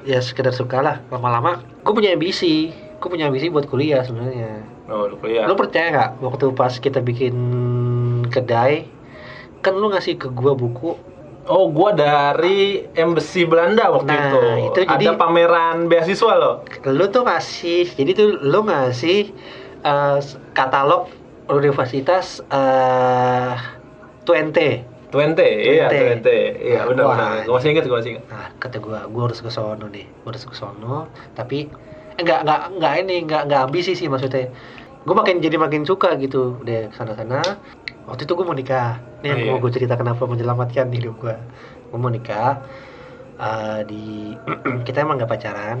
ya 0.00 0.20
sekedar 0.20 0.52
suka 0.52 0.80
lah 0.80 0.96
lama-lama 1.08 1.60
gue 1.60 1.92
punya 1.92 2.16
ambisi 2.16 2.72
gue 2.72 3.08
punya 3.08 3.28
ambisi 3.28 3.48
buat 3.48 3.68
kuliah 3.68 4.00
sebenarnya 4.00 4.64
oh 4.88 5.04
lu 5.04 5.16
kuliah 5.16 5.44
lu 5.44 5.52
percaya 5.52 5.92
nggak 5.92 6.10
waktu 6.20 6.44
pas 6.52 6.72
kita 6.74 7.00
bikin 7.00 7.36
kedai 8.30 8.86
kan 9.60 9.74
lu 9.74 9.90
ngasih 9.90 10.16
ke 10.16 10.28
gua 10.28 10.54
buku 10.54 10.96
Oh, 11.42 11.66
gua 11.66 11.90
dari 11.90 12.86
embassy 12.94 13.42
Belanda 13.42 13.90
waktu 13.90 14.06
Nah, 14.06 14.22
itu. 14.22 14.40
itu 14.70 14.80
jadi- 14.86 15.08
Ada 15.08 15.18
pameran 15.18 15.76
beasiswa 15.84 16.32
loh. 16.32 16.62
lu 16.86 17.04
tuh 17.08 17.22
ngasih 17.22 17.90
jadi 17.90 18.10
tuh 18.12 18.28
lu 18.40 18.62
ngasih 18.62 19.34
eh, 19.80 20.18
katalog 20.52 21.10
universitas 21.50 22.38
eh 22.46 23.56
Twente 24.22 24.86
Twente, 25.10 25.42
iya 25.42 25.90
Twente. 25.90 26.38
Iya 26.62 26.76
Nah, 26.76 26.84
benar 26.86 27.04
benar. 27.08 27.30
Gue 27.42 27.54
masih 27.58 27.68
inget, 27.68 27.82
gue 27.82 27.98
masih 27.98 28.10
inget. 28.14 28.24
Nah, 28.30 28.46
kata 28.56 28.78
gue, 28.78 28.94
gue 28.94 29.22
harus 29.26 29.42
ke 29.42 29.50
sono 29.50 29.90
nih, 29.90 30.06
gue 30.06 30.28
harus 30.28 30.46
ke 30.46 30.54
sono. 30.54 31.10
Tapi 31.34 31.66
eh, 32.14 32.22
nggak 32.22 32.46
nggak 32.46 32.60
nggak 32.78 32.92
ini 33.00 33.16
nggak 33.26 33.42
nggak 33.44 33.60
ambisi 33.64 33.92
sih 33.92 34.06
maksudnya. 34.06 34.46
Gue 35.02 35.10
makin 35.12 35.42
jadi 35.42 35.58
makin 35.58 35.82
suka 35.82 36.14
gitu 36.14 36.62
deh 36.62 36.94
sana 36.94 37.18
sana. 37.18 37.42
Waktu 38.08 38.22
itu 38.24 38.32
gue 38.32 38.46
mau 38.46 38.56
nikah. 38.56 39.00
Nih 39.20 39.28
yang 39.28 39.38
Oh, 39.38 39.44
iya. 39.44 39.50
mau 39.52 39.58
gue 39.60 39.72
cerita 39.72 39.94
kenapa 39.94 40.22
menyelamatkan 40.24 40.88
hidup 40.88 41.14
gue. 41.18 41.36
Gue 41.88 41.98
mau 41.98 42.08
nikah. 42.08 42.60
eh, 43.40 43.80
di 43.88 44.36
kita 44.86 45.00
emang 45.00 45.16
nggak 45.16 45.30
pacaran. 45.30 45.80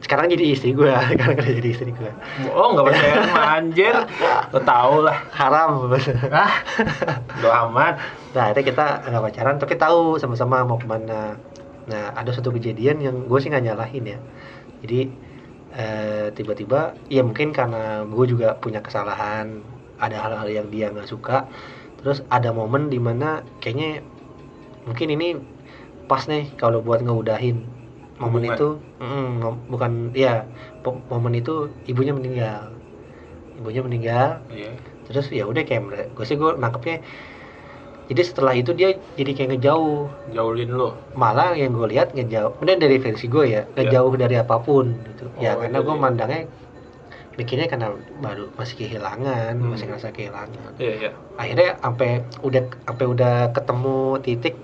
Sekarang 0.00 0.32
jadi 0.32 0.56
istri 0.56 0.72
gue. 0.72 0.88
Sekarang 1.12 1.36
udah 1.36 1.52
jadi 1.60 1.68
istri 1.68 1.92
gue. 1.92 2.08
Oh 2.50 2.72
nggak 2.72 2.84
percaya 2.88 3.14
anjir, 3.60 3.96
lo 4.48 4.60
tau 4.64 5.04
lah. 5.04 5.20
Haram. 5.30 5.92
Ah, 6.32 6.64
do 7.44 7.52
amat. 7.52 8.00
Nah, 8.32 8.42
akhirnya 8.48 8.64
kita 8.64 8.86
nggak 9.04 9.22
pacaran, 9.28 9.56
tapi 9.60 9.74
tahu 9.76 10.16
sama-sama 10.16 10.64
mau 10.64 10.80
ke 10.80 10.88
mana. 10.88 11.36
Nah, 11.84 12.14
ada 12.16 12.32
satu 12.32 12.48
kejadian 12.48 12.96
yang 13.02 13.16
gue 13.28 13.38
sih 13.38 13.52
nggak 13.52 13.64
nyalahin 13.66 14.04
ya. 14.06 14.18
Jadi 14.80 15.00
eh, 15.70 16.26
tiba-tiba, 16.32 16.96
ya 17.06 17.20
mungkin 17.20 17.52
karena 17.52 18.02
gue 18.02 18.24
juga 18.24 18.56
punya 18.56 18.80
kesalahan, 18.80 19.60
ada 20.00 20.16
hal-hal 20.18 20.48
yang 20.50 20.66
dia 20.68 20.88
nggak 20.88 21.06
suka. 21.06 21.44
Terus 21.98 22.24
ada 22.26 22.50
momen 22.50 22.88
di 22.88 22.96
mana 22.96 23.28
kayaknya 23.60 24.00
mungkin 24.82 25.08
ini 25.10 25.28
pas 26.04 26.24
nih 26.24 26.48
kalau 26.54 26.80
buat 26.80 27.00
ngeudahin 27.00 27.62
momen 28.16 28.42
Hubungan. 28.42 28.52
itu, 28.52 28.68
mm, 28.98 29.32
bukan 29.68 29.92
ya 30.12 30.44
momen 31.06 31.32
itu 31.34 31.68
ibunya 31.84 32.10
meninggal, 32.10 32.72
ibunya 33.54 33.80
meninggal 33.80 34.28
Iya. 34.50 34.72
terus 35.04 35.28
ya 35.28 35.44
udah 35.44 35.62
kayak 35.62 36.12
gue 36.12 36.24
sih 36.24 36.34
gue 36.34 36.52
nangkepnya 36.54 37.00
jadi 38.06 38.22
setelah 38.22 38.52
itu 38.52 38.70
dia 38.72 38.92
jadi 39.14 39.32
kayak 39.32 39.48
ngejauh 39.54 40.10
Jauhin 40.30 40.70
lo. 40.70 41.00
malah 41.12 41.52
yang 41.52 41.72
gue 41.72 41.88
lihat 41.88 42.12
ngejauh 42.12 42.54
kemudian 42.54 42.78
dari 42.78 42.96
versi 42.98 43.24
gue 43.24 43.44
ya 43.48 43.62
ngejauh 43.72 44.12
dari 44.14 44.36
apa 44.36 44.56
pun 44.58 44.92
gitu 45.06 45.30
ya 45.38 45.54
Oh, 45.54 45.62
karena 45.62 45.78
gue 45.78 45.88
jadi- 45.88 46.02
mandangnya 46.02 46.40
mikirnya 47.32 47.66
karena 47.66 47.90
baru 48.18 48.50
masih 48.54 48.74
kehilangan 48.76 49.54
Hmm. 49.54 49.70
masih 49.70 49.86
ngerasa 49.86 50.10
kehilangan 50.10 50.72
Iya 50.76 50.92
iya. 50.98 51.10
akhirnya 51.34 51.78
sampai 51.78 52.10
udah 52.40 52.62
sampai 52.82 53.06
udah 53.06 53.34
ketemu 53.50 53.98
titik 54.20 54.54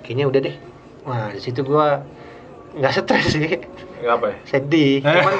kayaknya 0.00 0.24
udah 0.26 0.40
deh 0.42 0.56
wah 1.02 1.30
di 1.30 1.40
situ 1.40 1.60
gue 1.60 1.86
nggak 2.74 2.92
stres 2.92 3.26
sih 3.30 3.62
Nggak 4.00 4.14
apa 4.14 4.26
ya? 4.26 4.36
sedih 4.44 5.00
Eh. 5.00 5.14
cuman 5.14 5.34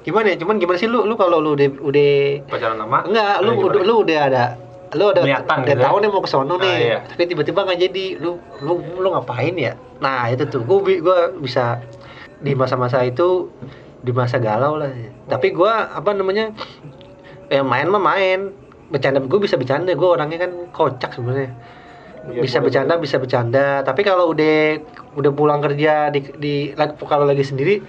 gimana 0.00 0.26
ya 0.28 0.36
cuman 0.36 0.56
gimana 0.56 0.76
sih 0.76 0.86
lu 0.86 1.02
lu 1.02 1.14
kalau 1.14 1.38
lu 1.38 1.52
udah 1.52 1.68
udah 1.78 2.12
Pacaran 2.46 2.78
lama? 2.78 2.98
Enggak, 3.02 3.36
lu 3.40 3.50
Gimana? 3.50 3.66
udah 3.66 3.82
lu 3.82 3.94
udah 3.98 4.18
ada 4.22 4.44
lu 4.88 5.04
udah 5.06 5.20
Niatan 5.20 5.58
udah 5.58 5.68
gitu 5.68 5.82
tahu 5.82 5.96
ya? 5.96 6.00
nih 6.00 6.08
mau 6.08 6.22
ke 6.22 6.30
sono 6.30 6.54
Ah, 6.54 6.58
nih. 6.58 6.76
iya. 6.78 6.98
Tapi 7.04 7.22
tiba-tiba 7.26 7.60
nggak 7.60 7.76
jadi. 7.82 8.04
Lu 8.16 8.30
lu 8.58 8.72
lu 8.96 9.08
ngapain 9.10 9.52
ya? 9.52 9.76
Nah, 9.98 10.30
itu 10.30 10.48
tuh 10.48 10.62
gua 10.62 10.80
gua 10.80 11.18
bisa 11.34 11.84
di 12.38 12.52
masa-masa 12.52 13.02
itu 13.02 13.52
di 14.02 14.12
masa 14.14 14.38
galau 14.38 14.78
lah. 14.78 14.90
Tapi 15.26 15.50
gua 15.50 15.90
apa 15.92 16.14
namanya? 16.14 16.54
Ya 17.50 17.64
main 17.64 17.88
mah 17.90 18.02
main. 18.02 18.52
Bercanda 18.88 19.20
gue 19.20 19.40
bisa 19.40 19.60
bercanda. 19.60 19.92
Gue 19.92 20.08
orangnya 20.08 20.48
kan 20.48 20.52
kocak 20.72 21.12
sebenarnya. 21.12 21.52
Iya, 22.28 22.40
bisa 22.44 22.58
bercanda, 22.60 22.96
bisa 23.00 23.16
bercanda. 23.16 23.80
Tapi 23.84 24.00
kalau 24.04 24.32
udah 24.32 24.80
udah 25.16 25.32
pulang 25.32 25.60
kerja 25.64 26.12
di 26.12 26.20
di 26.36 26.54
kalau 27.04 27.24
lagi 27.24 27.44
sendiri 27.44 27.80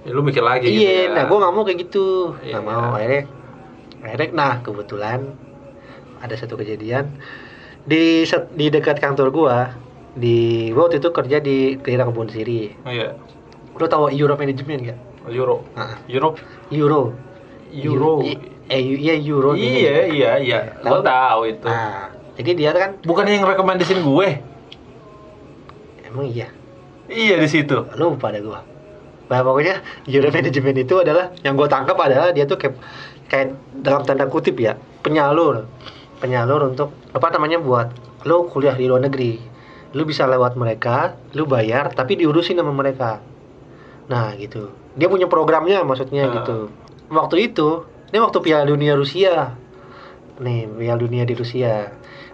Ya, 0.00 0.16
lu 0.16 0.24
mikir 0.24 0.40
lagi 0.40 0.64
gitu 0.64 0.80
iya, 0.80 1.12
ya. 1.12 1.12
nah 1.12 1.22
gue 1.28 1.36
nggak 1.36 1.52
mau 1.52 1.60
kayak 1.60 1.78
gitu, 1.84 2.32
nggak 2.40 2.64
mau. 2.64 2.96
Akhirnya, 2.96 3.28
akhirnya, 4.00 4.28
nah 4.32 4.52
kebetulan 4.64 5.36
ada 6.24 6.34
satu 6.40 6.56
kejadian 6.56 7.20
di 7.84 8.24
set- 8.24 8.48
di 8.56 8.72
dekat 8.72 8.96
kantor 8.96 9.28
gue, 9.28 9.56
di 10.16 10.38
gua 10.72 10.88
waktu 10.88 11.04
itu 11.04 11.10
kerja 11.12 11.36
di 11.44 11.76
daerah 11.84 12.08
kebun 12.08 12.32
siri. 12.32 12.72
Oh, 12.88 12.92
iya. 12.96 13.12
Lo 13.76 13.84
tau 13.92 14.08
Euro 14.08 14.40
Management 14.40 14.80
gak? 14.88 14.98
Euro. 15.30 15.64
Nah, 15.72 15.96
Europe. 16.06 16.38
Euro. 16.68 17.14
Euro. 17.70 18.12
I- 18.22 18.38
eh, 18.66 18.80
iya 18.98 19.14
Euro. 19.16 19.54
Iya, 19.54 20.06
iya, 20.06 20.30
iya. 20.38 20.58
Gua 20.82 20.98
Tahu? 20.98 21.02
tahu 21.02 21.40
itu. 21.48 21.66
Nah, 21.66 22.10
jadi 22.34 22.50
dia 22.52 22.70
kan, 22.72 22.90
Bukan 23.02 23.24
yang 23.24 23.42
rekomendasiin 23.42 24.02
gue. 24.02 24.28
emang 26.04 26.26
iya. 26.26 26.50
Iya 27.06 27.38
di 27.38 27.48
situ. 27.50 27.74
lupa 27.94 28.30
ada 28.30 28.38
gua 28.38 28.60
nah 29.30 29.46
pokoknya 29.46 29.78
Euro 30.10 30.26
Management 30.26 30.78
itu 30.80 30.94
adalah 30.98 31.30
yang 31.46 31.54
gua 31.54 31.70
tangkap 31.70 31.94
adalah 31.94 32.34
dia 32.34 32.50
tuh 32.50 32.58
kayak 32.58 32.74
kayak 33.30 33.54
dalam 33.78 34.02
tanda 34.02 34.26
kutip 34.26 34.58
ya 34.58 34.74
penyalur 35.06 35.70
penyalur 36.18 36.66
untuk 36.66 36.90
apa 37.14 37.30
namanya 37.30 37.62
buat 37.62 37.94
lo 38.26 38.50
kuliah 38.50 38.74
di 38.74 38.90
luar 38.90 39.06
negeri 39.06 39.38
lu 39.94 40.02
bisa 40.02 40.26
lewat 40.26 40.58
mereka 40.58 41.14
lu 41.38 41.46
bayar 41.46 41.94
tapi 41.94 42.18
diurusin 42.18 42.58
sama 42.58 42.74
mereka 42.74 43.22
nah 44.10 44.34
gitu 44.34 44.74
dia 45.00 45.08
punya 45.08 45.24
programnya 45.24 45.80
maksudnya 45.80 46.28
Ah. 46.28 46.32
gitu. 46.36 46.68
Waktu 47.08 47.50
itu 47.50 47.68
ini 48.08 48.20
waktu 48.20 48.38
Piala 48.38 48.62
Dunia 48.62 48.92
Rusia. 48.92 49.56
Nih 50.38 50.68
Piala 50.68 51.00
Dunia 51.00 51.24
di 51.24 51.32
Rusia. 51.32 51.88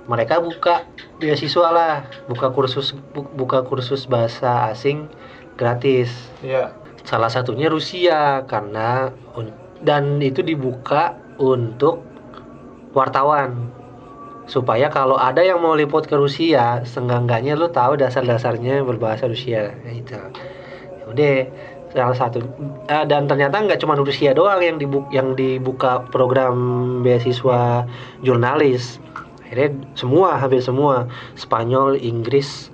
Mereka 0.05 0.39
buka 0.39 0.83
beasiswa 1.17 1.69
lah. 1.69 1.95
Buka 2.27 2.51
kursus 2.51 2.91
bu- 3.11 3.31
buka 3.33 3.63
kursus 3.63 4.05
bahasa 4.05 4.67
asing 4.69 5.07
gratis. 5.55 6.11
Iya. 6.41 6.75
salah 7.03 7.31
satunya 7.31 7.71
Rusia 7.71 8.43
karena 8.45 9.15
dan 9.79 10.19
itu 10.19 10.43
dibuka 10.43 11.15
untuk 11.39 12.03
wartawan. 12.93 13.71
Supaya 14.47 14.87
kalau 14.89 15.15
ada 15.15 15.39
yang 15.39 15.59
mau 15.59 15.75
liput 15.75 16.03
ke 16.03 16.15
Rusia 16.15 16.83
seenggak-enggaknya 16.83 17.55
lu 17.55 17.67
tahu 17.69 17.95
dasar-dasarnya 17.95 18.83
berbahasa 18.83 19.27
Rusia 19.27 19.75
Ya 19.77 19.91
itu 19.93 20.19
udah 21.07 21.35
salah 21.97 22.17
satu 22.17 22.45
eh, 22.93 23.05
dan 23.09 23.25
ternyata 23.25 23.57
nggak 23.57 23.81
cuma 23.81 23.97
Rusia 23.97 24.37
doang 24.37 24.61
yang 24.61 24.77
dibuka 24.77 25.09
yang 25.09 25.33
dibuka 25.33 26.05
program 26.13 26.55
beasiswa 27.01 27.89
jurnalis. 28.21 29.01
Akhirnya 29.47 29.79
semua 29.97 30.37
hampir 30.37 30.61
semua 30.61 31.09
Spanyol 31.39 31.97
Inggris 31.97 32.69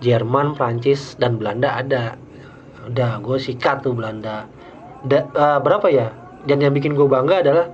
Jerman 0.00 0.56
Prancis 0.56 1.18
dan 1.20 1.36
Belanda 1.36 1.76
ada. 1.76 2.16
Udah 2.88 3.20
gue 3.20 3.36
sikat 3.36 3.84
tuh 3.84 3.92
Belanda. 3.92 4.48
Da- 5.04 5.28
eh, 5.28 5.58
berapa 5.60 5.86
ya? 5.92 6.08
Dan 6.48 6.64
yang 6.64 6.72
bikin 6.72 6.96
gue 6.96 7.08
bangga 7.08 7.44
adalah 7.44 7.68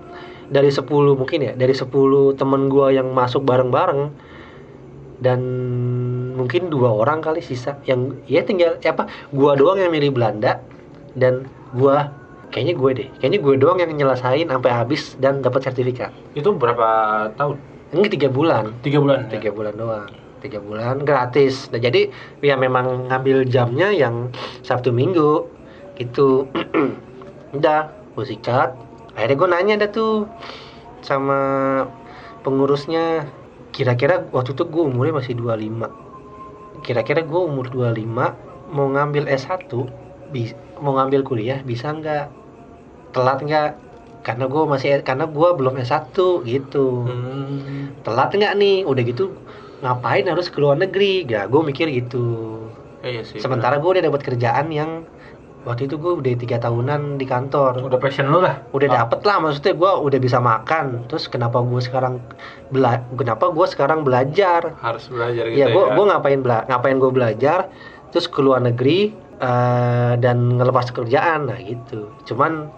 dari 0.51 0.70
10 0.70 1.14
mungkin 1.14 1.38
ya 1.47 1.53
dari 1.55 1.74
10 1.74 2.34
temen 2.34 2.66
gue 2.66 2.86
yang 2.91 3.14
masuk 3.14 3.47
bareng-bareng 3.47 4.11
dan 5.20 5.41
mungkin 6.34 6.72
dua 6.72 6.97
orang 6.97 7.20
kali 7.20 7.45
sisa 7.45 7.76
yang 7.84 8.16
ya 8.24 8.41
tinggal 8.41 8.80
ya 8.80 8.97
apa 8.97 9.05
gua 9.36 9.53
doang 9.53 9.76
yang 9.76 9.93
milih 9.93 10.16
Belanda 10.16 10.64
dan 11.16 11.46
gua 11.74 12.11
kayaknya 12.50 12.74
gue 12.76 12.90
deh. 12.98 13.08
Kayaknya 13.22 13.38
gue 13.46 13.54
doang 13.62 13.78
yang 13.78 13.90
nyelesain 13.94 14.46
sampai 14.50 14.70
habis 14.74 15.14
dan 15.22 15.40
dapat 15.40 15.70
sertifikat. 15.70 16.11
Itu 16.34 16.54
berapa 16.54 17.30
tahun? 17.38 17.56
ini 17.90 18.06
tiga 18.06 18.30
bulan. 18.30 18.70
Tiga 18.86 19.02
bulan. 19.02 19.26
ya? 19.26 19.38
tiga 19.38 19.50
bulan 19.54 19.74
doang. 19.74 20.11
Tiga 20.42 20.58
bulan 20.62 21.02
gratis. 21.02 21.70
Nah 21.70 21.78
jadi 21.78 22.11
ya 22.42 22.54
memang 22.54 23.11
ngambil 23.11 23.46
jamnya 23.46 23.94
yang 23.94 24.30
sabtu 24.66 24.90
minggu 24.90 25.46
gitu. 25.98 26.50
Udah 27.56 27.90
gue 28.18 28.24
sikat. 28.26 28.74
Akhirnya 29.14 29.36
gue 29.38 29.48
nanya 29.50 29.74
dah 29.86 29.90
tuh 29.90 30.26
sama 31.06 31.38
pengurusnya. 32.42 33.26
Kira-kira 33.70 34.26
waktu 34.34 34.58
itu 34.58 34.66
gue 34.66 34.82
umurnya 34.82 35.22
masih 35.22 35.38
25 35.38 36.11
kira-kira 36.80 37.20
gue 37.20 37.40
umur 37.40 37.68
25 37.68 38.72
mau 38.72 38.86
ngambil 38.88 39.28
S1 39.28 39.68
bi- 40.31 40.53
mau 40.76 40.93
ngambil 40.93 41.20
kuliah 41.22 41.61
bisa 41.61 41.91
nggak 41.91 42.26
telat 43.11 43.39
nggak 43.39 43.70
karena 44.20 44.45
gue 44.47 44.62
masih 44.64 45.01
karena 45.01 45.24
gue 45.26 45.49
belum 45.51 45.74
S1 45.76 46.12
gitu 46.45 47.05
Hmm. 47.05 47.97
telat 48.01 48.31
nggak 48.31 48.53
nih 48.55 48.85
udah 48.85 49.03
gitu 49.03 49.33
ngapain 49.81 50.24
harus 50.24 50.47
ke 50.47 50.59
luar 50.59 50.76
negeri 50.76 51.24
ya 51.24 51.45
gue 51.45 51.61
mikir 51.61 51.89
gitu 51.91 52.61
Iya 53.01 53.24
sih. 53.24 53.41
sementara 53.41 53.76
gue 53.76 53.91
udah 53.91 54.05
dapat 54.05 54.20
kerjaan 54.22 54.68
yang 54.68 55.09
waktu 55.61 55.85
itu 55.85 55.97
gue 55.97 56.12
udah 56.14 56.33
tiga 56.35 56.57
tahunan 56.59 57.16
di 57.16 57.24
kantor 57.24 57.81
udah 57.83 57.97
passion 57.97 58.28
lu 58.28 58.41
lah. 58.41 58.61
udah 58.70 58.89
Oh. 58.89 58.95
dapet 58.95 59.20
lah 59.22 59.37
maksudnya 59.39 59.72
gue 59.74 59.93
udah 60.03 60.18
bisa 60.18 60.39
makan 60.39 61.05
terus 61.07 61.24
kenapa 61.26 61.61
gue 61.61 61.81
sekarang 61.81 62.20
bela 62.68 63.01
kenapa 63.11 63.49
gue 63.49 63.66
sekarang 63.66 64.01
belajar 64.01 64.76
harus 64.78 65.05
belajar 65.07 65.45
gitu 65.47 65.57
ya 65.59 65.66
ya. 65.66 65.66
gue 65.70 65.85
gue 65.91 66.05
ngapain 66.07 66.39
bela 66.39 66.64
ngapain 66.64 66.97
gue 66.97 67.11
belajar 67.11 67.68
terus 68.09 68.24
ke 68.26 68.37
luar 68.39 68.61
negeri 68.61 69.12
eh, 69.41 70.12
dan 70.20 70.61
ngelepas 70.61 70.93
kerjaan 70.93 71.49
nah 71.49 71.59
gitu. 71.59 72.12
Cuman 72.28 72.68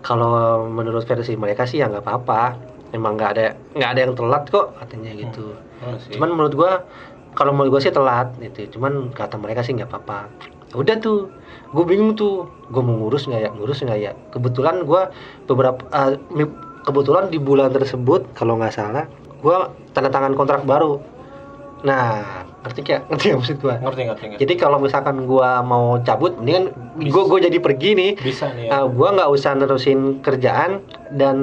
kalau 0.00 0.64
menurut 0.70 1.04
versi 1.04 1.36
mereka 1.36 1.68
sih 1.68 1.82
ya 1.82 1.90
nggak 1.90 2.04
apa-apa. 2.06 2.56
Emang 2.90 3.14
nggak 3.14 3.30
ada 3.36 3.46
nggak 3.76 3.90
ada 3.94 4.00
yang 4.00 4.14
telat 4.16 4.44
kok 4.50 4.74
katanya 4.82 5.12
gitu. 5.14 5.54
Oh, 5.80 5.96
sih. 5.96 6.12
cuman 6.18 6.28
menurut 6.36 6.54
gua 6.58 6.72
kalau 7.32 7.54
menurut 7.54 7.78
gua 7.78 7.82
sih 7.82 7.94
telat 7.94 8.34
gitu. 8.40 8.78
Cuman 8.78 9.12
kata 9.14 9.38
mereka 9.38 9.62
sih 9.62 9.76
nggak 9.76 9.90
apa-apa. 9.92 10.26
Udah 10.74 10.96
tuh 11.02 11.30
gue 11.74 11.84
bingung 11.86 12.14
tuh. 12.14 12.46
Gue 12.70 12.82
mau 12.82 12.94
ngurus 12.94 13.26
nggak 13.26 13.40
ya 13.42 13.50
ngurus 13.54 13.82
nggak 13.82 13.98
ya. 13.98 14.12
Kebetulan 14.30 14.82
gua 14.86 15.10
beberapa 15.46 15.78
mi- 16.30 16.54
kebetulan 16.86 17.28
di 17.28 17.38
bulan 17.38 17.70
tersebut 17.70 18.34
kalau 18.34 18.56
nggak 18.58 18.74
salah 18.74 19.04
gua 19.40 19.72
tanda 19.94 20.10
tangan 20.10 20.34
kontrak 20.34 20.62
baru. 20.66 21.00
Nah, 21.80 22.44
ngerti 22.60 22.80
gak? 22.84 23.00
Ngerti 23.08 23.24
gak 23.32 23.38
maksud 23.40 23.56
gua? 23.64 23.74
Ngerti 23.80 24.00
ngerti 24.04 24.24
ngerti. 24.28 24.40
Jadi 24.44 24.54
kalau 24.60 24.78
misalkan 24.80 25.24
gua 25.24 25.64
mau 25.64 25.96
cabut, 26.04 26.36
mendingan 26.36 26.72
gua 27.08 27.24
gua 27.24 27.38
jadi 27.40 27.56
pergi 27.56 27.90
nih. 27.96 28.12
Bisa 28.20 28.52
nih 28.52 28.68
ya. 28.68 28.70
Nah, 28.70 28.82
gua 28.92 29.08
nggak 29.16 29.30
usah 29.32 29.56
nerusin 29.56 30.20
kerjaan 30.20 30.84
dan 31.14 31.36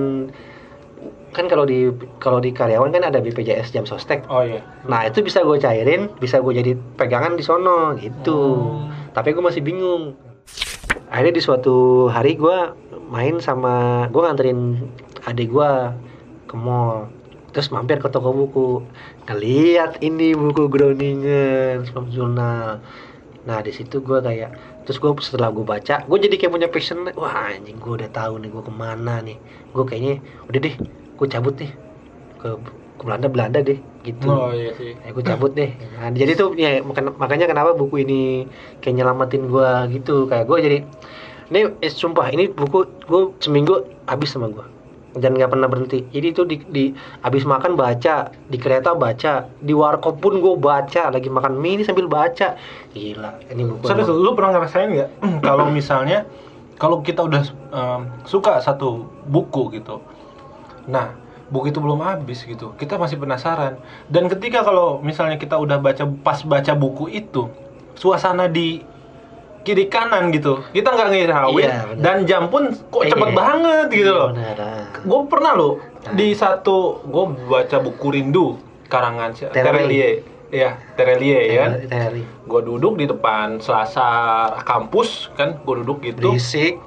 kan 1.37 1.45
kalau 1.45 1.69
di 1.69 1.93
kalau 2.17 2.41
di 2.41 2.49
karyawan 2.49 2.89
kan 2.89 3.05
ada 3.05 3.21
BPJS 3.21 3.69
jam 3.69 3.85
sostek. 3.85 4.25
Oh 4.25 4.41
iya. 4.41 4.65
Nah, 4.89 5.05
itu 5.05 5.21
bisa 5.21 5.45
gue 5.45 5.61
cairin, 5.61 6.09
bisa 6.17 6.41
gue 6.41 6.49
jadi 6.49 6.73
pegangan 6.97 7.37
di 7.37 7.45
sono 7.45 7.93
gitu. 8.01 8.41
Hmm. 8.57 9.13
Tapi 9.13 9.37
gue 9.37 9.43
masih 9.45 9.61
bingung. 9.61 10.17
Akhirnya 11.13 11.37
di 11.37 11.43
suatu 11.43 12.07
hari 12.09 12.35
gua 12.39 12.73
main 13.13 13.37
sama 13.37 14.07
gue 14.09 14.21
nganterin 14.23 14.89
adik 15.29 15.53
gua 15.53 15.93
ke 16.49 16.57
mall. 16.57 17.11
Terus 17.53 17.69
mampir 17.69 18.01
ke 18.01 18.09
toko 18.09 18.33
buku. 18.33 18.69
Ngeliat 19.27 19.99
ini 19.99 20.31
buku 20.31 20.71
Groningen, 20.71 21.83
Swamp 21.83 22.07
Journal. 22.15 22.79
Nah 23.43 23.59
di 23.59 23.71
situ 23.75 23.99
gue 23.99 24.19
kayak 24.23 24.55
terus 24.87 25.03
gue 25.03 25.11
setelah 25.19 25.51
gue 25.51 25.67
baca 25.67 26.03
gue 26.07 26.17
jadi 26.17 26.35
kayak 26.39 26.53
punya 26.55 26.69
passion. 26.71 27.03
Wah 27.19 27.51
anjing 27.51 27.75
gue 27.75 27.93
udah 27.99 28.07
tahu 28.07 28.39
nih 28.39 28.49
gue 28.51 28.63
ke 28.63 28.71
mana 28.71 29.19
nih. 29.19 29.35
Gue 29.75 29.83
kayaknya 29.83 30.23
udah 30.47 30.59
deh 30.63 30.75
gue 31.19 31.27
cabut 31.27 31.55
nih 31.59 31.71
ke 32.39 32.47
ke 32.97 33.03
Belanda 33.03 33.27
Belanda 33.27 33.59
deh 33.59 33.79
gitu. 34.07 34.27
Oh 34.31 34.55
iya 34.55 34.71
sih. 34.79 34.95
ya 34.95 35.11
gue 35.11 35.23
cabut 35.27 35.51
deh. 35.51 35.75
Nah, 35.99 36.07
jadi 36.15 36.31
tuh 36.39 36.55
ya 36.55 36.79
makan- 36.79 37.19
makanya 37.19 37.51
kenapa 37.51 37.75
buku 37.75 38.07
ini 38.07 38.47
kayak 38.79 38.95
nyelamatin 39.03 39.43
gue 39.51 39.69
gitu. 39.91 40.23
Kayak 40.31 40.47
gue 40.47 40.57
jadi 40.63 40.77
ini 41.51 41.59
eh, 41.83 41.91
sumpah 41.91 42.31
ini 42.31 42.47
buku 42.47 42.79
gue 43.07 43.21
seminggu 43.43 43.91
habis 44.07 44.31
sama 44.31 44.47
gue 44.47 44.63
dan 45.19 45.35
nggak 45.35 45.51
pernah 45.51 45.67
berhenti. 45.69 46.05
Jadi 46.13 46.27
itu 46.29 46.41
di, 46.45 46.57
di 46.69 46.85
habis 47.21 47.43
makan 47.43 47.73
baca 47.77 48.29
di 48.31 48.57
kereta 48.57 48.93
baca 48.93 49.49
di 49.61 49.73
warkop 49.73 50.21
pun 50.21 50.39
gue 50.39 50.55
baca 50.57 51.09
lagi 51.09 51.29
makan 51.29 51.57
mie 51.57 51.81
ini 51.81 51.83
sambil 51.83 52.09
baca. 52.09 52.57
Gila 52.93 53.31
ini 53.53 53.63
buku 53.65 53.85
Serius, 53.85 54.09
lu 54.09 54.33
pernah 54.33 54.57
ngerasain 54.57 54.89
nggak? 54.93 55.09
Kalau 55.47 55.65
misalnya 55.69 56.25
kalau 56.77 57.01
kita 57.01 57.25
udah 57.25 57.41
em, 57.73 58.01
suka 58.29 58.61
satu 58.61 59.09
buku 59.25 59.73
gitu, 59.73 59.97
nah 60.85 61.17
buku 61.49 61.73
itu 61.73 61.81
belum 61.81 62.05
habis 62.05 62.45
gitu, 62.45 62.77
kita 62.77 63.01
masih 63.01 63.17
penasaran. 63.17 63.81
Dan 64.05 64.29
ketika 64.29 64.61
kalau 64.61 65.01
misalnya 65.01 65.41
kita 65.41 65.57
udah 65.57 65.81
baca 65.81 66.05
pas 66.21 66.45
baca 66.45 66.77
buku 66.77 67.09
itu, 67.09 67.49
suasana 67.97 68.45
di 68.45 68.85
kiri 69.67 69.91
kanan 69.91 70.31
gitu, 70.31 70.63
kita 70.71 70.95
nggak 70.95 71.09
ngirauin 71.11 71.67
Iya, 71.67 71.99
dan 71.99 72.23
jam 72.23 72.47
pun 72.47 72.71
kok 72.71 73.03
Iya. 73.03 73.11
cepet 73.11 73.29
banget 73.35 73.87
gitu 73.91 74.11
loh. 74.15 74.31
Benar, 74.31 74.55
ah. 74.63 74.83
Gue 75.03 75.19
pernah 75.27 75.51
loh 75.59 75.83
di 76.15 76.31
satu 76.31 77.03
gue 77.03 77.25
baca 77.51 77.77
buku 77.83 78.07
Rindu 78.15 78.55
karangan 78.87 79.35
Terelie. 79.35 79.51
Terelie, 79.51 80.11
ya 80.55 80.79
Terelie 80.95 81.39
ya 81.51 81.55
kan? 81.67 81.71
Gue 82.47 82.61
duduk 82.63 82.95
di 82.95 83.11
depan 83.11 83.59
selasa 83.59 84.07
kampus 84.63 85.35
kan? 85.35 85.59
Gue 85.67 85.83
duduk 85.83 85.99
gitu. 85.99 86.31
Berisik. 86.31 86.79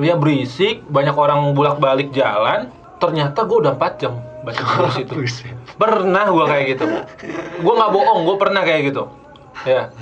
Dia 0.00 0.16
berisik. 0.16 0.80
Banyak 0.88 1.12
orang 1.12 1.52
bolak 1.52 1.76
balik 1.76 2.16
jalan. 2.16 2.72
Ternyata 2.96 3.44
gue 3.44 3.58
udah 3.60 3.76
4 3.76 4.00
jam 4.00 4.16
baca 4.40 4.62
buku 4.64 5.04
Buset. 5.20 5.52
pernah 5.76 6.32
gue 6.32 6.44
kayak 6.48 6.64
gitu. 6.74 6.86
Gue 7.60 7.74
nggak 7.76 7.92
bohong 7.92 8.24
gue 8.24 8.36
pernah 8.40 8.64
kayak 8.64 8.88
gitu. 8.88 9.12
Ya. 9.68 9.92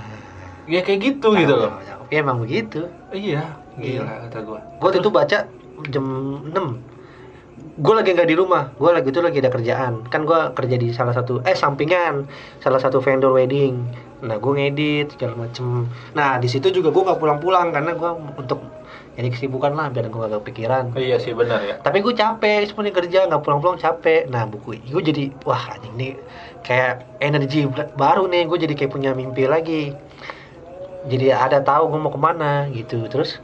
Ya 0.71 0.87
kayak 0.87 1.01
gitu 1.03 1.35
gitu 1.35 1.59
loh 1.59 1.90
ya 2.11 2.21
emang 2.21 2.43
begitu. 2.43 2.91
Iya 3.15 3.57
gila 3.79 4.29
kata 4.29 4.39
gue 4.45 4.59
gue 4.59 4.87
waktu 4.87 4.99
itu 5.01 5.11
baca 5.11 5.39
jam 5.89 6.05
6 6.51 6.91
gue 7.81 7.95
lagi 7.97 8.13
nggak 8.13 8.29
di 8.29 8.37
rumah. 8.37 8.73
Gue 8.77 8.93
lagi 8.93 9.09
itu 9.09 9.21
lagi 9.25 9.41
ada 9.41 9.49
kerjaan. 9.49 10.05
Kan 10.13 10.29
gue 10.29 10.41
kerja 10.53 10.77
di 10.77 10.93
salah 10.93 11.17
satu 11.17 11.41
eh 11.49 11.57
sampingan. 11.57 12.29
Salah 12.61 12.77
satu 12.77 13.01
vendor 13.01 13.33
wedding. 13.33 13.81
Nah 14.21 14.37
gue 14.37 14.53
ngedit 14.53 15.17
segala 15.17 15.49
macem. 15.49 15.89
Nah 16.13 16.37
di 16.37 16.49
situ 16.49 16.69
juga 16.69 16.93
gue 16.93 17.03
nggak 17.09 17.21
pulang-pulang 17.21 17.73
karena 17.73 17.97
gue 17.97 18.11
untuk 18.37 18.61
jadi 19.17 19.29
kesibukan 19.33 19.77
lah 19.77 19.93
biar 19.93 20.09
gue 20.09 20.21
gak 20.21 20.33
kepikiran. 20.45 20.85
Iya 20.97 21.17
sih 21.21 21.33
benar 21.37 21.61
ya. 21.65 21.77
Tapi 21.81 22.01
gue 22.05 22.15
capek 22.17 22.69
sebenarnya 22.69 22.95
kerja 23.01 23.19
nggak 23.29 23.43
pulang-pulang 23.45 23.77
capek. 23.81 24.29
Nah 24.29 24.45
buku 24.45 24.77
gue 24.81 25.03
jadi 25.05 25.25
wah 25.49 25.73
anjing 25.73 25.97
nih. 25.97 26.15
Kayak 26.61 27.09
energi 27.25 27.65
baru 27.97 28.29
nih 28.29 28.45
gue 28.45 28.59
jadi 28.69 28.75
kayak 28.77 28.93
punya 28.93 29.17
mimpi 29.17 29.49
lagi 29.49 29.97
jadi 31.09 31.37
ada 31.37 31.65
tahu 31.65 31.95
gue 31.95 32.01
mau 32.01 32.13
ke 32.13 32.21
mana 32.21 32.69
gitu. 32.75 33.07
Terus 33.09 33.41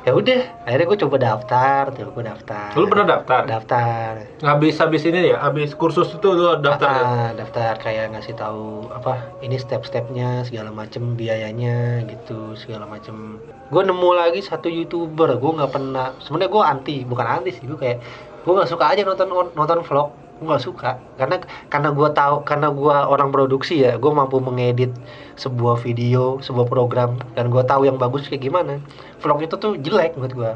ya 0.00 0.16
udah 0.16 0.64
akhirnya 0.64 0.86
gue 0.88 0.98
coba 1.04 1.16
daftar 1.20 1.82
tuh 1.92 2.08
gue 2.08 2.24
daftar. 2.24 2.72
Lu 2.78 2.88
pernah 2.88 3.06
daftar? 3.18 3.42
Daftar. 3.44 4.10
Habis 4.40 4.80
habis 4.80 5.02
ini 5.04 5.34
ya? 5.34 5.42
Habis 5.42 5.76
kursus 5.76 6.08
itu 6.14 6.28
lu 6.30 6.56
daftar 6.62 6.88
ya? 6.88 7.02
Ah, 7.04 7.30
daftar 7.36 7.76
kayak 7.82 8.16
ngasih 8.16 8.34
tahu 8.38 8.88
apa 8.94 9.28
ini 9.44 9.60
step-stepnya 9.60 10.46
segala 10.46 10.72
macem 10.72 11.18
biayanya 11.18 12.06
gitu 12.08 12.54
segala 12.56 12.86
macem. 12.88 13.42
Gue 13.68 13.82
nemu 13.84 14.10
lagi 14.16 14.40
satu 14.40 14.70
youtuber 14.72 15.36
gue 15.36 15.52
nggak 15.58 15.72
pernah 15.72 16.16
sebenarnya 16.22 16.50
gue 16.50 16.62
anti 16.62 16.96
bukan 17.04 17.26
anti 17.26 17.50
sih 17.52 17.64
gue 17.68 17.76
kayak 17.76 17.98
gue 18.40 18.52
nggak 18.56 18.70
suka 18.72 18.96
aja 18.96 19.04
nonton 19.04 19.28
nonton 19.52 19.84
vlog 19.84 20.29
gue 20.40 20.48
nggak 20.48 20.64
suka 20.64 20.96
karena 21.20 21.36
karena 21.68 21.88
gue 21.92 22.08
tahu 22.16 22.36
karena 22.48 22.72
gue 22.72 22.96
orang 23.12 23.28
produksi 23.28 23.84
ya 23.84 24.00
gue 24.00 24.08
mampu 24.08 24.40
mengedit 24.40 24.88
sebuah 25.36 25.76
video 25.84 26.40
sebuah 26.40 26.64
program 26.64 27.20
dan 27.36 27.52
gue 27.52 27.60
tahu 27.60 27.84
yang 27.84 28.00
bagus 28.00 28.24
kayak 28.24 28.40
gimana 28.48 28.80
vlog 29.20 29.44
itu 29.44 29.54
tuh 29.60 29.76
jelek 29.76 30.16
menurut 30.16 30.32
gue 30.32 30.52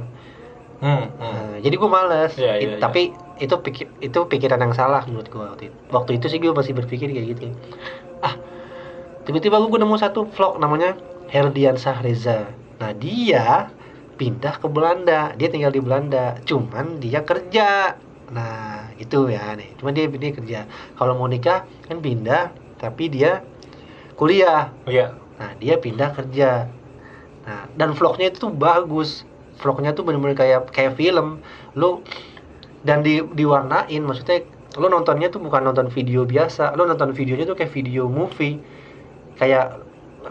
hmm, 0.80 1.04
hmm. 1.20 1.32
Nah, 1.54 1.56
jadi 1.62 1.74
gue 1.80 1.90
males. 1.90 2.32
Iya, 2.36 2.52
iya, 2.58 2.62
It- 2.64 2.72
iya. 2.76 2.80
Tapi 2.82 3.02
itu 3.40 3.54
pikir 3.62 3.86
itu 4.00 4.18
pikiran 4.26 4.60
yang 4.60 4.74
salah 4.76 5.02
menurut 5.08 5.28
gue 5.30 5.42
waktu 5.42 5.62
itu. 5.70 5.76
Waktu 5.88 6.10
itu 6.18 6.26
sih 6.28 6.38
gue 6.42 6.52
masih 6.52 6.74
berpikir 6.76 7.08
kayak 7.08 7.26
gitu. 7.38 7.46
Ah, 8.20 8.34
tiba-tiba 9.24 9.58
gue 9.62 9.78
nemu 9.80 9.96
satu 9.96 10.26
vlog 10.28 10.60
namanya 10.60 10.98
Herdiansah 11.30 12.04
Reza. 12.04 12.52
Nah 12.80 12.92
dia 12.94 13.70
pindah 14.20 14.60
ke 14.60 14.66
Belanda. 14.70 15.32
Dia 15.38 15.48
tinggal 15.50 15.72
di 15.74 15.80
Belanda. 15.82 16.38
Cuman 16.44 16.98
dia 17.02 17.24
kerja. 17.24 17.96
Nah 18.34 18.90
itu 18.98 19.30
ya 19.30 19.54
nih. 19.54 19.70
Cuman 19.78 19.94
dia 19.94 20.10
dia 20.10 20.32
kerja. 20.34 20.60
Kalau 20.98 21.14
mau 21.14 21.30
nikah 21.30 21.62
kan 21.86 22.02
pindah. 22.02 22.50
Tapi 22.82 23.08
dia 23.08 23.46
kuliah. 24.18 24.74
iya 24.90 25.14
Nah, 25.34 25.50
dia 25.58 25.74
pindah 25.82 26.14
kerja. 26.14 26.70
Nah, 27.44 27.66
dan 27.74 27.90
vlognya 27.98 28.30
itu 28.30 28.46
tuh 28.48 28.52
bagus. 28.54 29.26
Vlognya 29.58 29.90
tuh 29.94 30.06
bener-bener 30.06 30.38
kayak 30.38 30.70
kayak 30.70 30.94
film. 30.94 31.42
Lu 31.74 32.02
dan 32.86 33.02
di 33.02 33.18
diwarnain 33.34 34.02
maksudnya 34.04 34.44
lu 34.78 34.86
nontonnya 34.90 35.30
tuh 35.30 35.42
bukan 35.42 35.66
nonton 35.66 35.90
video 35.90 36.22
biasa. 36.22 36.74
Lu 36.78 36.86
nonton 36.86 37.10
videonya 37.10 37.50
tuh 37.50 37.58
kayak 37.58 37.74
video 37.74 38.06
movie. 38.06 38.62
Kayak 39.34 39.82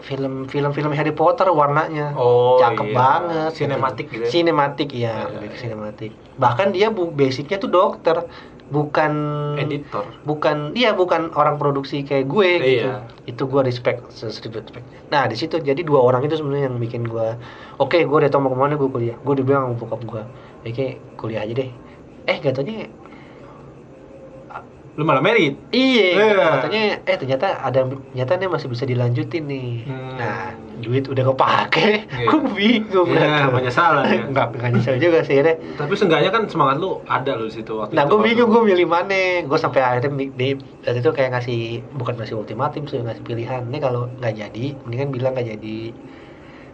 film 0.02 0.50
film 0.50 0.70
film 0.74 0.92
Harry 0.96 1.14
Potter 1.14 1.46
warnanya. 1.52 2.16
Oh, 2.18 2.58
Cakep 2.58 2.90
iya. 2.90 2.96
banget. 2.96 3.50
Sinematik 3.54 4.06
gitu 4.10 4.24
ya? 4.24 4.30
Sinematik 4.30 4.88
ya, 4.90 5.16
ke 5.30 5.46
iya. 5.46 5.58
sinematik. 5.60 6.12
Bahkan 6.40 6.74
dia 6.74 6.90
bu 6.90 7.14
basicnya 7.14 7.62
tuh 7.62 7.70
dokter, 7.70 8.26
bukan 8.72 9.12
editor 9.60 10.08
bukan 10.24 10.72
dia 10.72 10.96
bukan 10.96 11.28
orang 11.36 11.60
produksi 11.60 12.00
kayak 12.00 12.32
gue 12.32 12.50
gitu 12.64 12.88
Iya. 12.88 13.04
itu 13.28 13.42
gue 13.44 13.60
respect 13.60 14.08
seribu 14.08 14.64
respect 14.64 14.86
nah 15.12 15.28
di 15.28 15.36
situ 15.36 15.60
jadi 15.60 15.84
dua 15.84 16.00
orang 16.00 16.24
itu 16.24 16.40
sebenarnya 16.40 16.72
yang 16.72 16.80
bikin 16.80 17.04
gue 17.04 17.36
oke 17.76 17.98
gue 18.00 18.16
udah 18.24 18.30
tau 18.32 18.40
mau 18.40 18.48
ke 18.48 18.56
mana 18.56 18.74
gue 18.80 18.88
kuliah 18.88 19.16
gue 19.20 19.34
dibilang 19.36 19.68
sama 19.68 19.76
bokap 19.76 20.00
gue 20.08 20.22
oke 20.64 20.86
kuliah 21.20 21.44
aja 21.44 21.52
deh 21.60 21.70
eh 22.24 22.38
katanya 22.40 22.88
lu 24.94 25.02
malah 25.02 25.18
merit 25.18 25.58
iya 25.68 26.08
Iya. 26.14 26.46
katanya 26.56 26.82
eh 27.02 27.16
ternyata 27.16 27.46
ada 27.58 27.80
ternyata 27.84 28.32
nih 28.36 28.46
masih 28.46 28.68
bisa 28.68 28.84
dilanjutin 28.84 29.44
nih 29.44 29.70
Hmm. 29.84 30.14
nah 30.14 30.38
duit 30.76 31.02
udah 31.04 31.24
kepake 31.26 32.06
Iya. 32.06 32.26
gue 32.28 32.40
bingung 32.52 33.08
Iya, 33.08 33.48
penyesalan 33.48 34.04
ya. 34.04 34.22
nggak 34.30 34.46
nggak 34.52 34.70
nyesel 34.70 34.96
juga 34.96 35.18
sih 35.20 35.34
akhirnya 35.34 35.56
tapi 35.74 35.92
seenggaknya 35.92 36.30
kan 36.30 36.42
semangat 36.46 36.76
lu 36.78 37.02
ada 37.04 37.34
lu 37.34 37.46
di 37.46 37.54
situ 37.54 37.72
waktu 37.74 37.90
Nah, 37.92 38.04
gue 38.04 38.18
bingung 38.20 38.48
gue 38.48 38.62
milih 38.64 38.86
mana. 38.86 39.42
Gue 39.42 39.56
sampai 39.56 39.80
akhirnya 39.80 40.10
di 40.30 40.48
waktu 40.80 40.98
itu 40.98 41.10
kayak 41.10 41.30
ngasih 41.32 41.60
bukan 41.92 42.14
ngasih 42.14 42.34
ultimatum 42.36 42.84
sih 42.84 42.98
ngasih 42.98 43.22
pilihan. 43.22 43.62
Ini 43.64 43.78
kalau 43.78 44.10
nggak 44.14 44.34
jadi, 44.36 44.66
mendingan 44.80 45.10
bilang 45.10 45.32
nggak 45.32 45.48
jadi. 45.52 45.78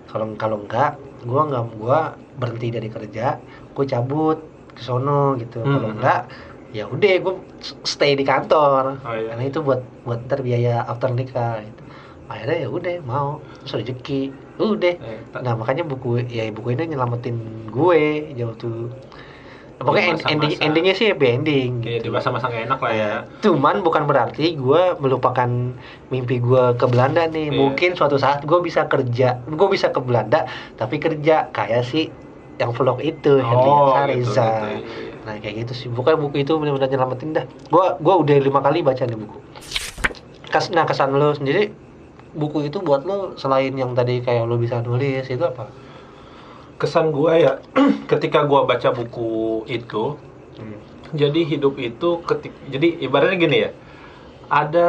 Kalau 0.07 0.27
kalau 0.35 0.57
nggak, 0.61 0.91
gue 1.23 1.41
nggak 1.41 1.65
gue 1.73 1.99
berhenti 2.37 2.69
dari 2.69 2.89
kerja, 2.89 3.39
gue 3.71 3.85
cabut 3.87 4.39
ke 4.71 4.81
sono 4.81 5.37
gitu. 5.37 5.61
Hmm. 5.61 5.71
Kalau 5.73 5.89
nggak, 5.95 6.21
ya 6.71 6.87
udah 6.87 7.13
gue 7.19 7.35
stay 7.83 8.15
di 8.15 8.23
kantor. 8.23 9.01
Oh, 9.01 9.13
iya. 9.13 9.35
Karena 9.35 9.45
itu 9.45 9.59
buat 9.61 9.83
buat 10.03 10.23
ntar 10.25 10.41
biaya 10.41 10.83
after 10.83 11.11
nikah. 11.11 11.61
Gitu. 11.61 11.83
Akhirnya 12.27 12.63
ya 12.63 12.69
udah 12.69 12.95
mau, 13.03 13.29
terus 13.59 13.83
rezeki, 13.83 14.31
udah. 14.57 14.95
Eh, 14.97 15.19
Nah 15.37 15.55
makanya 15.55 15.83
buku 15.83 16.23
ya 16.25 16.47
buku 16.49 16.73
ini 16.73 16.87
nyelamatin 16.89 17.37
gue 17.67 18.03
jauh 18.33 18.55
tuh. 18.55 18.87
Pokoknya 19.77 20.13
end- 20.13 20.21
masa-masa. 20.21 20.33
ending 20.37 20.53
endingnya 20.61 20.95
sih 20.95 21.07
happy 21.09 21.27
ending. 21.27 21.71
Gitu. 21.81 22.05
di 22.05 22.11
masa-masa 22.13 22.47
nggak 22.47 22.65
enak 22.69 22.79
lah 22.79 22.93
ya. 22.93 23.13
Cuman 23.41 23.81
bukan 23.81 24.05
berarti 24.05 24.53
gue 24.53 24.83
melupakan 24.97 25.49
mimpi 26.07 26.37
gue 26.39 26.65
ke 26.77 26.85
Belanda 26.85 27.25
nih. 27.27 27.49
Iya. 27.49 27.57
Mungkin 27.57 27.91
suatu 27.97 28.15
saat 28.15 28.45
gue 28.45 28.59
bisa 28.61 28.85
kerja, 28.87 29.41
gue 29.43 29.69
bisa 29.69 29.89
ke 29.89 29.99
Belanda, 29.99 30.45
tapi 30.77 31.01
kerja 31.01 31.49
kayak 31.49 31.83
si 31.83 32.13
yang 32.61 32.71
vlog 32.71 33.01
itu, 33.01 33.41
Oh, 33.41 33.97
Sariza. 33.97 34.13
gitu, 34.13 34.29
gitu, 34.29 34.37
iya, 34.37 34.77
iya. 34.77 35.10
Nah 35.31 35.39
kayak 35.39 35.63
gitu 35.63 35.73
sih. 35.73 35.89
Pokoknya 35.89 36.19
buku 36.19 36.43
itu 36.43 36.53
benar-benar 36.53 36.91
nyelamatin 36.91 37.31
dah. 37.31 37.45
Gue 37.71 37.87
gua 37.97 38.15
udah 38.19 38.35
lima 38.37 38.59
kali 38.59 38.83
baca 38.83 38.99
nih 39.01 39.15
buku. 39.15 39.39
Kes, 40.51 40.67
nah 40.69 40.83
kesan 40.83 41.15
lo 41.15 41.31
sendiri 41.31 41.71
buku 42.31 42.63
itu 42.65 42.79
buat 42.81 43.03
lo 43.03 43.35
selain 43.37 43.71
yang 43.71 43.95
tadi 43.95 44.19
kayak 44.19 44.43
lo 44.45 44.59
bisa 44.59 44.83
nulis 44.83 45.23
itu 45.25 45.41
apa? 45.41 45.71
kesan 46.77 47.13
gua 47.13 47.37
ya 47.37 47.53
ketika 48.11 48.43
gua 48.43 48.65
baca 48.65 48.91
buku 48.91 49.63
itu 49.67 50.17
Hmm. 50.51 50.77
jadi 51.13 51.41
hidup 51.47 51.77
itu 51.77 52.21
ketik 52.21 52.53
jadi 52.69 53.01
ibaratnya 53.01 53.37
gini 53.39 53.57
ya 53.61 53.71
ada 54.49 54.89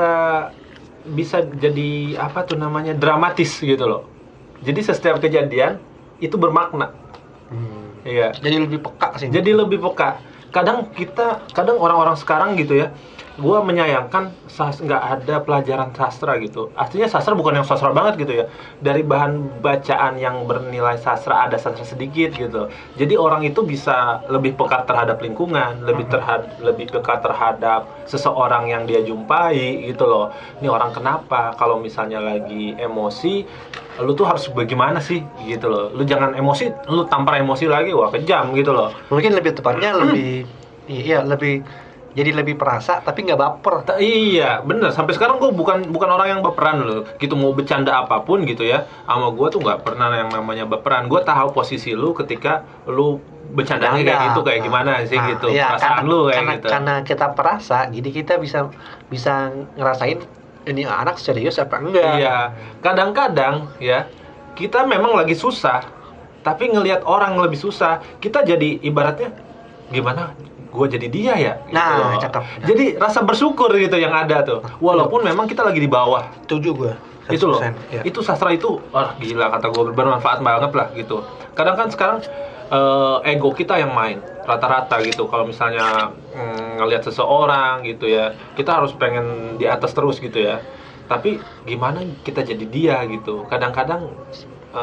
bisa 1.05 1.39
jadi 1.43 2.15
apa 2.17 2.43
tuh 2.43 2.55
namanya 2.55 2.91
dramatis 2.91 3.55
gitu 3.55 3.79
loh 3.81 4.03
jadi 4.59 4.79
setiap 4.81 5.19
kejadian 5.19 5.79
itu 6.17 6.35
bermakna 6.35 6.91
Hmm. 7.47 7.91
iya 8.01 8.31
Jadi 8.33 8.57
lebih 8.57 8.79
peka 8.81 9.15
sih. 9.15 9.27
jadi 9.27 9.51
lebih 9.53 9.79
peka 9.81 10.19
kadang 10.51 10.91
kita 10.91 11.47
kadang 11.55 11.79
orang-orang 11.79 12.19
sekarang 12.19 12.59
gitu 12.59 12.75
ya 12.75 12.91
gua 13.39 13.63
menyayangkan 13.63 14.35
sas 14.51 14.83
nggak 14.83 14.99
ada 14.99 15.35
pelajaran 15.39 15.95
sastra 15.95 16.35
gitu. 16.43 16.67
Artinya 16.75 17.07
sastra 17.07 17.31
bukan 17.31 17.61
yang 17.61 17.67
sastra 17.67 17.95
banget 17.95 18.27
gitu 18.27 18.33
ya. 18.43 18.45
Dari 18.83 19.05
bahan 19.07 19.63
bacaan 19.63 20.19
yang 20.19 20.43
bernilai 20.43 20.99
sastra 20.99 21.47
ada 21.47 21.55
sastra 21.55 21.87
sedikit 21.87 22.35
gitu. 22.35 22.67
Jadi 22.99 23.13
orang 23.15 23.47
itu 23.47 23.63
bisa 23.63 24.19
lebih 24.27 24.59
peka 24.59 24.83
terhadap 24.83 25.23
lingkungan 25.23 25.85
lebih 25.87 26.11
terhad 26.11 26.43
lebih 26.59 26.91
peka 26.91 27.23
terhadap 27.23 27.87
seseorang 28.09 28.67
yang 28.67 28.83
dia 28.83 28.99
jumpai 28.99 29.87
gitu 29.87 30.03
loh. 30.03 30.35
Ini 30.59 30.67
orang 30.67 30.91
kenapa? 30.91 31.55
Kalau 31.55 31.79
misalnya 31.79 32.19
lagi 32.19 32.75
emosi 32.75 33.45
lu 34.01 34.15
tuh 34.15 34.25
harus 34.25 34.47
bagaimana 34.51 34.99
sih 34.99 35.23
gitu 35.47 35.71
loh. 35.71 35.87
Lu 35.95 36.03
jangan 36.03 36.35
emosi 36.35 36.89
lu 36.91 37.07
tampar 37.07 37.39
emosi 37.39 37.69
lagi 37.69 37.95
wah 37.95 38.11
kejam 38.11 38.51
gitu 38.57 38.75
loh. 38.75 38.91
Mungkin 39.07 39.31
lebih 39.35 39.55
tepatnya 39.55 39.95
lebih 39.95 40.43
iya 40.89 41.23
lebih 41.23 41.63
jadi 42.11 42.31
lebih 42.35 42.59
perasa 42.59 42.99
tapi 42.99 43.23
nggak 43.23 43.39
baper. 43.39 43.75
Ta- 43.87 43.99
Iya, 44.01 44.59
bener. 44.61 44.91
Sampai 44.91 45.15
sekarang 45.15 45.39
gue 45.39 45.51
bukan 45.55 45.87
bukan 45.91 46.09
orang 46.11 46.27
yang 46.37 46.41
baperan 46.43 46.83
loh. 46.83 47.07
Gitu 47.15 47.33
mau 47.39 47.55
bercanda 47.55 48.03
apa 48.03 48.21
pun 48.27 48.43
gitu 48.43 48.67
ya, 48.67 48.83
sama 49.07 49.31
gue 49.31 49.47
tuh 49.47 49.59
nggak 49.63 49.79
pernah 49.83 50.11
yang 50.11 50.29
namanya 50.31 50.67
baperan. 50.67 51.07
Gue 51.07 51.23
tahu 51.23 51.55
posisi 51.55 51.95
lu 51.95 52.11
ketika 52.11 52.63
lu 52.87 53.19
bercandanya 53.51 53.99
kayak 53.99 54.21
gitu, 54.31 54.39
kayak 54.47 54.61
gimana 54.63 54.91
sih 55.07 55.19
Nah, 55.19 55.27
gitu. 55.35 55.47
iya, 55.51 55.67
Perasaan 55.75 55.91
karena, 56.03 56.11
lu 56.11 56.19
kayak 56.27 56.35
karena, 56.35 56.53
gitu. 56.55 56.67
Karena 56.71 56.93
kita 57.03 57.27
perasa, 57.35 57.77
jadi 57.91 58.09
kita 58.11 58.33
bisa 58.39 58.59
bisa 59.11 59.33
ngerasain 59.75 60.19
ini 60.67 60.83
anak 60.87 61.17
serius 61.17 61.57
apa 61.57 61.79
enggak. 61.81 62.21
Iya, 62.21 62.37
kadang-kadang 62.79 63.71
ya 63.81 64.07
kita 64.53 64.83
memang 64.85 65.15
lagi 65.15 65.33
susah, 65.33 65.83
tapi 66.45 66.69
ngelihat 66.69 67.01
orang 67.07 67.39
lebih 67.39 67.57
susah, 67.57 68.03
kita 68.21 68.43
jadi 68.45 68.77
ibaratnya 68.83 69.31
gimana? 69.89 70.31
Gue 70.71 70.87
jadi 70.87 71.07
dia 71.07 71.33
ya. 71.35 71.53
gitu 71.61 71.75
Nah, 71.75 72.15
loh. 72.15 72.17
cakep. 72.17 72.43
Jadi 72.63 72.85
rasa 72.95 73.19
bersyukur 73.21 73.69
gitu 73.75 73.95
yang 73.95 74.11
ada 74.11 74.39
tuh, 74.41 74.59
walaupun 74.79 75.21
memang 75.21 75.45
kita 75.45 75.61
lagi 75.61 75.77
di 75.77 75.87
bawah. 75.87 76.31
Setuju 76.41 76.71
gue. 76.73 76.93
itu 77.29 77.45
loh 77.45 77.61
100%, 77.61 77.71
ya. 77.89 78.01
itu 78.03 78.19
sastra 78.19 78.51
itu 78.51 78.75
wah 78.91 79.15
gila 79.15 79.47
kata 79.49 79.71
gue 79.71 79.83
bermanfaat 79.89 80.41
banget 80.41 80.71
lah 80.73 80.91
gitu 80.91 81.23
kadang 81.53 81.77
kan 81.77 81.87
sekarang 81.87 82.19
eh, 82.67 83.31
ego 83.31 83.53
kita 83.53 83.77
yang 83.77 83.93
main 83.93 84.19
rata-rata 84.43 84.99
gitu 84.99 85.29
kalau 85.29 85.47
misalnya 85.47 86.11
mm, 86.27 86.75
ngelihat 86.75 87.05
seseorang 87.05 87.85
gitu 87.85 88.03
ya 88.05 88.35
kita 88.51 88.75
harus 88.75 88.91
pengen 88.93 89.55
di 89.55 89.63
atas 89.63 89.93
terus 89.93 90.19
gitu 90.19 90.43
ya 90.43 90.59
tapi 91.07 91.37
gimana 91.63 92.03
kita 92.19 92.43
jadi 92.43 92.65
dia 92.67 92.97
gitu 93.05 93.47
kadang-kadang 93.47 94.11
eh, 94.71 94.81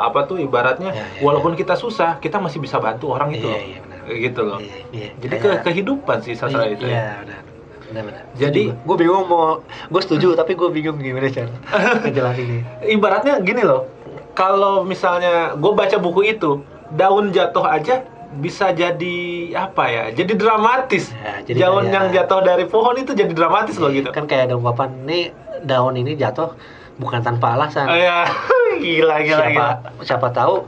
apa 0.00 0.20
tuh 0.24 0.38
ibaratnya 0.38 0.90
Ya, 0.90 1.06
ya, 1.06 1.22
walaupun 1.22 1.54
kita 1.54 1.74
susah 1.74 2.18
kita 2.18 2.38
masih 2.38 2.58
bisa 2.58 2.78
bantu 2.78 3.10
orang 3.10 3.30
itu 3.30 3.46
Iya, 3.46 3.78
loh. 3.78 3.89
Iya, 4.12 4.18
benar. 4.18 4.26
gitu 4.26 4.40
loh 4.42 4.58
Iya, 4.58 4.76
iya. 4.90 5.08
jadi 5.16 5.34
Kayak- 5.36 5.54
ke 5.56 5.66
kehidupan 5.66 6.16
sih 6.20 6.34
sastra 6.34 6.62
Iya, 6.62 6.72
itu 6.72 6.84
Iya, 6.84 6.96
ya. 6.96 7.12
benar. 7.20 7.40
Benar-benar. 7.82 8.22
Jadi- 8.34 8.70
gue 8.72 8.96
bingung 8.96 9.24
mau 9.24 9.58
gue 9.64 10.00
setuju 10.00 10.28
tapi 10.40 10.52
gue 10.52 10.68
bingung 10.68 10.96
gimana 10.96 11.26
cara 11.28 11.50
ngejelasinnya. 12.02 12.60
ibaratnya 12.86 13.34
gini 13.40 13.62
loh 13.62 13.86
kalau 14.32 14.82
misalnya 14.82 15.54
gue 15.54 15.72
baca 15.72 15.96
buku 15.96 16.22
itu 16.28 16.62
daun 16.90 17.30
jatuh 17.30 17.64
aja 17.64 18.02
bisa 18.32 18.70
jadi 18.70 19.18
apa 19.52 19.84
ya 19.84 20.04
jadi 20.12 20.32
dramatis 20.34 21.10
Ya, 21.12 21.42
jadi 21.44 21.58
daun 21.60 21.86
yang 21.88 22.06
jatuh 22.08 22.38
dari 22.40 22.62
pohon 22.64 22.94
itu 22.94 23.10
jadi 23.10 23.26
dramatis 23.28 23.74
loh 23.74 23.90
gitu 23.90 24.06
Kan 24.08 24.24
kayak 24.24 24.46
ada 24.46 24.54
ungkapan 24.54 25.02
nih 25.02 25.34
daun 25.60 25.94
ini 25.94 26.14
jatuh 26.14 26.54
bukan 26.94 27.20
tanpa 27.20 27.52
alasan. 27.52 27.84
Oh, 27.84 27.96
ya 27.96 28.22
gila 28.78 29.18
gila 29.18 29.34
siapa 29.36 29.50
gila 29.50 29.68
siapa 30.00 30.28
tahu 30.30 30.62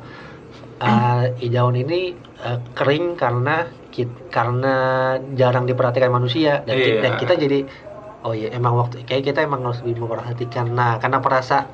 uh, 0.79 1.23
daun 1.45 1.75
ini 1.75 2.17
uh, 2.39 2.59
kering 2.73 3.15
karena 3.15 3.57
kit- 3.89 4.25
karena 4.29 4.75
jarang 5.33 5.65
diperhatikan 5.65 6.09
manusia 6.09 6.65
dan, 6.65 6.77
ki- 6.77 6.93
Iya. 6.97 7.01
dan 7.01 7.13
kita 7.17 7.35
jadi 7.37 7.59
oh 8.23 8.33
iya 8.33 8.55
emang 8.55 8.79
waktu 8.79 9.03
kayak 9.03 9.27
kita 9.27 9.41
emang 9.43 9.67
harus 9.67 9.83
lebih 9.83 10.07
memperhatikan 10.07 10.71
nah 10.71 10.97
karena 10.97 11.19
perasa 11.19 11.69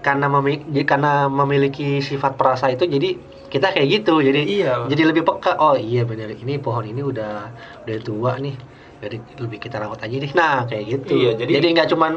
karena 0.00 0.30
memiliki 0.30 0.86
karena 0.86 1.28
memiliki 1.28 2.00
sifat 2.00 2.38
perasa 2.38 2.72
itu 2.72 2.86
jadi 2.86 3.20
kita 3.50 3.74
kayak 3.74 3.88
gitu 4.00 4.22
jadi 4.22 4.40
Iya. 4.40 4.72
jadi 4.88 5.02
lebih 5.10 5.26
peka 5.26 5.58
oh 5.58 5.76
iya 5.76 6.06
benar 6.06 6.30
ini 6.32 6.56
pohon 6.56 6.86
ini 6.86 7.02
udah 7.02 7.52
udah 7.84 7.96
tua 8.00 8.38
nih 8.38 8.54
jadi 9.00 9.16
lebih 9.36 9.58
kita 9.58 9.76
rawat 9.76 10.00
aja 10.00 10.16
deh 10.16 10.32
nah 10.32 10.64
kayak 10.64 10.84
gitu 10.88 11.14
Iya, 11.18 11.30
jadi- 11.36 11.52
jadi 11.58 11.66
nggak 11.74 11.88
cuman 11.92 12.12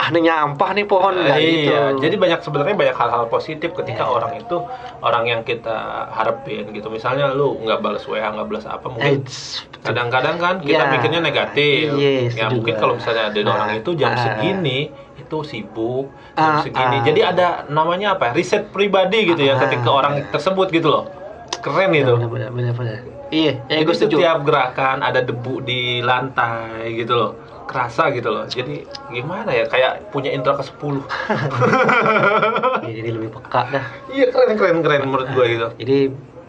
ah 0.00 0.08
ini 0.08 0.24
nyampah 0.24 0.70
nih 0.72 0.86
pohon 0.86 1.12
gitu 1.12 1.28
iya 1.68 1.92
jadi 1.92 2.16
banyak 2.16 2.40
sebenarnya 2.40 2.72
banyak 2.72 2.96
hal-hal 2.96 3.28
positif 3.28 3.68
ketika 3.74 4.00
Iya. 4.00 4.14
orang 4.16 4.32
itu 4.34 4.56
orang 4.98 5.24
yang 5.26 5.40
kita 5.42 5.76
harapin 6.08 6.72
gitu 6.72 6.88
misalnya 6.88 7.28
lu 7.28 7.60
nggak 7.60 7.78
balas 7.78 8.08
wa 8.08 8.16
nggak 8.16 8.46
balas 8.48 8.64
apa 8.64 8.86
mungkin 8.88 9.20
Eits, 9.20 9.60
kadang-kadang 9.78 10.40
kan 10.40 10.54
kita 10.58 10.80
Ya. 10.80 10.90
mikirnya 10.90 11.20
negatif 11.20 11.92
Yes, 11.92 12.32
ya 12.32 12.48
juga. 12.48 12.56
mungkin 12.56 12.74
kalau 12.76 12.94
misalnya 12.96 13.28
ada 13.28 13.38
Ah, 13.42 13.52
orang 13.54 13.70
itu 13.76 13.90
jam 13.92 14.10
ah. 14.10 14.16
segini 14.16 14.80
itu 15.14 15.36
sibuk 15.44 16.06
jam 16.32 16.48
Ah, 16.50 16.60
segini 16.64 16.96
ah. 16.96 17.02
jadi 17.04 17.20
ada 17.28 17.46
namanya 17.68 18.16
apa 18.16 18.32
ya, 18.32 18.32
riset 18.32 18.72
pribadi 18.72 19.28
gitu 19.28 19.42
ya 19.42 19.54
Ah, 19.54 19.60
ketika 19.60 19.88
orang 19.90 20.12
ya. 20.16 20.32
tersebut 20.32 20.72
gitu 20.72 20.88
loh 20.88 21.04
keren 21.60 21.92
itu 21.92 22.16
benar 22.16 22.48
benar 22.48 22.72
benar 22.72 22.98
iya 23.28 23.52
ya 23.68 23.76
jadi 23.76 23.84
gue 23.84 23.92
setuju 23.94 24.16
setiap 24.16 24.38
gerakan 24.42 25.04
ada 25.04 25.20
debu 25.20 25.60
di 25.60 26.00
lantai 26.00 26.96
gitu 26.96 27.12
loh 27.12 27.30
kerasa 27.70 28.10
gitu 28.10 28.28
loh. 28.28 28.44
Jadi 28.44 28.82
gimana 29.08 29.50
ya? 29.50 29.64
Kayak 29.64 30.10
punya 30.10 30.28
indera 30.28 30.58
ke 30.58 30.64
10 30.66 30.74
Iya, 32.82 32.92
jadi 32.98 33.10
lebih 33.14 33.30
peka 33.32 33.62
dah. 33.70 33.84
Iya 34.10 34.26
keren 34.28 34.58
keren 34.58 34.78
keren 34.82 35.00
menurut 35.06 35.28
gue 35.30 35.44
gitu. 35.48 35.68
Jadi 35.78 35.98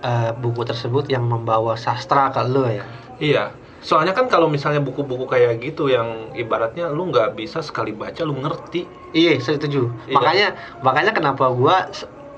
eh, 0.02 0.32
buku 0.34 0.62
tersebut 0.64 1.06
yang 1.08 1.24
membawa 1.24 1.78
sastra 1.78 2.34
ke 2.34 2.42
lo 2.44 2.66
ya? 2.66 2.86
Iya, 3.22 3.44
soalnya 3.80 4.18
kan 4.18 4.26
kalau 4.26 4.50
misalnya 4.50 4.82
buku-buku 4.82 5.26
kayak 5.26 5.62
gitu 5.62 5.88
yang 5.88 6.34
ibaratnya 6.34 6.90
lu 6.90 7.10
nggak 7.10 7.34
bisa 7.34 7.62
sekali 7.62 7.94
baca 7.94 8.22
lu 8.22 8.34
ngerti. 8.36 8.90
iya 9.12 9.36
saya 9.38 9.60
setuju. 9.60 9.92
Iya. 10.08 10.16
makanya 10.16 10.48
makanya 10.80 11.12
kenapa 11.12 11.52
gua 11.52 11.86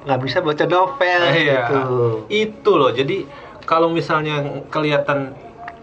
nggak 0.04 0.20
bisa 0.20 0.42
baca 0.42 0.66
novel 0.66 1.22
Iya. 1.32 1.64
gitu. 1.70 1.82
Itu 2.28 2.72
loh. 2.76 2.92
Jadi 2.92 3.24
kalau 3.64 3.88
misalnya 3.88 4.44
kelihatan 4.68 5.32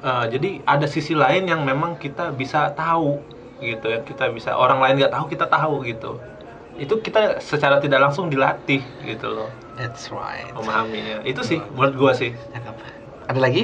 eh, 0.07 0.21
jadi 0.35 0.47
ada 0.73 0.87
sisi 0.95 1.13
lain 1.23 1.43
yang 1.53 1.61
memang 1.71 1.93
kita 2.03 2.23
bisa 2.41 2.59
tahu 2.79 3.05
gitu 3.69 3.85
ya. 3.95 3.99
Kita 4.09 4.23
bisa 4.37 4.51
orang 4.63 4.79
lain 4.83 4.95
nggak 4.99 5.13
tahu 5.15 5.25
kita 5.33 5.45
tahu 5.55 5.73
gitu. 5.91 6.07
Itu 6.83 6.95
kita 7.07 7.19
secara 7.51 7.77
tidak 7.85 8.01
langsung 8.05 8.27
dilatih 8.33 8.81
gitu 9.09 9.25
loh 9.37 9.47
that's 9.79 10.05
right 10.17 10.49
memahaminya. 10.59 11.15
Itu 11.31 11.41
sih 11.51 11.59
menurut 11.75 11.95
gua 12.03 12.13
sih. 12.21 12.31
Cakep. 12.53 12.77
ada 13.31 13.41
lagi 13.47 13.61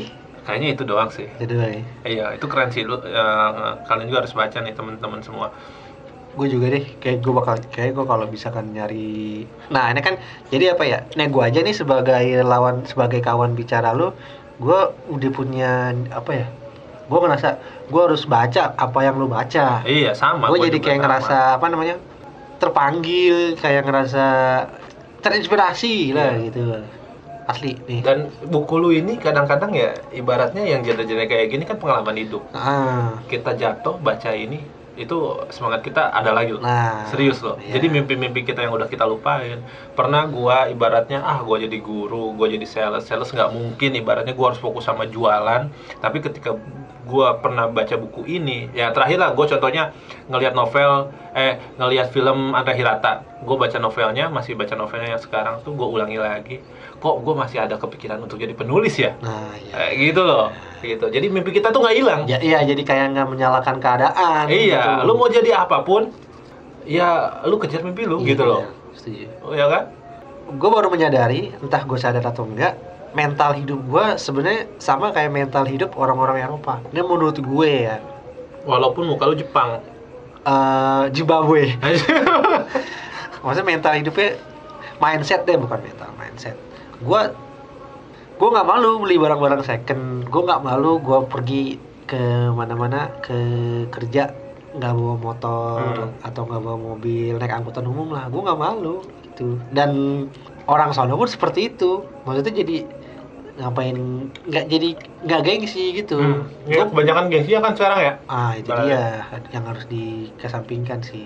Kayaknya 0.47 0.69
itu 0.75 0.85
doang 0.91 1.11
sih. 1.17 1.27
ada 1.37 1.45
dua 1.53 1.67
ya 1.75 1.81
Iya, 2.09 2.23
itu 2.39 2.47
keren 2.53 2.71
sih 2.75 2.83
lu. 2.89 2.95
eh, 3.03 3.71
kalian 3.87 4.07
juga 4.11 4.21
harus 4.23 4.35
baca 4.41 4.59
nih 4.65 4.73
teman-teman 4.79 5.21
semua. 5.27 5.49
gue 6.39 6.47
juga 6.55 6.67
deh 6.75 6.85
kayak 7.03 7.19
gue 7.25 7.33
bakal 7.39 7.55
kayak 7.75 7.91
gue 7.97 8.05
kalau 8.13 8.27
bisa 8.35 8.49
kan 8.57 8.65
nyari 8.77 8.97
nah 9.73 9.85
ini 9.93 10.01
kan 10.07 10.15
jadi 10.53 10.65
apa 10.77 10.85
ya 10.93 10.97
nah 11.17 11.27
gue 11.33 11.43
aja 11.49 11.59
nih 11.67 11.75
sebagai 11.81 12.23
lawan 12.51 12.77
sebagai 12.91 13.21
kawan 13.27 13.53
bicara 13.61 13.89
lu 13.99 14.05
gue 14.57 14.81
udah 15.07 15.31
punya 15.31 15.73
apa 16.09 16.31
ya 16.35 16.47
gue 17.07 17.19
ngerasa 17.19 17.49
gue 17.87 18.03
harus 18.03 18.25
baca 18.25 18.75
apa 18.75 18.99
yang 19.01 19.15
lu 19.15 19.27
baca 19.27 19.85
Iya, 19.85 20.11
sama. 20.13 20.49
gue 20.49 20.59
jadi 20.65 20.79
kayak 20.81 20.97
sama. 20.97 21.05
ngerasa 21.05 21.37
apa 21.55 21.67
namanya 21.69 21.97
terpanggil 22.57 23.55
kayak 23.55 23.85
ngerasa 23.85 24.25
terinspirasi 25.21 26.13
lah 26.13 26.35
Iya. 26.35 26.45
gitu 26.47 26.61
asli 27.47 27.79
nih 27.81 28.03
Dan 28.03 28.19
buku 28.43 28.75
lu 28.77 28.91
ini 28.91 29.15
kadang-kadang 29.17 29.71
ya 29.71 29.95
ibaratnya 30.11 30.67
yang 30.67 30.83
genre-genre 30.83 31.25
kayak 31.25 31.47
gini 31.47 31.63
kan 31.63 31.79
pengalaman 31.79 32.19
hidup. 32.19 32.43
ah 32.51 33.23
Kita 33.25 33.55
jatuh 33.55 33.95
baca 33.97 34.35
ini 34.35 34.59
itu 34.97 35.17
semangat 35.53 35.85
kita 35.85 36.09
ada 36.09 36.33
lagi 36.33 36.57
loh. 36.57 36.65
nah 36.65 37.05
Serius 37.13 37.45
loh. 37.45 37.61
iya. 37.61 37.77
Jadi 37.77 37.93
mimpi-mimpi 37.93 38.43
kita 38.43 38.65
yang 38.65 38.73
udah 38.73 38.89
kita 38.89 39.05
lupain. 39.05 39.61
Pernah 39.93 40.25
gua 40.27 40.67
ibaratnya 40.73 41.21
ah 41.21 41.45
gua 41.45 41.61
jadi 41.61 41.77
guru, 41.79 42.33
gua 42.35 42.49
jadi 42.49 42.65
sales. 42.65 43.05
Sales 43.05 43.29
nggak 43.29 43.53
mungkin 43.53 43.93
ibaratnya 43.95 44.33
gua 44.33 44.53
harus 44.53 44.61
fokus 44.61 44.89
sama 44.89 45.05
jualan. 45.05 45.69
Tapi 46.01 46.19
ketika 46.25 46.57
gue 47.07 47.29
pernah 47.39 47.71
baca 47.71 47.95
buku 47.95 48.27
ini 48.27 48.67
ya 48.75 48.91
terakhir 48.91 49.23
lah 49.23 49.31
gue 49.31 49.47
contohnya 49.47 49.95
ngelihat 50.27 50.59
novel 50.59 51.15
eh 51.39 51.63
ngelihat 51.79 52.11
film 52.11 52.51
Andra 52.51 52.75
Hirata 52.75 53.23
gue 53.47 53.57
baca 53.57 53.79
novelnya 53.79 54.27
masih 54.27 54.59
baca 54.59 54.75
novelnya 54.75 55.15
yang 55.15 55.23
sekarang 55.23 55.63
tuh 55.63 55.79
gue 55.79 55.87
ulangi 55.87 56.19
lagi 56.19 56.59
kok 56.97 57.15
gue 57.19 57.35
masih 57.35 57.59
ada 57.59 57.77
kepikiran 57.77 58.19
untuk 58.19 58.37
jadi 58.37 58.53
penulis 58.53 58.97
ya 58.97 59.13
Nah, 59.19 59.53
iya. 59.55 59.93
Eh, 59.93 60.11
gitu 60.11 60.21
loh 60.21 60.49
gitu 60.79 61.07
jadi 61.07 61.27
mimpi 61.27 61.51
kita 61.53 61.69
tuh 61.69 61.81
nggak 61.81 61.95
hilang 61.95 62.21
Ya, 62.25 62.39
iya, 62.39 62.63
jadi 62.63 62.79
kayak 62.79 63.07
nggak 63.13 63.29
menyalahkan 63.29 63.77
keadaan. 63.77 64.45
iya 64.47 65.03
gitu. 65.03 65.05
lu 65.05 65.13
mau 65.15 65.27
jadi 65.27 65.51
apa 65.59 65.83
pun 65.83 66.09
ya 66.83 67.09
lu 67.43 67.57
kejar 67.57 67.83
mimpi 67.83 68.05
lu 68.05 68.19
Iya, 68.19 68.29
gitu 68.29 68.45
loh 68.45 68.63
iya, 68.63 68.95
Setuju. 68.95 69.27
oh, 69.43 69.53
ya 69.53 69.67
kan 69.67 69.85
Gue 70.49 70.71
baru 70.71 70.87
menyadari, 70.87 71.51
entah 71.59 71.83
gue 71.83 71.99
sadar 71.99 72.23
atau 72.23 72.47
enggak, 72.47 72.79
mental 73.13 73.51
hidup 73.53 73.83
gue 73.83 74.07
sebenarnya 74.17 74.71
sama 74.79 75.11
kayak 75.11 75.35
mental 75.35 75.67
hidup 75.67 75.99
orang-orang 75.99 76.39
Eropa. 76.41 76.79
Ini 76.87 77.03
menurut 77.03 77.35
gue 77.35 77.71
ya, 77.83 77.99
walaupun 78.63 79.05
muka 79.05 79.27
lu 79.27 79.35
Jepang 79.35 79.83
eh 80.41 81.05
Zimbabwe. 81.11 81.75
Maksudnya 83.43 83.67
mental 83.67 83.93
hidupnya 83.97 84.39
mindset 84.97 85.43
deh, 85.43 85.57
bukan 85.57 85.79
mental 85.81 86.11
mindset. 86.15 86.55
Gue 86.99 87.23
gue 88.37 88.49
nggak 88.51 88.69
malu 88.69 89.01
beli 89.01 89.17
barang-barang 89.17 89.63
second. 89.63 90.03
Gue 90.25 90.43
nggak 90.43 90.63
malu 90.63 90.99
gue 90.99 91.19
pergi 91.27 91.65
ke 92.07 92.23
mana-mana 92.51 93.11
ke 93.19 93.35
kerja 93.89 94.31
nggak 94.71 94.93
bawa 94.93 95.15
motor 95.17 95.81
Hmm. 95.81 96.13
atau 96.23 96.45
nggak 96.45 96.61
bawa 96.61 96.77
mobil 96.77 97.35
naik 97.35 97.51
angkutan 97.51 97.83
umum 97.83 98.13
lah 98.13 98.29
gue 98.29 98.39
nggak 98.39 98.61
malu 98.61 99.01
gitu 99.25 99.57
dan 99.71 99.91
orang 100.67 100.93
sono 100.93 101.17
pun 101.17 101.27
seperti 101.27 101.73
itu 101.73 101.99
maksudnya 102.23 102.53
jadi 102.55 102.85
ngapain 103.57 103.97
nggak 104.45 104.65
jadi 104.69 104.89
nggak 105.25 105.41
gengsi 105.43 105.97
gitu 105.97 106.21
Hmm. 106.21 106.45
Ya, 106.63 106.85
Gua- 106.85 106.93
kebanyakan 106.93 107.25
gengsi 107.27 107.57
kan 107.57 107.73
sekarang 107.73 107.99
ya 107.99 108.13
Ah 108.29 108.53
itu 108.53 108.69
Balanya. 108.69 108.87
dia 108.87 109.03
yang 109.51 109.65
harus 109.65 109.89
dikesampingkan 109.89 111.01
sih. 111.01 111.25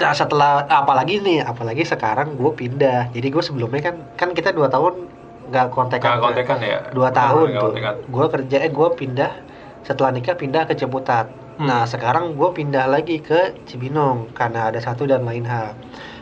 Sa- 0.00 0.16
Setelah 0.16 0.64
apalagi 0.64 1.20
nih, 1.20 1.44
apalagi 1.44 1.84
sekarang 1.84 2.34
gue 2.34 2.50
pindah. 2.50 3.12
Jadi 3.12 3.28
gue 3.28 3.42
sebelumnya 3.44 3.80
kan 3.82 3.96
kan 4.16 4.28
kita 4.32 4.50
dua 4.50 4.66
tahun 4.66 5.06
nggak 5.52 5.66
kontekan. 5.68 6.08
Nggak 6.08 6.22
kontekan 6.24 6.58
ya 6.62 6.78
Dua 6.90 7.08
tahun 7.12 7.46
tuh. 7.54 7.72
Gue 8.08 8.26
kerja, 8.30 8.56
eh 8.58 8.70
gue 8.70 8.88
pindah 8.96 9.32
setelah 9.80 10.10
nikah 10.10 10.34
pindah 10.34 10.64
ke 10.64 10.74
Ciputat. 10.74 11.28
Hmm. 11.56 11.68
Nah 11.68 11.84
sekarang 11.84 12.32
gue 12.32 12.48
pindah 12.50 12.88
lagi 12.88 13.20
ke 13.20 13.52
Cibinong 13.64 14.32
karena 14.32 14.72
ada 14.72 14.80
satu 14.80 15.04
dan 15.04 15.22
lain 15.22 15.44
hal. 15.44 15.76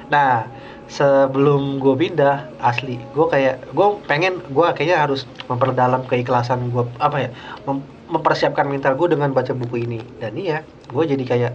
Nah 0.09 0.51
sebelum 0.89 1.76
gue 1.79 1.95
pindah 1.95 2.49
asli 2.59 2.97
gue 3.12 3.26
kayak 3.29 3.76
gue 3.76 3.87
pengen 4.09 4.41
gue 4.41 4.66
kayaknya 4.72 5.05
harus 5.05 5.29
memperdalam 5.45 6.01
keikhlasan 6.09 6.72
gue 6.72 6.81
apa 6.97 7.29
ya 7.29 7.31
mem- 7.68 7.85
mempersiapkan 8.09 8.64
mental 8.64 8.97
gue 8.97 9.12
dengan 9.12 9.29
baca 9.31 9.53
buku 9.53 9.85
ini 9.85 10.01
dan 10.16 10.33
iya 10.33 10.64
gue 10.89 11.05
jadi 11.05 11.20
kayak 11.20 11.53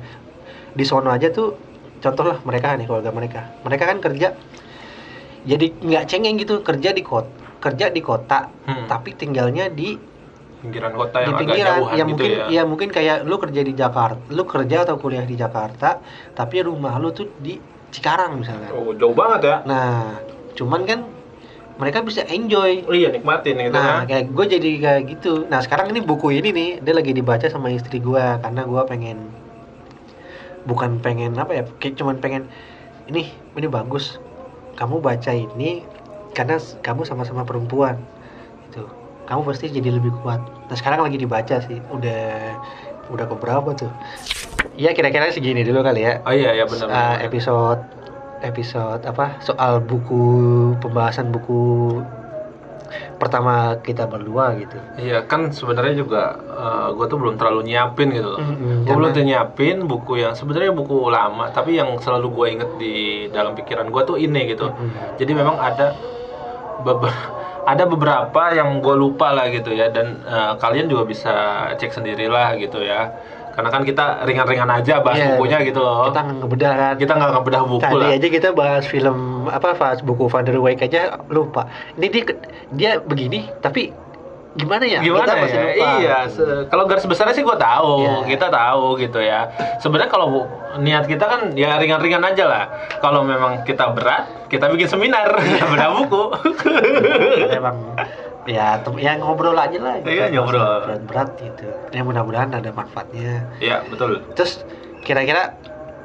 di 0.78 0.86
sono 0.86 1.10
aja 1.10 1.34
tuh 1.34 1.58
contoh 2.04 2.26
lah 2.26 2.38
mereka 2.42 2.76
nih 2.76 2.84
keluarga 2.84 3.10
mereka 3.10 3.42
mereka 3.64 3.84
kan 3.86 3.98
kerja 3.98 4.28
jadi 5.44 5.66
nggak 5.74 6.04
cengeng 6.06 6.36
gitu 6.38 6.60
kerja 6.62 6.92
di 6.92 7.02
kota 7.02 7.32
kerja 7.58 7.88
di 7.88 8.02
kota 8.02 8.52
Hmm. 8.64 8.88
tapi 8.88 9.12
tinggalnya 9.14 9.68
di 9.68 9.96
pinggiran 10.62 10.92
kota 10.94 11.18
di 11.18 11.22
yang 11.22 11.30
agak 11.30 11.40
pinggiran 11.42 11.72
jauhan 11.74 11.88
ya 11.90 11.96
gitu 12.02 12.08
mungkin 12.10 12.30
ya. 12.30 12.46
ya 12.50 12.62
mungkin 12.64 12.90
kayak 12.90 13.18
lu 13.24 13.36
kerja 13.38 13.62
di 13.62 13.74
Jakarta 13.74 14.22
lu 14.30 14.44
kerja 14.46 14.78
atau 14.84 14.96
kuliah 14.96 15.24
di 15.24 15.36
Jakarta 15.36 16.00
tapi 16.32 16.56
rumah 16.62 16.96
lu 16.96 17.12
tuh 17.12 17.28
di 17.38 17.60
Cikarang 17.90 18.38
misalnya 18.38 18.72
Oh, 18.72 18.90
jauh 18.92 19.14
banget 19.14 19.42
ya. 19.44 19.56
nah 19.64 20.18
cuman 20.54 20.82
kan 20.84 21.00
mereka 21.74 22.00
bisa 22.02 22.24
enjoy 22.24 22.82
Oh 22.84 22.94
iya, 22.94 23.10
nikmatin 23.10 23.60
gitu 23.60 23.70
nah 23.70 24.02
kan. 24.02 24.08
kayak 24.08 24.26
gue 24.30 24.46
jadi 24.50 24.72
kayak 24.80 25.02
gitu 25.10 25.32
nah 25.46 25.60
sekarang 25.60 25.90
ini 25.90 26.00
buku 26.00 26.32
ini 26.32 26.50
nih 26.50 26.70
dia 26.80 26.94
lagi 26.94 27.12
dibaca 27.12 27.46
sama 27.46 27.68
istri 27.68 28.00
gue 28.00 28.24
karena 28.40 28.62
gue 28.64 28.82
pengen 28.86 29.18
bukan 30.64 31.00
pengen 31.04 31.36
apa 31.36 31.52
ya 31.52 31.64
kayak 31.80 32.00
cuman 32.00 32.20
pengen 32.20 32.48
ini 33.08 33.32
ini 33.56 33.68
bagus. 33.68 34.20
Kamu 34.74 35.06
baca 35.06 35.30
ini 35.30 35.86
karena 36.34 36.58
kamu 36.82 37.06
sama-sama 37.06 37.46
perempuan. 37.46 38.02
Itu 38.72 38.90
kamu 39.30 39.46
pasti 39.48 39.70
jadi 39.70 39.96
lebih 39.96 40.12
kuat. 40.26 40.42
Nah 40.42 40.76
sekarang 40.76 41.06
lagi 41.06 41.22
dibaca 41.22 41.62
sih. 41.62 41.78
Udah 41.94 42.58
udah 43.12 43.26
keberapa 43.28 43.70
tuh? 43.76 43.92
Ya 44.74 44.96
kira-kira 44.98 45.30
segini 45.30 45.62
dulu 45.62 45.86
kali 45.86 46.08
ya. 46.08 46.24
Oh 46.26 46.34
iya, 46.34 46.56
ya 46.58 46.66
benar. 46.66 46.88
Uh, 46.88 46.92
benar. 46.92 47.16
episode 47.28 47.82
episode 48.42 49.02
apa? 49.06 49.38
Soal 49.46 49.84
buku 49.84 50.74
pembahasan 50.82 51.30
buku 51.30 52.02
pertama 53.22 53.52
kita 53.88 54.04
berdua 54.12 54.46
gitu 54.62 54.78
Iya, 55.00 55.26
kan 55.30 55.42
sebenarnya 55.60 55.94
juga 56.02 56.18
gue 56.96 57.06
tuh 57.12 57.18
belum 57.22 57.36
terlalu 57.40 57.60
nyiapin 57.70 58.08
gitu 58.14 58.28
loh. 58.34 58.40
Mm-mm, 58.42 58.86
Gue 58.86 58.94
belum 59.00 59.12
tuh 59.18 59.24
nyiapin 59.26 59.78
buku 59.92 60.12
yang 60.24 60.34
sebenarnya 60.40 60.72
buku 60.80 60.96
lama, 61.10 61.46
tapi 61.56 61.70
yang 61.80 61.90
selalu 62.04 62.28
gue 62.38 62.48
inget 62.54 62.70
di 62.82 62.94
dalam 63.36 63.54
pikiran 63.58 63.88
gue 63.94 64.02
tuh 64.10 64.18
ini 64.26 64.40
gitu. 64.52 64.64
Mm-mm. 64.74 65.18
Jadi 65.20 65.32
memang 65.34 65.58
ada 65.58 65.84
beber- 66.78 67.32
ada 67.72 67.84
beberapa 67.88 68.42
yang 68.58 68.70
gue 68.84 68.96
lupa 69.04 69.32
lah 69.36 69.46
gitu 69.56 69.72
ya, 69.72 69.88
dan 69.96 70.08
eh, 70.26 70.54
kalian 70.62 70.88
juga 70.92 71.04
bisa 71.08 71.32
cek 71.80 71.92
sendirilah 71.96 72.48
gitu 72.60 72.78
ya. 72.84 73.16
Karena 73.54 73.70
kan 73.70 73.82
kita 73.82 74.26
ringan-ringan 74.26 74.66
aja 74.68 74.98
bahas 75.00 75.16
Iya, 75.16 75.28
bukunya 75.32 75.58
gitu 75.62 75.78
loh. 75.78 76.10
kita 76.10 76.20
nggak 76.20 76.38
ngebedah 76.40 76.74
kan 76.74 76.94
Kita 76.98 77.14
nggak 77.14 77.32
ngebedah 77.32 77.62
buku 77.64 77.82
tadi 77.84 77.96
lah. 77.96 78.10
aja 78.12 78.28
kita 78.28 78.50
bahas 78.52 78.84
film 78.84 79.18
apa 79.46 79.70
bahas 79.74 80.00
buku 80.00 80.26
Van 80.26 80.42
der 80.42 80.58
Weyck 80.58 80.82
aja 80.82 81.02
lupa 81.30 81.70
ini 81.94 82.08
dia 82.10 82.24
dia 82.72 82.92
begini 83.00 83.46
tapi 83.60 83.94
gimana 84.54 84.86
ya 84.86 85.02
gimana 85.02 85.26
kita 85.26 85.34
masih 85.40 85.56
ya? 85.56 85.66
lupa 85.66 85.88
Iya, 85.98 86.18
kalau 86.68 86.84
garis 86.86 87.04
besarnya 87.04 87.34
sih 87.34 87.42
gue 87.42 87.58
tahu, 87.58 87.94
Iya. 88.00 88.16
kita 88.30 88.48
tahu 88.48 88.86
gitu 88.98 89.18
ya. 89.18 89.50
Sebenarnya 89.78 90.08
kalau 90.08 90.46
niat 90.78 91.06
kita 91.06 91.26
kan 91.26 91.42
ya 91.54 91.76
ringan-ringan 91.76 92.22
aja 92.24 92.46
lah. 92.46 92.64
Kalau 93.00 93.22
memang 93.22 93.62
kita 93.64 93.90
berat, 93.92 94.30
kita 94.48 94.70
bikin 94.70 94.86
seminar, 94.88 95.34
beda 95.74 95.88
buku. 95.96 96.24
ya 98.44 98.76
tem- 98.78 99.00
ya 99.00 99.16
ngobrol 99.18 99.56
aja 99.56 99.80
lah 99.80 99.96
gitu. 100.00 100.10
Iya, 100.12 100.26
ngobrol. 100.34 100.84
berat-berat 100.84 101.30
gitu 101.40 101.66
ya 101.90 102.02
mudah-mudahan 102.04 102.52
ada 102.52 102.70
manfaatnya 102.70 103.48
ya 103.58 103.82
betul. 103.88 104.20
Terus 104.36 104.68
kira-kira 105.02 105.56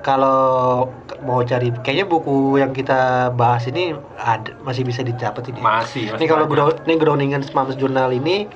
kalau 0.01 0.86
mau 1.20 1.42
cari 1.42 1.74
kayaknya 1.82 2.07
buku 2.07 2.57
yang 2.57 2.70
kita 2.70 3.32
bahas 3.34 3.66
ini 3.66 3.92
ada 4.16 4.55
masih 4.62 4.82
bisa 4.82 5.03
didapat 5.03 5.51
ini. 5.51 5.59
Masih. 5.59 6.14
Ini 6.14 6.24
kalau 6.24 6.46
ini 6.84 6.94
Groningen 6.96 7.42
Moms 7.51 7.74
Journal 7.74 8.11
ini 8.11 8.46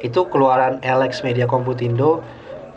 itu 0.00 0.20
keluaran 0.28 0.84
Alex 0.84 1.24
Media 1.24 1.44
Komputindo 1.44 2.20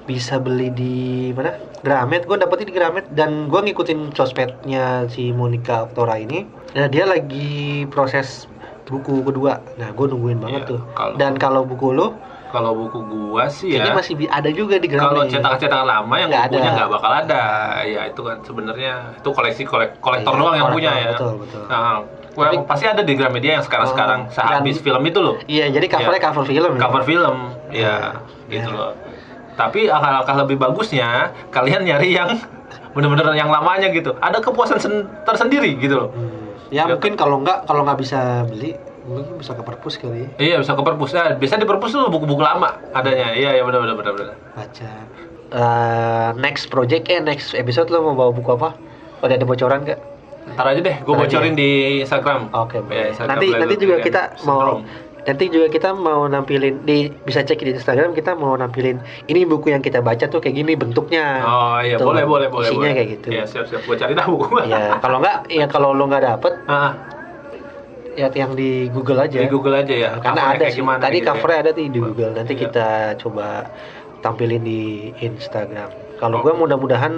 bisa 0.08 0.40
beli 0.40 0.72
di 0.72 0.96
mana? 1.36 1.60
Gramet. 1.78 2.24
Gue 2.26 2.40
dapetnya 2.40 2.66
di 2.66 2.76
Gramet 2.76 3.06
dan 3.12 3.52
gue 3.52 3.60
ngikutin 3.62 4.16
sosmednya 4.16 5.06
si 5.08 5.30
Monica 5.30 5.84
Oktora 5.84 6.18
ini. 6.18 6.48
Nah 6.74 6.88
dia 6.88 7.04
lagi 7.04 7.84
proses 7.92 8.48
buku 8.88 9.22
kedua. 9.22 9.60
Nah 9.76 9.92
gue 9.92 10.06
nungguin 10.08 10.40
banget 10.40 10.64
Iya, 10.64 10.72
tuh. 10.72 10.82
kalau- 10.96 11.16
Dan 11.20 11.36
kalau 11.36 11.62
buku 11.62 11.92
lo 11.92 12.16
Kalau 12.48 12.72
buku 12.74 13.00
gua 13.04 13.46
sih 13.48 13.70
kayaknya 13.70 13.92
ya. 13.92 13.98
masih 13.98 14.14
ada 14.26 14.50
juga 14.50 14.76
di 14.78 14.88
Gramet. 14.88 15.04
Kalau 15.06 15.24
cetakan-cetakan 15.26 15.84
lama 15.86 16.14
yang 16.16 16.30
Nggak 16.30 16.44
bukunya 16.48 16.72
nggak 16.72 16.90
bakal 16.90 17.12
ada. 17.14 17.44
Ya 17.84 18.02
itu 18.06 18.22
kan 18.22 18.38
sebenarnya 18.42 18.94
itu 19.14 19.30
koleksi 19.30 19.64
kolek 19.64 19.90
kolektor 19.98 20.32
Iya, 20.32 20.40
doang 20.40 20.56
yang 20.56 20.70
punya 20.70 20.92
ya. 20.94 21.12
betul, 21.12 21.32
betul. 21.38 21.64
Nah, 21.68 22.00
well, 22.34 22.48
Tapi- 22.48 22.64
pasti 22.66 22.86
ada 22.86 23.02
di 23.02 23.14
Gramedia 23.14 23.52
yang 23.54 23.64
sekarang-sekarang 23.64 24.20
Oh, 24.24 24.32
sehabis 24.32 24.78
film 24.78 25.04
itu 25.04 25.20
loh. 25.20 25.36
Iya, 25.46 25.66
jadi 25.70 25.86
covernya 25.88 26.16
Iya. 26.16 26.26
cover 26.26 26.44
film. 26.46 26.72
ya? 26.72 26.80
cover 26.80 27.04
film 27.04 27.38
ya 27.68 27.84
Ya. 27.84 27.96
gitu 28.50 28.70
Ya. 28.70 28.78
loh 28.78 28.92
tapi 29.56 29.90
alangkah 29.90 30.38
lebih 30.38 30.54
bagusnya 30.56 31.10
kalian 31.50 31.82
nyari 31.82 32.14
yang 32.14 32.30
bener-bener 32.94 33.34
yang 33.34 33.50
lamanya 33.50 33.90
gitu 33.90 34.14
ada 34.18 34.38
kepuasan 34.38 34.78
sen- 34.78 35.10
tersendiri 35.24 35.74
gitu 35.76 35.98
loh 35.98 36.10
Hmm. 36.10 36.30
Ya 36.70 36.84
Ya. 36.84 36.94
mungkin 36.94 37.16
kalau 37.16 37.42
nggak 37.42 37.64
kalau 37.64 37.82
nggak 37.82 37.98
bisa 37.98 38.46
beli, 38.46 38.78
mungkin 39.08 39.40
bisa 39.40 39.56
ke 39.56 39.64
perpus 39.64 39.96
kali 39.96 40.20
ya. 40.20 40.30
iya 40.38 40.56
bisa 40.60 40.76
ke 40.76 40.84
perpus 40.84 41.16
nah, 41.16 41.32
bisa 41.34 41.56
di 41.56 41.64
perpus 41.64 41.96
tuh 41.96 42.12
buku-buku 42.12 42.44
lama 42.44 42.76
adanya 42.92 43.32
iya 43.32 43.56
iya 43.56 43.64
benar 43.64 43.80
benar 43.82 43.96
benar 43.96 44.14
benar 44.14 44.36
Baca. 44.54 44.92
Eh, 45.48 46.30
next 46.36 46.68
project 46.68 47.08
eh 47.08 47.24
next 47.24 47.56
episode 47.56 47.88
lo 47.88 48.04
mau 48.04 48.20
bawa 48.20 48.36
buku 48.36 48.52
apa? 48.52 48.76
Udah 49.24 49.40
ada 49.40 49.48
bocoran 49.48 49.88
nggak? 49.88 50.00
ntar 50.48 50.64
aja 50.64 50.80
deh 50.80 50.96
gue 51.04 51.12
aja 51.12 51.20
bocorin 51.28 51.56
di 51.60 52.00
Instagram 52.04 52.48
Oke. 52.56 52.80
Ya, 52.80 52.84
boleh. 52.84 53.06
Instagram 53.12 53.32
nanti 53.36 53.48
nanti 53.52 53.76
juga 53.80 53.96
kita 54.00 54.22
mau 54.48 54.80
nanti 55.28 55.46
juga 55.52 55.68
kita 55.68 55.90
mau 55.92 56.24
nampilin 56.24 56.88
di 56.88 57.12
bisa 57.28 57.44
cek 57.44 57.60
di 57.60 57.76
Instagram 57.76 58.16
kita 58.16 58.32
mau 58.32 58.56
nampilin 58.56 58.96
ini 59.28 59.44
buku 59.44 59.76
yang 59.76 59.84
kita 59.84 60.00
baca 60.00 60.24
tuh 60.24 60.40
kayak 60.40 60.56
gini 60.56 60.80
bentuknya. 60.80 61.44
oh 61.44 61.84
iya 61.84 62.00
Tuh, 62.00 62.08
boleh 62.08 62.24
boleh 62.24 62.48
boleh 62.48 62.72
Isinya 62.72 62.80
boleh. 62.80 62.96
kayak 62.96 63.10
gitu. 63.20 63.28
iya 63.36 63.44
siap 63.44 63.68
siap 63.68 63.84
gue 63.84 63.96
cari 64.00 64.16
dah 64.16 64.24
buku 64.24 64.48
Ya 64.72 64.96
kalau 65.04 65.20
nggak 65.20 65.52
ya 65.52 65.68
kalau 65.68 65.92
lo 65.92 66.08
nggak 66.08 66.24
dapet 66.24 66.54
ah, 66.72 66.96
ya 68.18 68.28
yang 68.34 68.52
di 68.52 68.90
Google 68.90 69.22
aja. 69.22 69.38
di 69.38 69.46
Google 69.48 69.78
aja 69.78 69.94
ya 69.94 70.10
karena 70.18 70.42
ada 70.52 70.66
sih. 70.68 70.82
gimana 70.82 71.00
tadi 71.00 71.18
gitu 71.18 71.24
ya. 71.24 71.32
covernya 71.32 71.60
ada 71.62 71.72
di 71.72 71.86
Google 71.88 72.32
nanti 72.34 72.54
Iya. 72.54 72.62
kita 72.66 72.88
coba 73.18 73.48
tampilin 74.20 74.64
di 74.64 74.82
Instagram 75.20 75.90
kalau 76.18 76.42
Oh. 76.42 76.42
gue 76.42 76.54
mudah-mudahan 76.58 77.14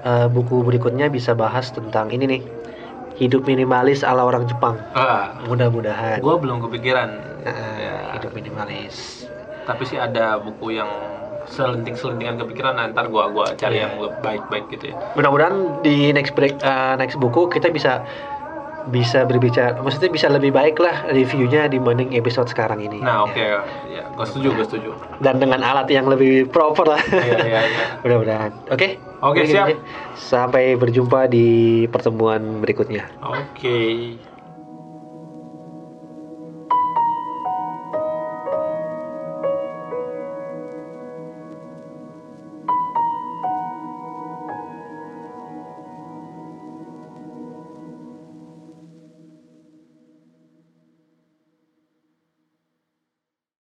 eh, 0.00 0.26
buku 0.26 0.64
berikutnya 0.64 1.06
bisa 1.06 1.36
bahas 1.36 1.68
tentang 1.68 2.08
ini 2.08 2.24
nih 2.26 2.42
hidup 3.14 3.44
minimalis 3.44 4.00
ala 4.00 4.24
orang 4.24 4.48
Jepang 4.48 4.80
ah 4.90 5.36
mudah-mudahan 5.44 6.18
gue 6.18 6.36
belum 6.38 6.64
kepikiran 6.64 7.10
Eh, 7.40 7.76
Ya. 7.78 8.16
hidup 8.16 8.32
minimalis 8.32 9.28
tapi 9.62 9.84
sih 9.84 9.96
ada 9.96 10.36
buku 10.36 10.72
yang 10.74 10.88
selenting-selentingan 11.46 12.36
kepikiran 12.38 12.74
nah, 12.74 12.86
ntar 12.86 13.08
gua 13.08 13.28
gua 13.28 13.52
cari 13.54 13.76
Iya. 13.76 13.88
yang 13.88 13.92
baik-baik 14.18 14.68
gitu 14.70 14.92
ya 14.92 14.94
mudah-mudahan 15.12 15.56
di 15.80 16.08
next 16.10 16.32
break 16.32 16.56
eh, 16.58 16.94
next 16.96 17.16
buku 17.16 17.48
kita 17.48 17.68
bisa 17.68 18.04
bisa 18.88 19.28
berbicara 19.28 19.76
maksudnya 19.84 20.08
bisa 20.08 20.26
lebih 20.32 20.56
baik 20.56 20.80
lah 20.80 21.04
reviewnya 21.12 21.68
dibanding 21.68 22.16
episode 22.16 22.48
sekarang 22.48 22.80
ini. 22.80 23.04
Nah 23.04 23.28
oke. 23.28 23.36
Ya. 23.36 24.08
Gua 24.16 24.24
setuju 24.24 24.56
gua 24.56 24.64
setuju. 24.64 24.90
Dan 25.20 25.36
dengan 25.42 25.60
alat 25.60 25.90
yang 25.92 26.08
lebih 26.08 26.48
proper 26.48 26.96
lah. 26.96 27.02
Iya 27.12 27.36
iya 27.44 27.60
iya. 27.68 27.84
Mudah-mudahan. 28.02 28.50
Oke? 28.72 28.96
Oke, 29.20 29.44
Mungkin 29.44 29.52
siap. 29.52 29.68
sampai 30.16 30.80
berjumpa 30.80 31.28
di 31.28 31.84
pertemuan 31.92 32.64
berikutnya. 32.64 33.04
Oke 33.20 34.16